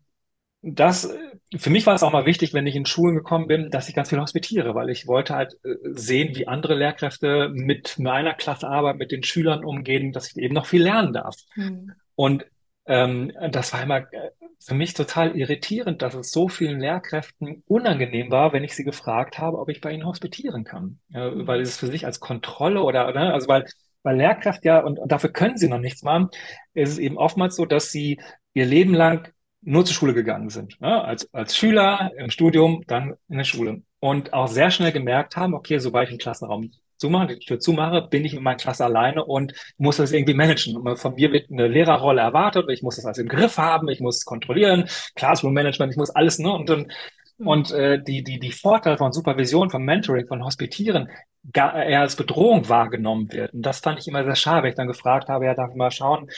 das, 0.62 1.08
für 1.56 1.70
mich 1.70 1.86
war 1.86 1.94
es 1.94 2.02
auch 2.02 2.12
mal 2.12 2.26
wichtig, 2.26 2.52
wenn 2.52 2.66
ich 2.66 2.74
in 2.74 2.86
Schulen 2.86 3.14
gekommen 3.14 3.46
bin, 3.46 3.70
dass 3.70 3.88
ich 3.88 3.94
ganz 3.94 4.08
viel 4.08 4.20
hospitiere, 4.20 4.74
weil 4.74 4.90
ich 4.90 5.06
wollte 5.06 5.34
halt 5.34 5.54
äh, 5.64 5.76
sehen, 5.92 6.34
wie 6.34 6.48
andere 6.48 6.74
Lehrkräfte 6.74 7.50
mit 7.52 7.98
meiner 8.00 8.34
Klasse 8.34 8.66
arbeiten, 8.66 8.98
mit 8.98 9.12
den 9.12 9.22
Schülern 9.22 9.64
umgehen, 9.64 10.12
dass 10.12 10.28
ich 10.30 10.36
eben 10.36 10.54
noch 10.54 10.66
viel 10.66 10.82
lernen 10.82 11.12
darf. 11.12 11.36
Hm. 11.54 11.92
Und 12.16 12.46
ähm, 12.86 13.32
das 13.50 13.72
war 13.72 13.82
immer 13.82 14.12
äh, 14.12 14.30
für 14.58 14.74
mich 14.74 14.94
total 14.94 15.36
irritierend, 15.36 16.02
dass 16.02 16.14
es 16.14 16.32
so 16.32 16.48
vielen 16.48 16.80
Lehrkräften 16.80 17.62
unangenehm 17.66 18.30
war, 18.32 18.52
wenn 18.52 18.64
ich 18.64 18.74
sie 18.74 18.84
gefragt 18.84 19.38
habe, 19.38 19.58
ob 19.58 19.68
ich 19.68 19.80
bei 19.80 19.92
ihnen 19.92 20.06
hospitieren 20.06 20.64
kann. 20.64 20.98
Äh, 21.12 21.30
weil 21.46 21.60
es 21.60 21.76
für 21.76 21.86
sich 21.86 22.06
als 22.06 22.18
Kontrolle 22.18 22.82
oder, 22.82 23.12
ne, 23.12 23.32
also 23.32 23.46
weil, 23.46 23.66
weil 24.06 24.16
Lehrkräfte 24.16 24.68
ja, 24.68 24.78
und, 24.78 25.00
dafür 25.04 25.32
können 25.32 25.58
sie 25.58 25.68
noch 25.68 25.80
nichts 25.80 26.02
machen, 26.04 26.28
ist 26.74 26.92
es 26.92 26.98
eben 26.98 27.18
oftmals 27.18 27.56
so, 27.56 27.66
dass 27.66 27.90
sie 27.90 28.20
ihr 28.54 28.64
Leben 28.64 28.94
lang 28.94 29.28
nur 29.62 29.84
zur 29.84 29.96
Schule 29.96 30.14
gegangen 30.14 30.48
sind. 30.48 30.80
Ne? 30.80 31.04
Als, 31.04 31.32
als 31.34 31.56
Schüler 31.56 32.12
im 32.16 32.30
Studium, 32.30 32.84
dann 32.86 33.14
in 33.28 33.38
der 33.38 33.44
Schule. 33.44 33.82
Und 33.98 34.32
auch 34.32 34.46
sehr 34.46 34.70
schnell 34.70 34.92
gemerkt 34.92 35.36
haben, 35.36 35.54
okay, 35.54 35.78
sobald 35.78 36.06
ich 36.06 36.12
einen 36.12 36.20
Klassenraum 36.20 36.70
zumache, 36.98 37.26
die 37.26 37.44
Tür 37.44 37.58
zumache, 37.58 38.02
bin 38.02 38.24
ich 38.24 38.34
in 38.34 38.44
meiner 38.44 38.56
Klasse 38.56 38.84
alleine 38.84 39.24
und 39.24 39.54
muss 39.76 39.96
das 39.96 40.12
irgendwie 40.12 40.34
managen. 40.34 40.96
Von 40.96 41.14
mir 41.14 41.32
wird 41.32 41.50
eine 41.50 41.66
Lehrerrolle 41.66 42.20
erwartet, 42.20 42.66
ich 42.70 42.82
muss 42.82 42.96
das 42.96 43.06
alles 43.06 43.18
im 43.18 43.28
Griff 43.28 43.58
haben, 43.58 43.88
ich 43.88 44.00
muss 44.00 44.24
kontrollieren, 44.24 44.88
Classroom 45.16 45.52
Management, 45.52 45.92
ich 45.92 45.98
muss 45.98 46.10
alles, 46.10 46.38
ne? 46.38 46.52
Und, 46.52 46.70
und, 46.70 46.92
Hm. 47.38 47.46
und 47.46 47.70
äh, 47.72 48.02
die, 48.02 48.22
die, 48.22 48.38
die 48.38 48.52
Vorteile 48.52 48.98
von 48.98 49.12
Supervision, 49.12 49.70
von 49.70 49.82
Mentoring, 49.82 50.26
von 50.26 50.44
Hospitieren 50.44 51.08
gar, 51.52 51.74
eher 51.84 52.00
als 52.00 52.16
Bedrohung 52.16 52.68
wahrgenommen 52.68 53.32
wird. 53.32 53.52
Und 53.52 53.62
das 53.62 53.80
fand 53.80 53.98
ich 53.98 54.08
immer 54.08 54.24
sehr 54.24 54.36
schade, 54.36 54.62
wenn 54.62 54.70
ich 54.70 54.76
dann 54.76 54.88
gefragt 54.88 55.28
habe, 55.28 55.46
ja, 55.46 55.54
darf 55.54 55.70
ich 55.70 55.76
mal 55.76 55.90
schauen, 55.90 56.28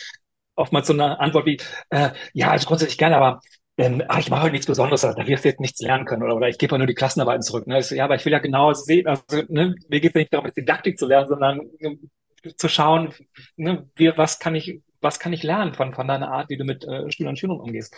oftmals 0.54 0.86
so 0.86 0.92
eine 0.92 1.20
Antwort 1.20 1.46
wie, 1.46 1.58
äh, 1.90 2.10
ja, 2.32 2.50
also 2.50 2.66
grundsätzlich 2.66 2.98
gerne, 2.98 3.16
aber 3.16 3.40
ähm, 3.78 4.02
ach, 4.08 4.18
ich 4.18 4.28
mache 4.28 4.42
heute 4.42 4.52
nichts 4.52 4.66
Besonderes, 4.66 5.02
da 5.02 5.14
wirst 5.16 5.44
du 5.44 5.48
jetzt 5.48 5.60
nichts 5.60 5.80
lernen 5.80 6.04
können 6.04 6.24
oder, 6.24 6.34
oder 6.34 6.48
ich 6.48 6.58
gebe 6.58 6.76
nur 6.76 6.86
die 6.86 6.94
Klassenarbeiten 6.94 7.42
zurück. 7.42 7.68
Ne? 7.68 7.78
Ich 7.78 7.90
ja, 7.90 8.04
aber 8.04 8.16
ich 8.16 8.24
will 8.24 8.32
ja 8.32 8.40
genau 8.40 8.72
sehen, 8.72 9.06
also 9.06 9.22
ne, 9.48 9.76
mir 9.88 10.00
geht 10.00 10.10
es 10.10 10.14
nicht 10.16 10.32
darum, 10.32 10.46
jetzt 10.46 10.56
Didaktik 10.56 10.98
zu 10.98 11.06
lernen, 11.06 11.28
sondern 11.28 11.60
ähm, 11.78 12.10
zu 12.56 12.68
schauen, 12.68 13.14
ne, 13.56 13.88
wie, 13.94 14.12
was 14.16 14.40
kann 14.40 14.56
ich, 14.56 14.82
was 15.00 15.20
kann 15.20 15.32
ich 15.32 15.44
lernen 15.44 15.74
von, 15.74 15.94
von 15.94 16.08
deiner 16.08 16.32
Art, 16.32 16.50
wie 16.50 16.56
du 16.56 16.64
mit 16.64 16.84
äh, 16.84 17.08
Schülern 17.12 17.30
und 17.30 17.38
Schülern 17.38 17.60
umgehst. 17.60 17.94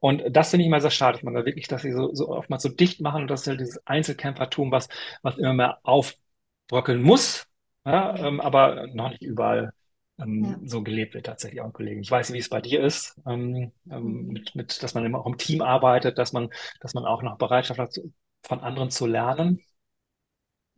Und 0.00 0.22
das 0.30 0.50
finde 0.50 0.62
ich 0.62 0.68
immer 0.68 0.80
sehr 0.80 0.90
schade. 0.90 1.18
Ich 1.18 1.24
meine 1.24 1.44
wirklich, 1.44 1.66
dass 1.68 1.82
sie 1.82 1.92
so, 1.92 2.14
so 2.14 2.28
oftmals 2.28 2.62
so 2.62 2.68
dicht 2.68 3.00
machen 3.00 3.22
und 3.22 3.28
das 3.28 3.42
ist 3.42 3.46
halt 3.48 3.60
dieses 3.60 3.84
Einzelkämpfertum, 3.86 4.70
was, 4.70 4.88
was 5.22 5.36
immer 5.38 5.54
mehr 5.54 5.78
aufbröckeln 5.82 7.02
muss, 7.02 7.46
ja, 7.84 8.16
ähm, 8.16 8.40
aber 8.40 8.86
noch 8.94 9.10
nicht 9.10 9.22
überall 9.22 9.72
ähm, 10.18 10.44
Ja. 10.44 10.68
so 10.68 10.82
gelebt 10.82 11.14
wird 11.14 11.26
tatsächlich 11.26 11.60
auch 11.60 11.66
in 11.66 11.72
Kollegen. 11.72 12.00
Ich 12.00 12.10
weiß 12.10 12.28
nicht, 12.30 12.36
wie 12.36 12.40
es 12.40 12.48
bei 12.48 12.60
dir 12.60 12.80
ist, 12.82 13.16
ähm, 13.26 13.72
ähm, 13.90 14.26
Mhm. 14.26 14.32
mit, 14.32 14.54
mit, 14.54 14.82
dass 14.82 14.94
man 14.94 15.04
immer 15.04 15.20
auch 15.20 15.26
im 15.26 15.38
Team 15.38 15.62
arbeitet, 15.62 16.18
dass 16.18 16.32
man, 16.32 16.50
dass 16.80 16.94
man 16.94 17.04
auch 17.04 17.22
noch 17.22 17.38
Bereitschaft 17.38 17.80
hat, 17.80 17.94
von 18.44 18.60
anderen 18.60 18.90
zu 18.90 19.06
lernen. 19.06 19.60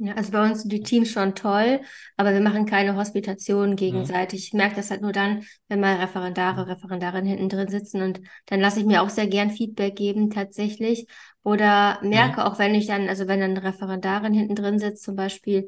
Ja, 0.03 0.15
also 0.15 0.33
bei 0.33 0.43
uns 0.51 0.63
sind 0.63 0.73
die 0.73 0.83
Teams 0.83 1.11
schon 1.11 1.35
toll, 1.35 1.83
aber 2.17 2.33
wir 2.33 2.41
machen 2.41 2.65
keine 2.65 2.97
Hospitationen 2.97 3.77
Mhm. 3.77 3.77
gegenseitig. 3.77 4.45
Ich 4.47 4.55
merke 4.55 4.77
das 4.77 4.91
halt 4.91 5.03
nur 5.03 5.13
dann, 5.13 5.45
wenn 5.69 5.79
mal 5.81 5.97
Referendare, 5.97 6.67
Referendarinnen 6.69 7.27
hinten 7.27 7.51
drin 7.51 7.69
sitzen 7.69 8.01
und 8.01 8.19
dann 8.47 8.61
lasse 8.61 8.81
ich 8.81 8.87
mir 8.87 9.03
auch 9.03 9.11
sehr 9.11 9.27
gern 9.27 9.51
Feedback 9.51 9.97
geben 9.97 10.31
tatsächlich. 10.31 11.07
Oder 11.43 11.99
merke 12.03 12.41
Mhm. 12.41 12.47
auch, 12.47 12.59
wenn 12.59 12.75
ich 12.75 12.87
dann, 12.87 13.11
also 13.11 13.29
wenn 13.29 13.41
dann 13.41 13.51
eine 13.51 13.63
Referendarin 13.63 14.33
hinten 14.33 14.55
drin 14.55 14.79
sitzt 14.79 15.03
zum 15.03 15.17
Beispiel, 15.17 15.67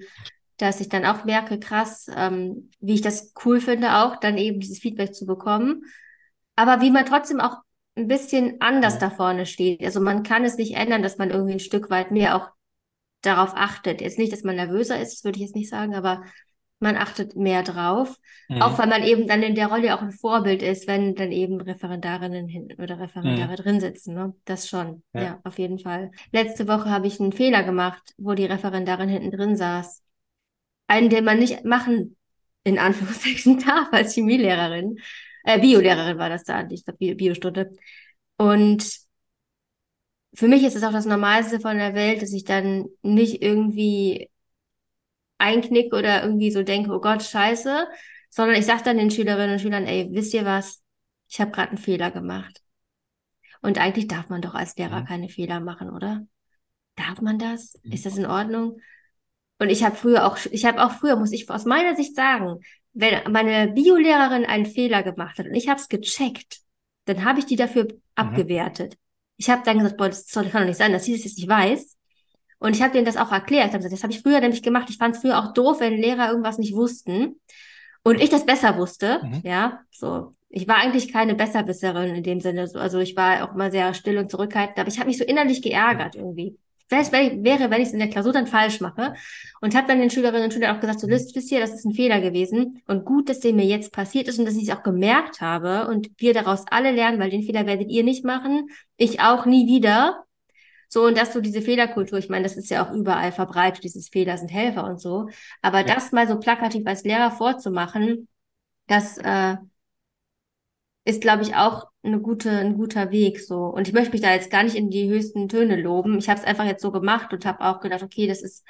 dass 0.57 0.81
ich 0.81 0.89
dann 0.89 1.05
auch 1.05 1.25
merke, 1.25 1.59
krass, 1.59 2.07
ähm, 2.17 2.71
wie 2.81 2.95
ich 2.95 3.03
das 3.03 3.35
cool 3.45 3.61
finde, 3.61 3.97
auch 3.99 4.17
dann 4.17 4.39
eben 4.39 4.61
dieses 4.61 4.79
Feedback 4.79 5.15
zu 5.15 5.27
bekommen. 5.27 5.85
Aber 6.57 6.81
wie 6.81 6.91
man 6.91 7.07
trotzdem 7.07 7.41
auch 7.41 7.57
ein 7.97 8.09
bisschen 8.09 8.61
anders 8.61 8.99
da 8.99 9.11
vorne 9.11 9.47
steht. 9.47 9.83
Also 9.85 10.01
man 10.01 10.23
kann 10.23 10.45
es 10.45 10.57
nicht 10.57 10.75
ändern, 10.77 11.03
dass 11.03 11.19
man 11.19 11.31
irgendwie 11.31 11.55
ein 11.55 11.61
Stück 11.61 11.91
weit 11.91 12.11
mehr 12.11 12.37
auch 12.37 12.49
darauf 13.23 13.53
achtet. 13.55 14.01
Jetzt 14.01 14.19
nicht, 14.19 14.33
dass 14.33 14.43
man 14.45 14.57
nervöser 14.57 15.01
ist, 15.01 15.13
das 15.15 15.25
würde 15.25 15.37
ich 15.39 15.43
jetzt 15.47 15.57
nicht 15.57 15.71
sagen, 15.71 15.95
aber 15.95 16.23
man 16.81 16.97
achtet 16.97 17.37
mehr 17.37 17.63
drauf. 17.63 18.17
Auch 18.61 18.73
Mhm. 18.73 18.79
weil 18.79 18.87
man 18.89 19.03
eben 19.05 19.29
dann 19.29 19.43
in 19.45 19.55
der 19.55 19.69
Rolle 19.69 19.95
auch 19.95 20.03
ein 20.03 20.11
Vorbild 20.11 20.63
ist, 20.63 20.89
wenn 20.89 21.15
dann 21.15 21.31
eben 21.31 21.61
Referendarinnen 21.61 22.49
hinten 22.49 22.83
oder 22.83 22.99
Referendare 22.99 23.53
Mhm. 23.53 23.57
drin 23.57 23.81
sitzen. 23.81 24.15
Ne? 24.15 24.35
Das 24.45 24.69
schon, 24.69 25.05
Ja. 25.15 25.23
ja, 25.23 25.41
auf 25.45 25.59
jeden 25.59 25.79
Fall. 25.79 26.11
Letzte 26.33 26.67
Woche 26.67 26.91
habe 26.91 27.07
ich 27.07 27.21
einen 27.21 27.31
Fehler 27.33 27.63
gemacht, 27.63 28.03
wo 28.19 28.35
die 28.35 28.47
Referendarin 28.47 29.09
hinten 29.09 29.31
drin 29.31 29.57
saß. 29.57 30.03
Einen, 30.89 31.09
den 31.09 31.25
man 31.25 31.39
nicht 31.39 31.65
machen, 31.65 32.17
in 32.65 32.79
Anführungszeichen, 32.81 33.59
darf 33.65 33.89
als 33.93 34.15
Chemielehrerin. 34.15 34.99
Äh, 35.45 35.61
Biolehrerin 35.61 36.19
war 36.19 36.29
das 36.31 36.43
da, 36.43 36.67
ich 36.69 36.85
glaube, 36.85 36.99
Bio- 36.99 37.15
Biostunde. 37.15 37.71
Und 38.37 38.99
für 40.35 40.49
mich 40.49 40.65
ist 40.65 40.77
es 40.77 40.83
auch 40.85 40.93
das 40.93 41.07
Normalste 41.07 41.61
von 41.61 41.77
der 41.79 41.95
Welt, 41.95 42.23
dass 42.23 42.33
ich 42.33 42.45
dann 42.45 42.87
nicht 43.03 43.43
irgendwie 43.43 44.31
einknicke 45.39 45.97
oder 45.97 46.23
irgendwie 46.23 46.51
so 46.51 46.63
denke, 46.63 46.91
oh 46.93 47.01
Gott, 47.01 47.23
scheiße, 47.23 47.87
sondern 48.31 48.57
ich 48.57 48.67
sage 48.67 48.83
dann 48.85 48.99
den 48.99 49.11
Schülerinnen 49.11 49.53
und 49.53 49.59
Schülern, 49.61 49.87
ey, 49.87 50.09
wisst 50.13 50.35
ihr 50.35 50.45
was? 50.45 50.83
Ich 51.29 51.41
habe 51.41 51.51
gerade 51.51 51.71
einen 51.71 51.79
Fehler 51.79 52.11
gemacht. 52.11 52.61
Und 53.61 53.79
eigentlich 53.79 54.09
darf 54.09 54.29
man 54.29 54.43
doch 54.43 54.55
als 54.55 54.77
Lehrer 54.77 55.01
Mhm. 55.03 55.07
keine 55.07 55.29
Fehler 55.29 55.61
machen, 55.61 55.91
oder? 55.91 56.27
Darf 56.97 57.21
man 57.21 57.39
das? 57.39 57.79
Ist 57.85 58.07
das 58.07 58.17
in 58.19 58.27
Ordnung? 58.27 58.79
Und 59.59 59.71
ich 59.71 59.85
habe 59.85 59.97
früher 59.97 60.27
auch, 60.27 60.39
ich 60.51 60.65
habe 60.65 60.83
auch 60.85 60.93
früher, 60.93 61.17
muss 61.17 61.33
ich 61.33 61.49
aus 61.51 61.65
meiner 61.65 61.95
Sicht 61.97 62.15
sagen, 62.17 62.61
wenn 62.93 63.33
meine 63.33 63.73
Biolehrerin 63.73 64.45
einen 64.45 64.67
Fehler 64.67 65.03
gemacht 65.03 65.39
hat 65.39 65.47
und 65.47 65.55
ich 65.55 65.69
habe 65.69 65.81
es 65.81 65.89
gecheckt, 65.89 66.61
dann 67.07 67.25
habe 67.25 67.39
ich 67.39 67.47
die 67.47 67.57
dafür 67.57 67.85
Mhm. 67.85 67.99
abgewertet. 68.15 68.97
Ich 69.43 69.51
habe 69.51 69.63
dann 69.65 69.79
gesagt, 69.79 69.97
boah, 69.97 70.09
das, 70.09 70.27
soll, 70.29 70.49
kann 70.49 70.63
doch 70.63 70.69
nicht 70.69 70.77
sein, 70.77 70.93
dass 70.93 71.05
sie 71.05 71.15
das 71.15 71.25
jetzt 71.25 71.37
nicht 71.37 71.49
weiß. 71.49 71.97
Und 72.61 72.77
ich 72.77 72.83
habe 72.83 72.93
denen 72.93 73.05
das 73.05 73.17
auch 73.17 73.33
erklärt. 73.33 73.67
Ich 73.67 73.73
hab 73.73 73.81
gesagt, 73.81 73.93
das 73.93 74.05
habe 74.05 74.13
ich 74.13 74.23
früher 74.23 74.39
nämlich 74.39 74.63
gemacht. 74.63 74.89
Ich 74.89 74.99
fand 74.99 75.17
es 75.17 75.21
früher 75.21 75.37
auch 75.37 75.53
doof, 75.53 75.81
wenn 75.81 75.95
Lehrer 75.95 76.29
irgendwas 76.29 76.59
nicht 76.59 76.77
wussten 76.77 77.41
und 78.05 78.21
ich 78.21 78.31
das 78.31 78.47
besser 78.47 78.79
wusste. 78.79 79.21
Mhm. 79.25 79.41
Ja, 79.43 79.81
so. 79.91 80.35
Ich 80.49 80.69
war 80.69 80.77
eigentlich 80.77 81.13
keine 81.13 81.35
Besserwisserin 81.35 82.15
in 82.15 82.23
dem 82.23 82.41
Sinne. 82.41 82.71
Also 82.75 82.99
ich 82.99 83.17
war 83.17 83.43
auch 83.43 83.55
immer 83.55 83.73
sehr 83.73 83.95
still 83.95 84.19
und 84.19 84.31
zurückhaltend, 84.31 84.79
aber 84.79 84.89
ich 84.89 84.99
habe 84.99 85.09
mich 85.09 85.19
so 85.19 85.25
innerlich 85.25 85.61
geärgert 85.61 86.15
irgendwie. 86.15 86.57
Wäre, 86.93 87.71
wenn 87.71 87.81
ich 87.81 87.89
es 87.89 87.93
in 87.93 87.99
der 87.99 88.09
Klausur 88.09 88.33
dann 88.33 88.47
falsch 88.47 88.81
mache. 88.81 89.15
Und 89.61 89.75
habe 89.75 89.89
dann 89.89 90.01
den 90.01 90.11
Schülerinnen 90.11 90.45
und 90.45 90.53
Schülern 90.53 90.77
auch 90.77 90.81
gesagt, 90.81 91.01
so 91.01 91.09
wisst, 91.09 91.35
wisst 91.35 91.51
ihr, 91.51 91.61
das 91.61 91.73
ist 91.73 91.85
ein 91.85 91.95
Fehler 91.95 92.21
gewesen. 92.21 92.83
Und 92.87 93.05
gut, 93.05 93.29
dass 93.29 93.41
der 93.41 93.53
mir 93.53 93.65
jetzt 93.65 93.93
passiert 93.93 94.29
ist 94.29 94.39
und 94.39 94.45
dass 94.45 94.57
ich 94.57 94.69
es 94.69 94.77
auch 94.77 94.83
gemerkt 94.83 95.41
habe 95.41 95.89
und 95.89 96.11
wir 96.19 96.35
daraus 96.35 96.65
alle 96.71 96.93
lernen, 96.93 97.19
weil 97.19 97.31
den 97.31 97.43
Fehler 97.43 97.67
werdet 97.67 97.91
ihr 97.91 98.05
nicht 98.05 98.25
machen. 98.25 98.69
Ich 98.97 99.21
auch 99.21 99.47
nie 99.47 99.67
wieder. 99.67 100.25
So, 100.89 101.07
und 101.07 101.17
dass 101.17 101.33
du 101.33 101.41
diese 101.41 101.63
Fehlerkultur, 101.63 102.19
ich 102.19 102.29
meine, 102.29 102.43
das 102.43 102.59
ist 102.59 102.69
ja 102.69 102.87
auch 102.87 102.93
überall 102.93 103.33
verbreitet, 103.33 103.83
dieses 103.83 104.11
Fehler 104.11 104.37
sind 104.37 104.51
Helfer 104.53 104.85
und 104.85 105.01
so. 105.01 105.29
Aber 105.63 105.79
ja. 105.79 105.95
das 105.95 106.13
mal 106.13 106.29
so 106.29 106.39
plakativ 106.39 106.87
als 106.87 107.05
Lehrer 107.05 107.31
vorzumachen, 107.31 108.29
das 108.89 109.17
äh, 109.17 109.57
ist, 111.05 111.21
glaube 111.21 111.43
ich, 111.43 111.57
auch 111.57 111.89
eine 112.03 112.21
gute, 112.21 112.51
ein 112.51 112.77
guter 112.77 113.11
Weg 113.11 113.41
so. 113.41 113.65
Und 113.65 113.89
ich 113.89 113.95
möchte 113.95 114.13
mich 114.13 114.21
da 114.21 114.33
jetzt 114.33 114.51
gar 114.51 114.63
nicht 114.63 114.77
in 114.77 114.91
die 114.91 115.09
höchsten 115.09 115.49
Töne 115.49 115.81
loben. 115.81 116.19
Ich 116.19 116.29
habe 116.29 116.41
es 116.41 116.47
einfach 116.47 116.65
jetzt 116.65 116.83
so 116.83 116.93
gemacht 116.93 117.33
und 117.33 117.45
habe 117.45 117.61
auch 117.65 117.81
gedacht, 117.81 118.03
okay, 118.03 118.27
das 118.27 118.43
ist 118.43 118.65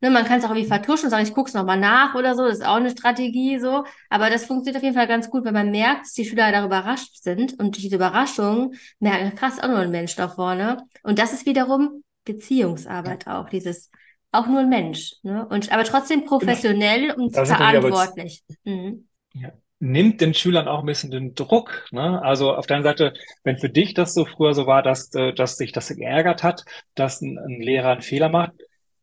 Ne, 0.00 0.10
man 0.10 0.26
kann 0.26 0.38
es 0.38 0.44
auch 0.44 0.50
irgendwie 0.50 0.68
vertuschen 0.68 1.06
und 1.06 1.10
sagen, 1.10 1.22
ich 1.22 1.32
gucke 1.32 1.48
es 1.48 1.54
nochmal 1.54 1.78
nach 1.78 2.14
oder 2.14 2.34
so. 2.34 2.44
Das 2.44 2.58
ist 2.58 2.66
auch 2.66 2.76
eine 2.76 2.90
Strategie 2.90 3.58
so. 3.58 3.84
Aber 4.10 4.28
das 4.28 4.44
funktioniert 4.44 4.76
auf 4.76 4.82
jeden 4.82 4.94
Fall 4.94 5.06
ganz 5.06 5.30
gut, 5.30 5.46
wenn 5.46 5.54
man 5.54 5.70
merkt, 5.70 6.02
dass 6.02 6.12
die 6.12 6.26
Schüler 6.26 6.52
da 6.52 6.62
überrascht 6.66 7.22
sind 7.22 7.58
und 7.58 7.78
diese 7.78 7.96
Überraschung 7.96 8.74
merken, 8.98 9.34
krass, 9.34 9.58
auch 9.60 9.68
nur 9.68 9.78
ein 9.78 9.90
Mensch 9.90 10.14
da 10.14 10.28
vorne. 10.28 10.76
Und 11.04 11.18
das 11.18 11.32
ist 11.32 11.46
wiederum 11.46 12.04
Beziehungsarbeit 12.26 13.26
auch, 13.28 13.48
dieses 13.48 13.90
auch 14.30 14.46
nur 14.46 14.60
ein 14.60 14.68
Mensch. 14.68 15.14
Ne? 15.22 15.46
Und, 15.48 15.72
aber 15.72 15.84
trotzdem 15.84 16.26
professionell 16.26 17.08
genau. 17.08 17.22
und 17.22 17.34
verantwortlich. 17.34 18.44
Mhm. 18.64 19.08
Ja 19.32 19.52
nimmt 19.84 20.20
den 20.20 20.34
Schülern 20.34 20.66
auch 20.66 20.80
ein 20.80 20.86
bisschen 20.86 21.10
den 21.10 21.34
Druck. 21.34 21.86
Ne? 21.92 22.20
Also 22.22 22.54
auf 22.54 22.66
der 22.66 22.76
einen 22.76 22.84
Seite, 22.84 23.12
wenn 23.44 23.58
für 23.58 23.68
dich 23.68 23.94
das 23.94 24.14
so 24.14 24.24
früher 24.24 24.54
so 24.54 24.66
war, 24.66 24.82
dass, 24.82 25.14
äh, 25.14 25.32
dass 25.34 25.56
sich 25.56 25.72
das 25.72 25.88
geärgert 25.88 26.42
hat, 26.42 26.64
dass 26.94 27.20
ein, 27.20 27.38
ein 27.38 27.60
Lehrer 27.60 27.90
einen 27.92 28.02
Fehler 28.02 28.30
macht, 28.30 28.52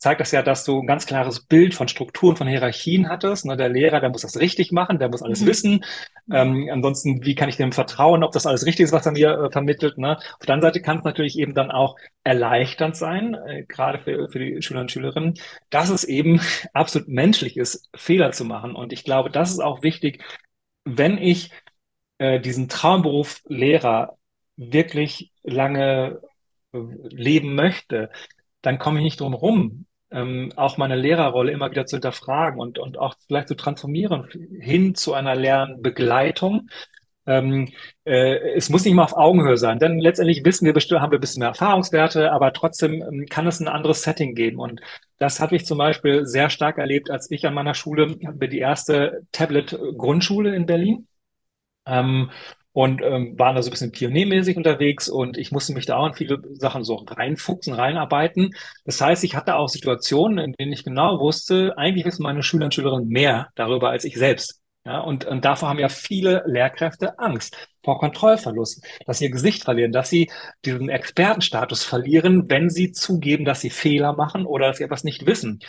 zeigt 0.01 0.19
das 0.19 0.31
ja, 0.31 0.41
dass 0.41 0.65
du 0.65 0.79
ein 0.79 0.87
ganz 0.87 1.05
klares 1.05 1.41
Bild 1.41 1.75
von 1.75 1.87
Strukturen, 1.87 2.35
von 2.35 2.47
Hierarchien 2.47 3.07
hattest. 3.07 3.45
Ne? 3.45 3.55
Der 3.55 3.69
Lehrer, 3.69 3.99
der 3.99 4.09
muss 4.09 4.23
das 4.23 4.39
richtig 4.39 4.71
machen, 4.71 4.97
der 4.97 5.09
muss 5.09 5.21
alles 5.21 5.41
mhm. 5.41 5.45
wissen. 5.45 5.85
Ähm, 6.33 6.67
ansonsten, 6.71 7.23
wie 7.23 7.35
kann 7.35 7.49
ich 7.49 7.57
dem 7.57 7.71
vertrauen, 7.71 8.23
ob 8.23 8.31
das 8.31 8.47
alles 8.47 8.65
richtig 8.65 8.85
ist, 8.85 8.93
was 8.93 9.05
er 9.05 9.11
mir 9.11 9.29
äh, 9.29 9.51
vermittelt? 9.51 9.99
Ne? 9.99 10.17
Auf 10.17 10.45
der 10.47 10.55
anderen 10.55 10.73
Seite 10.73 10.81
kann 10.81 10.97
es 10.97 11.03
natürlich 11.03 11.37
eben 11.37 11.53
dann 11.53 11.69
auch 11.69 11.97
erleichternd 12.23 12.97
sein, 12.97 13.35
äh, 13.35 13.63
gerade 13.67 13.99
für, 13.99 14.29
für 14.29 14.39
die 14.39 14.63
Schüler 14.63 14.81
und 14.81 14.91
Schülerinnen, 14.91 15.35
dass 15.69 15.91
es 15.91 16.03
eben 16.03 16.41
absolut 16.73 17.07
menschlich 17.07 17.55
ist, 17.55 17.87
Fehler 17.95 18.31
zu 18.31 18.43
machen. 18.43 18.75
Und 18.75 18.93
ich 18.93 19.03
glaube, 19.03 19.29
das 19.29 19.51
ist 19.51 19.59
auch 19.59 19.83
wichtig, 19.83 20.23
wenn 20.83 21.17
ich 21.17 21.51
äh, 22.17 22.39
diesen 22.39 22.69
Traumberuf 22.69 23.41
Lehrer 23.47 24.17
wirklich 24.55 25.31
lange 25.43 26.21
äh, 26.73 26.79
leben 27.09 27.55
möchte, 27.55 28.11
dann 28.61 28.79
komme 28.79 28.99
ich 28.99 29.03
nicht 29.03 29.19
drum 29.19 29.33
rum, 29.33 29.85
ähm, 30.11 30.51
auch 30.55 30.77
meine 30.77 30.95
Lehrerrolle 30.95 31.51
immer 31.51 31.71
wieder 31.71 31.85
zu 31.85 31.95
hinterfragen 31.95 32.59
und, 32.59 32.77
und 32.77 32.97
auch 32.97 33.15
vielleicht 33.27 33.47
zu 33.47 33.55
transformieren 33.55 34.27
hin 34.59 34.93
zu 34.93 35.13
einer 35.13 35.35
Lernbegleitung. 35.35 36.69
Ähm, 37.27 37.69
äh, 38.03 38.55
es 38.55 38.69
muss 38.69 38.83
nicht 38.83 38.93
mal 38.95 39.03
auf 39.03 39.15
Augenhöhe 39.15 39.57
sein, 39.57 39.77
denn 39.79 39.99
letztendlich 39.99 40.43
wissen 40.43 40.65
wir 40.65 40.73
bestimmt, 40.73 41.01
haben 41.01 41.11
wir 41.11 41.19
ein 41.19 41.21
bisschen 41.21 41.41
mehr 41.41 41.49
Erfahrungswerte, 41.49 42.31
aber 42.31 42.51
trotzdem 42.53 43.01
ähm, 43.01 43.25
kann 43.29 43.45
es 43.47 43.59
ein 43.59 43.67
anderes 43.67 44.01
Setting 44.03 44.33
geben. 44.35 44.59
Und 44.59 44.81
das 45.19 45.39
habe 45.39 45.55
ich 45.55 45.65
zum 45.65 45.77
Beispiel 45.77 46.25
sehr 46.25 46.49
stark 46.49 46.77
erlebt, 46.79 47.11
als 47.11 47.29
ich 47.29 47.45
an 47.45 47.53
meiner 47.53 47.75
Schule, 47.75 48.17
wir 48.19 48.47
die 48.47 48.59
erste 48.59 49.21
Tablet-Grundschule 49.31 50.55
in 50.55 50.65
Berlin. 50.65 51.07
Ähm, 51.85 52.31
und 52.73 53.01
ähm, 53.01 53.37
waren 53.37 53.55
da 53.55 53.61
so 53.61 53.69
ein 53.69 53.71
bisschen 53.71 53.91
pioniermäßig 53.91 54.55
unterwegs 54.55 55.09
und 55.09 55.37
ich 55.37 55.51
musste 55.51 55.73
mich 55.73 55.85
da 55.85 55.97
auch 55.97 56.07
in 56.07 56.13
viele 56.13 56.41
Sachen 56.53 56.83
so 56.83 56.95
reinfuchsen, 56.95 57.73
reinarbeiten. 57.73 58.51
Das 58.85 59.01
heißt, 59.01 59.23
ich 59.25 59.35
hatte 59.35 59.55
auch 59.55 59.67
Situationen, 59.67 60.37
in 60.37 60.53
denen 60.53 60.71
ich 60.71 60.83
genau 60.85 61.19
wusste, 61.19 61.77
eigentlich 61.77 62.05
wissen 62.05 62.23
meine 62.23 62.43
Schüler 62.43 62.65
und 62.65 62.73
Schülerinnen 62.73 63.09
mehr 63.09 63.49
darüber 63.55 63.89
als 63.89 64.05
ich 64.05 64.15
selbst. 64.15 64.60
Ja, 64.83 65.01
und, 65.01 65.25
und 65.25 65.45
davor 65.45 65.69
haben 65.69 65.77
ja 65.77 65.89
viele 65.89 66.41
Lehrkräfte 66.47 67.19
Angst 67.19 67.55
vor 67.83 67.99
Kontrollverlust, 67.99 68.83
dass 69.05 69.19
sie 69.19 69.25
ihr 69.25 69.31
Gesicht 69.31 69.63
verlieren, 69.63 69.91
dass 69.91 70.09
sie 70.09 70.31
diesen 70.65 70.89
Expertenstatus 70.89 71.83
verlieren, 71.83 72.49
wenn 72.49 72.71
sie 72.71 72.91
zugeben, 72.91 73.45
dass 73.45 73.61
sie 73.61 73.69
Fehler 73.69 74.13
machen 74.13 74.43
oder 74.43 74.67
dass 74.67 74.77
sie 74.77 74.83
etwas 74.83 75.03
nicht 75.03 75.27
wissen. 75.27 75.59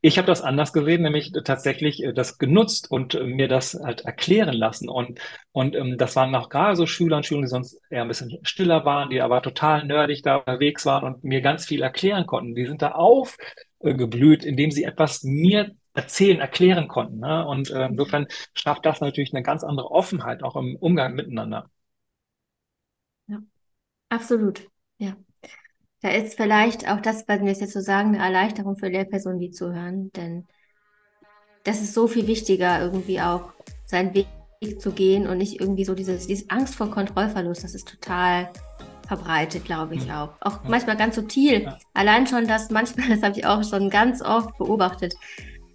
Ich 0.00 0.16
habe 0.16 0.26
das 0.26 0.40
anders 0.40 0.72
gesehen, 0.72 1.02
nämlich 1.02 1.32
tatsächlich 1.44 2.02
äh, 2.02 2.14
das 2.14 2.38
genutzt 2.38 2.90
und 2.90 3.14
äh, 3.14 3.24
mir 3.24 3.46
das 3.46 3.74
halt 3.74 4.02
erklären 4.06 4.54
lassen. 4.54 4.88
Und, 4.88 5.20
und 5.52 5.76
ähm, 5.76 5.98
das 5.98 6.16
waren 6.16 6.34
auch 6.34 6.48
gerade 6.48 6.74
so 6.74 6.86
Schüler 6.86 7.18
und 7.18 7.26
Schüler, 7.26 7.42
die 7.42 7.48
sonst 7.48 7.78
eher 7.90 8.02
ein 8.02 8.08
bisschen 8.08 8.38
stiller 8.42 8.86
waren, 8.86 9.10
die 9.10 9.20
aber 9.20 9.42
total 9.42 9.84
nerdig 9.84 10.22
da 10.22 10.36
unterwegs 10.36 10.86
waren 10.86 11.04
und 11.04 11.24
mir 11.24 11.42
ganz 11.42 11.66
viel 11.66 11.82
erklären 11.82 12.24
konnten. 12.24 12.54
Die 12.54 12.64
sind 12.66 12.80
da 12.80 12.92
aufgeblüht, 12.92 14.44
indem 14.44 14.70
sie 14.70 14.84
etwas 14.84 15.22
mir 15.24 15.72
erzählen, 15.94 16.40
erklären 16.40 16.88
konnten. 16.88 17.20
Ne? 17.20 17.46
Und 17.46 17.70
äh, 17.70 17.86
insofern 17.86 18.26
schafft 18.54 18.86
das 18.86 19.00
natürlich 19.00 19.34
eine 19.34 19.42
ganz 19.42 19.64
andere 19.64 19.90
Offenheit 19.90 20.42
auch 20.42 20.56
im 20.56 20.76
Umgang 20.76 21.14
miteinander. 21.14 21.70
Ja, 23.26 23.38
absolut. 24.08 24.68
Ja. 24.98 25.16
Da 26.00 26.10
ist 26.10 26.34
vielleicht 26.34 26.90
auch 26.90 27.00
das, 27.00 27.28
was 27.28 27.40
wir 27.40 27.52
jetzt 27.52 27.72
so 27.72 27.80
sagen, 27.80 28.14
eine 28.14 28.24
Erleichterung 28.24 28.76
für 28.76 28.88
Lehrpersonen, 28.88 29.38
die 29.38 29.50
zuhören, 29.50 30.10
denn 30.12 30.48
das 31.64 31.80
ist 31.80 31.94
so 31.94 32.08
viel 32.08 32.26
wichtiger, 32.26 32.80
irgendwie 32.80 33.20
auch 33.20 33.52
seinen 33.86 34.12
Weg 34.14 34.26
zu 34.78 34.92
gehen 34.92 35.28
und 35.28 35.38
nicht 35.38 35.60
irgendwie 35.60 35.84
so 35.84 35.94
dieses, 35.94 36.26
diese 36.26 36.50
Angst 36.50 36.74
vor 36.74 36.90
Kontrollverlust, 36.90 37.62
das 37.62 37.74
ist 37.74 37.88
total 37.88 38.50
verbreitet, 39.06 39.64
glaube 39.64 39.94
ich 39.94 40.10
auch. 40.10 40.30
Auch 40.40 40.64
ja. 40.64 40.70
manchmal 40.70 40.96
ganz 40.96 41.16
subtil. 41.16 41.62
Ja. 41.64 41.78
Allein 41.94 42.26
schon, 42.26 42.46
dass 42.46 42.70
manchmal, 42.70 43.08
das 43.10 43.22
habe 43.22 43.38
ich 43.38 43.46
auch 43.46 43.62
schon 43.62 43.90
ganz 43.90 44.22
oft 44.22 44.56
beobachtet, 44.58 45.14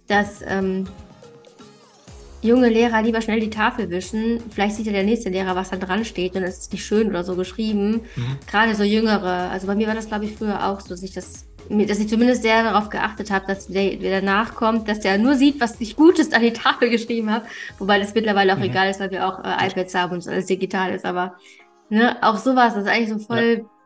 dass 0.08 0.42
ähm, 0.46 0.86
junge 2.42 2.68
Lehrer 2.68 3.02
lieber 3.02 3.20
schnell 3.20 3.40
die 3.40 3.50
Tafel 3.50 3.90
wischen. 3.90 4.42
Vielleicht 4.50 4.76
sieht 4.76 4.86
ja 4.86 4.92
der 4.92 5.04
nächste 5.04 5.28
Lehrer, 5.28 5.54
was 5.56 5.70
da 5.70 5.76
dran 5.76 6.04
steht 6.04 6.34
und 6.34 6.42
es 6.42 6.58
ist 6.58 6.72
nicht 6.72 6.84
schön 6.84 7.08
oder 7.08 7.24
so 7.24 7.36
geschrieben. 7.36 8.02
Mhm. 8.16 8.38
Gerade 8.46 8.74
so 8.74 8.84
jüngere. 8.84 9.50
Also 9.50 9.66
bei 9.66 9.74
mir 9.74 9.86
war 9.86 9.94
das, 9.94 10.08
glaube 10.08 10.24
ich, 10.24 10.36
früher 10.36 10.66
auch 10.66 10.80
so, 10.80 10.90
dass 10.90 11.02
ich 11.02 11.12
das 11.12 11.44
dass 11.70 11.98
ich 11.98 12.08
zumindest 12.08 12.40
sehr 12.40 12.62
darauf 12.62 12.88
geachtet 12.88 13.30
habe, 13.30 13.46
dass 13.46 13.66
der, 13.66 13.96
der 13.96 14.22
danach 14.22 14.54
kommt, 14.54 14.88
dass 14.88 15.00
der 15.00 15.18
nur 15.18 15.34
sieht, 15.34 15.60
was 15.60 15.78
ich 15.82 15.96
Gutes 15.96 16.32
an 16.32 16.40
die 16.40 16.54
Tafel 16.54 16.88
geschrieben 16.88 17.30
habe. 17.30 17.44
Wobei 17.78 17.98
das 17.98 18.14
mittlerweile 18.14 18.54
auch 18.54 18.58
mhm. 18.58 18.64
egal 18.64 18.88
ist, 18.88 19.00
weil 19.00 19.10
wir 19.10 19.26
auch 19.28 19.44
äh, 19.44 19.68
iPads 19.68 19.94
haben 19.94 20.14
und 20.14 20.26
alles 20.26 20.46
digital 20.46 20.94
ist. 20.94 21.04
Aber 21.04 21.34
ne, 21.90 22.16
auch 22.22 22.38
sowas, 22.38 22.72
das 22.72 22.84
ist 22.84 22.88
eigentlich 22.88 23.10
so 23.10 23.18
voll 23.18 23.58
ja 23.58 23.77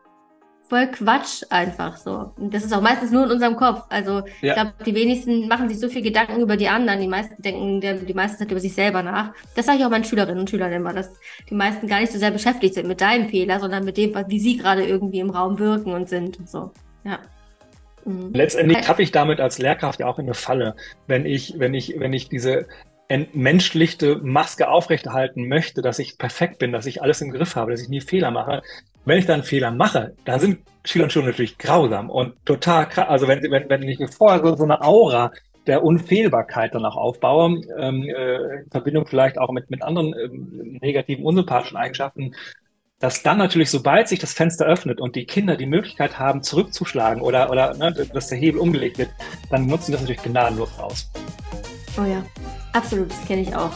voll 0.72 0.86
Quatsch 0.86 1.42
einfach 1.50 1.98
so. 1.98 2.32
Und 2.38 2.54
das 2.54 2.64
ist 2.64 2.72
auch 2.72 2.80
meistens 2.80 3.10
nur 3.10 3.26
in 3.26 3.32
unserem 3.32 3.56
Kopf. 3.56 3.82
Also 3.90 4.20
ja. 4.20 4.24
ich 4.40 4.54
glaube, 4.54 4.72
die 4.86 4.94
wenigsten 4.94 5.46
machen 5.46 5.68
sich 5.68 5.78
so 5.78 5.90
viel 5.90 6.00
Gedanken 6.00 6.40
über 6.40 6.56
die 6.56 6.68
anderen. 6.68 6.98
Die 6.98 7.08
meisten 7.08 7.42
denken 7.42 8.06
die 8.06 8.14
meiste 8.14 8.38
Zeit 8.38 8.50
über 8.50 8.58
sich 8.58 8.72
selber 8.72 9.02
nach. 9.02 9.34
Das 9.54 9.66
sage 9.66 9.80
ich 9.80 9.84
auch 9.84 9.90
meinen 9.90 10.04
Schülerinnen 10.04 10.40
und 10.40 10.48
Schülern 10.48 10.72
immer, 10.72 10.94
dass 10.94 11.10
die 11.50 11.54
meisten 11.54 11.86
gar 11.88 12.00
nicht 12.00 12.10
so 12.10 12.18
sehr 12.18 12.30
beschäftigt 12.30 12.72
sind 12.72 12.88
mit 12.88 13.02
deinem 13.02 13.28
Fehler, 13.28 13.60
sondern 13.60 13.84
mit 13.84 13.98
dem, 13.98 14.14
wie 14.28 14.40
sie 14.40 14.56
gerade 14.56 14.86
irgendwie 14.86 15.20
im 15.20 15.28
Raum 15.28 15.58
wirken 15.58 15.92
und 15.92 16.08
sind 16.08 16.38
und 16.38 16.48
so. 16.48 16.70
Ja. 17.04 17.18
Mhm. 18.06 18.30
Letztendlich 18.32 18.78
tappe 18.80 19.02
ich 19.02 19.12
damit 19.12 19.40
als 19.40 19.58
Lehrkraft 19.58 20.00
ja 20.00 20.06
auch 20.06 20.18
in 20.18 20.24
eine 20.24 20.34
Falle, 20.34 20.74
wenn 21.06 21.26
ich, 21.26 21.54
wenn 21.58 21.74
ich, 21.74 22.00
wenn 22.00 22.14
ich 22.14 22.30
diese 22.30 22.66
entmenschlichte 23.08 24.16
Maske 24.22 24.68
aufrechterhalten 24.68 25.48
möchte, 25.48 25.82
dass 25.82 25.98
ich 25.98 26.18
perfekt 26.18 26.58
bin, 26.58 26.72
dass 26.72 26.86
ich 26.86 27.02
alles 27.02 27.20
im 27.20 27.30
Griff 27.30 27.56
habe, 27.56 27.72
dass 27.72 27.82
ich 27.82 27.88
nie 27.88 28.00
Fehler 28.00 28.30
mache, 28.30 28.62
wenn 29.04 29.18
ich 29.18 29.26
dann 29.26 29.42
Fehler 29.42 29.70
mache, 29.70 30.14
dann 30.24 30.40
sind 30.40 30.60
Schüler 30.84 31.04
und 31.04 31.12
Schüler 31.12 31.26
natürlich 31.26 31.58
grausam 31.58 32.10
und 32.10 32.34
total 32.46 32.88
krass. 32.88 33.08
Also 33.08 33.28
wenn, 33.28 33.42
wenn, 33.50 33.68
wenn 33.68 33.82
ich 33.82 33.98
mir 33.98 34.08
vorher 34.08 34.42
so, 34.42 34.56
so 34.56 34.64
eine 34.64 34.82
Aura 34.82 35.32
der 35.66 35.84
Unfehlbarkeit 35.84 36.74
dann 36.74 36.84
auch 36.84 36.96
aufbaue, 36.96 37.60
ähm, 37.78 38.02
äh, 38.04 38.62
in 38.62 38.70
Verbindung 38.70 39.06
vielleicht 39.06 39.38
auch 39.38 39.50
mit, 39.52 39.70
mit 39.70 39.82
anderen 39.82 40.14
ähm, 40.18 40.78
negativen, 40.80 41.24
unsympathischen 41.24 41.76
Eigenschaften, 41.76 42.34
dass 42.98 43.22
dann 43.22 43.38
natürlich, 43.38 43.70
sobald 43.70 44.08
sich 44.08 44.20
das 44.20 44.32
Fenster 44.32 44.64
öffnet 44.64 45.00
und 45.00 45.16
die 45.16 45.24
Kinder 45.24 45.56
die 45.56 45.66
Möglichkeit 45.66 46.18
haben, 46.18 46.42
zurückzuschlagen 46.42 47.22
oder, 47.22 47.50
oder 47.50 47.74
ne, 47.74 47.92
dass 47.92 48.28
der 48.28 48.38
Hebel 48.38 48.60
umgelegt 48.60 48.98
wird, 48.98 49.10
dann 49.50 49.66
nutzen 49.66 49.92
das 49.92 50.02
natürlich 50.02 50.22
gnadenlos 50.22 50.78
aus. 50.78 51.10
Oh 51.98 52.04
ja, 52.04 52.24
absolut, 52.72 53.10
das 53.10 53.24
kenne 53.26 53.42
ich 53.42 53.54
auch 53.54 53.72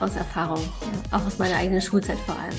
aus 0.00 0.16
Erfahrung, 0.16 0.60
ja. 0.60 1.18
auch 1.18 1.26
aus 1.26 1.38
meiner 1.38 1.56
eigenen 1.56 1.82
Schulzeit 1.82 2.18
vor 2.20 2.36
allem. 2.36 2.56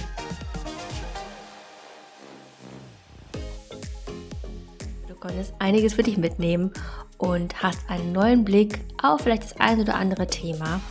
konntest 5.20 5.54
einiges 5.60 5.94
für 5.94 6.04
dich 6.04 6.18
mitnehmen 6.18 6.72
und 7.18 7.62
hast 7.62 7.90
einen 7.90 8.12
neuen 8.12 8.44
Blick 8.44 8.80
auf 9.02 9.22
vielleicht 9.22 9.44
das 9.44 9.60
ein 9.60 9.80
oder 9.80 9.96
andere 9.96 10.28
Thema. 10.28 10.82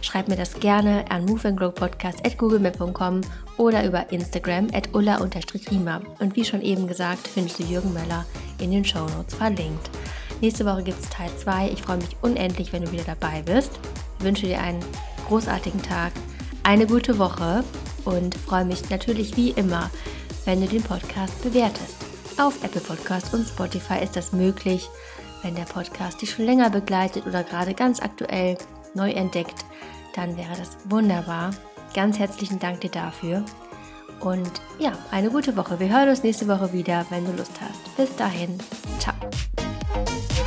schreib 0.00 0.28
mir 0.28 0.36
das 0.36 0.58
gerne 0.60 1.04
an 1.10 1.26
moveandgrowpodcast.googlemail.com 1.26 3.20
oder 3.58 3.84
über 3.84 4.10
Instagram 4.12 4.68
at 4.72 4.94
ulla-rima. 4.94 6.00
Und 6.18 6.36
wie 6.36 6.44
schon 6.44 6.62
eben 6.62 6.86
gesagt, 6.86 7.28
findest 7.28 7.58
du 7.58 7.64
Jürgen 7.64 7.92
Möller 7.92 8.24
in 8.58 8.70
den 8.70 8.84
Shownotes 8.84 9.34
verlinkt. 9.34 9.90
Nächste 10.40 10.66
Woche 10.66 10.82
gibt 10.82 11.00
es 11.00 11.08
Teil 11.08 11.30
2. 11.36 11.70
Ich 11.70 11.82
freue 11.82 11.96
mich 11.96 12.16
unendlich, 12.22 12.72
wenn 12.72 12.84
du 12.84 12.92
wieder 12.92 13.04
dabei 13.04 13.42
bist. 13.42 13.70
Ich 14.18 14.24
wünsche 14.24 14.46
dir 14.46 14.60
einen 14.60 14.84
großartigen 15.28 15.82
Tag, 15.82 16.12
eine 16.62 16.86
gute 16.86 17.18
Woche 17.18 17.64
und 18.04 18.34
freue 18.34 18.64
mich 18.64 18.88
natürlich 18.90 19.36
wie 19.36 19.50
immer, 19.50 19.90
wenn 20.44 20.60
du 20.60 20.66
den 20.66 20.82
Podcast 20.82 21.42
bewertest. 21.42 21.96
Auf 22.38 22.62
Apple 22.62 22.82
Podcast 22.82 23.32
und 23.32 23.46
Spotify 23.46 24.02
ist 24.02 24.16
das 24.16 24.32
möglich. 24.32 24.88
Wenn 25.42 25.54
der 25.54 25.62
Podcast 25.62 26.20
dich 26.20 26.30
schon 26.30 26.44
länger 26.44 26.70
begleitet 26.70 27.26
oder 27.26 27.42
gerade 27.42 27.72
ganz 27.72 28.00
aktuell 28.00 28.58
neu 28.94 29.10
entdeckt, 29.10 29.64
dann 30.14 30.36
wäre 30.36 30.56
das 30.56 30.76
wunderbar. 30.84 31.50
Ganz 31.94 32.18
herzlichen 32.18 32.58
Dank 32.58 32.80
dir 32.80 32.90
dafür. 32.90 33.42
Und 34.20 34.50
ja, 34.78 34.92
eine 35.10 35.30
gute 35.30 35.56
Woche. 35.56 35.78
Wir 35.78 35.88
hören 35.88 36.08
uns 36.08 36.22
nächste 36.22 36.48
Woche 36.48 36.72
wieder, 36.72 37.06
wenn 37.10 37.24
du 37.24 37.32
Lust 37.32 37.52
hast. 37.60 37.96
Bis 37.96 38.14
dahin. 38.16 38.58
Ciao. 38.98 39.14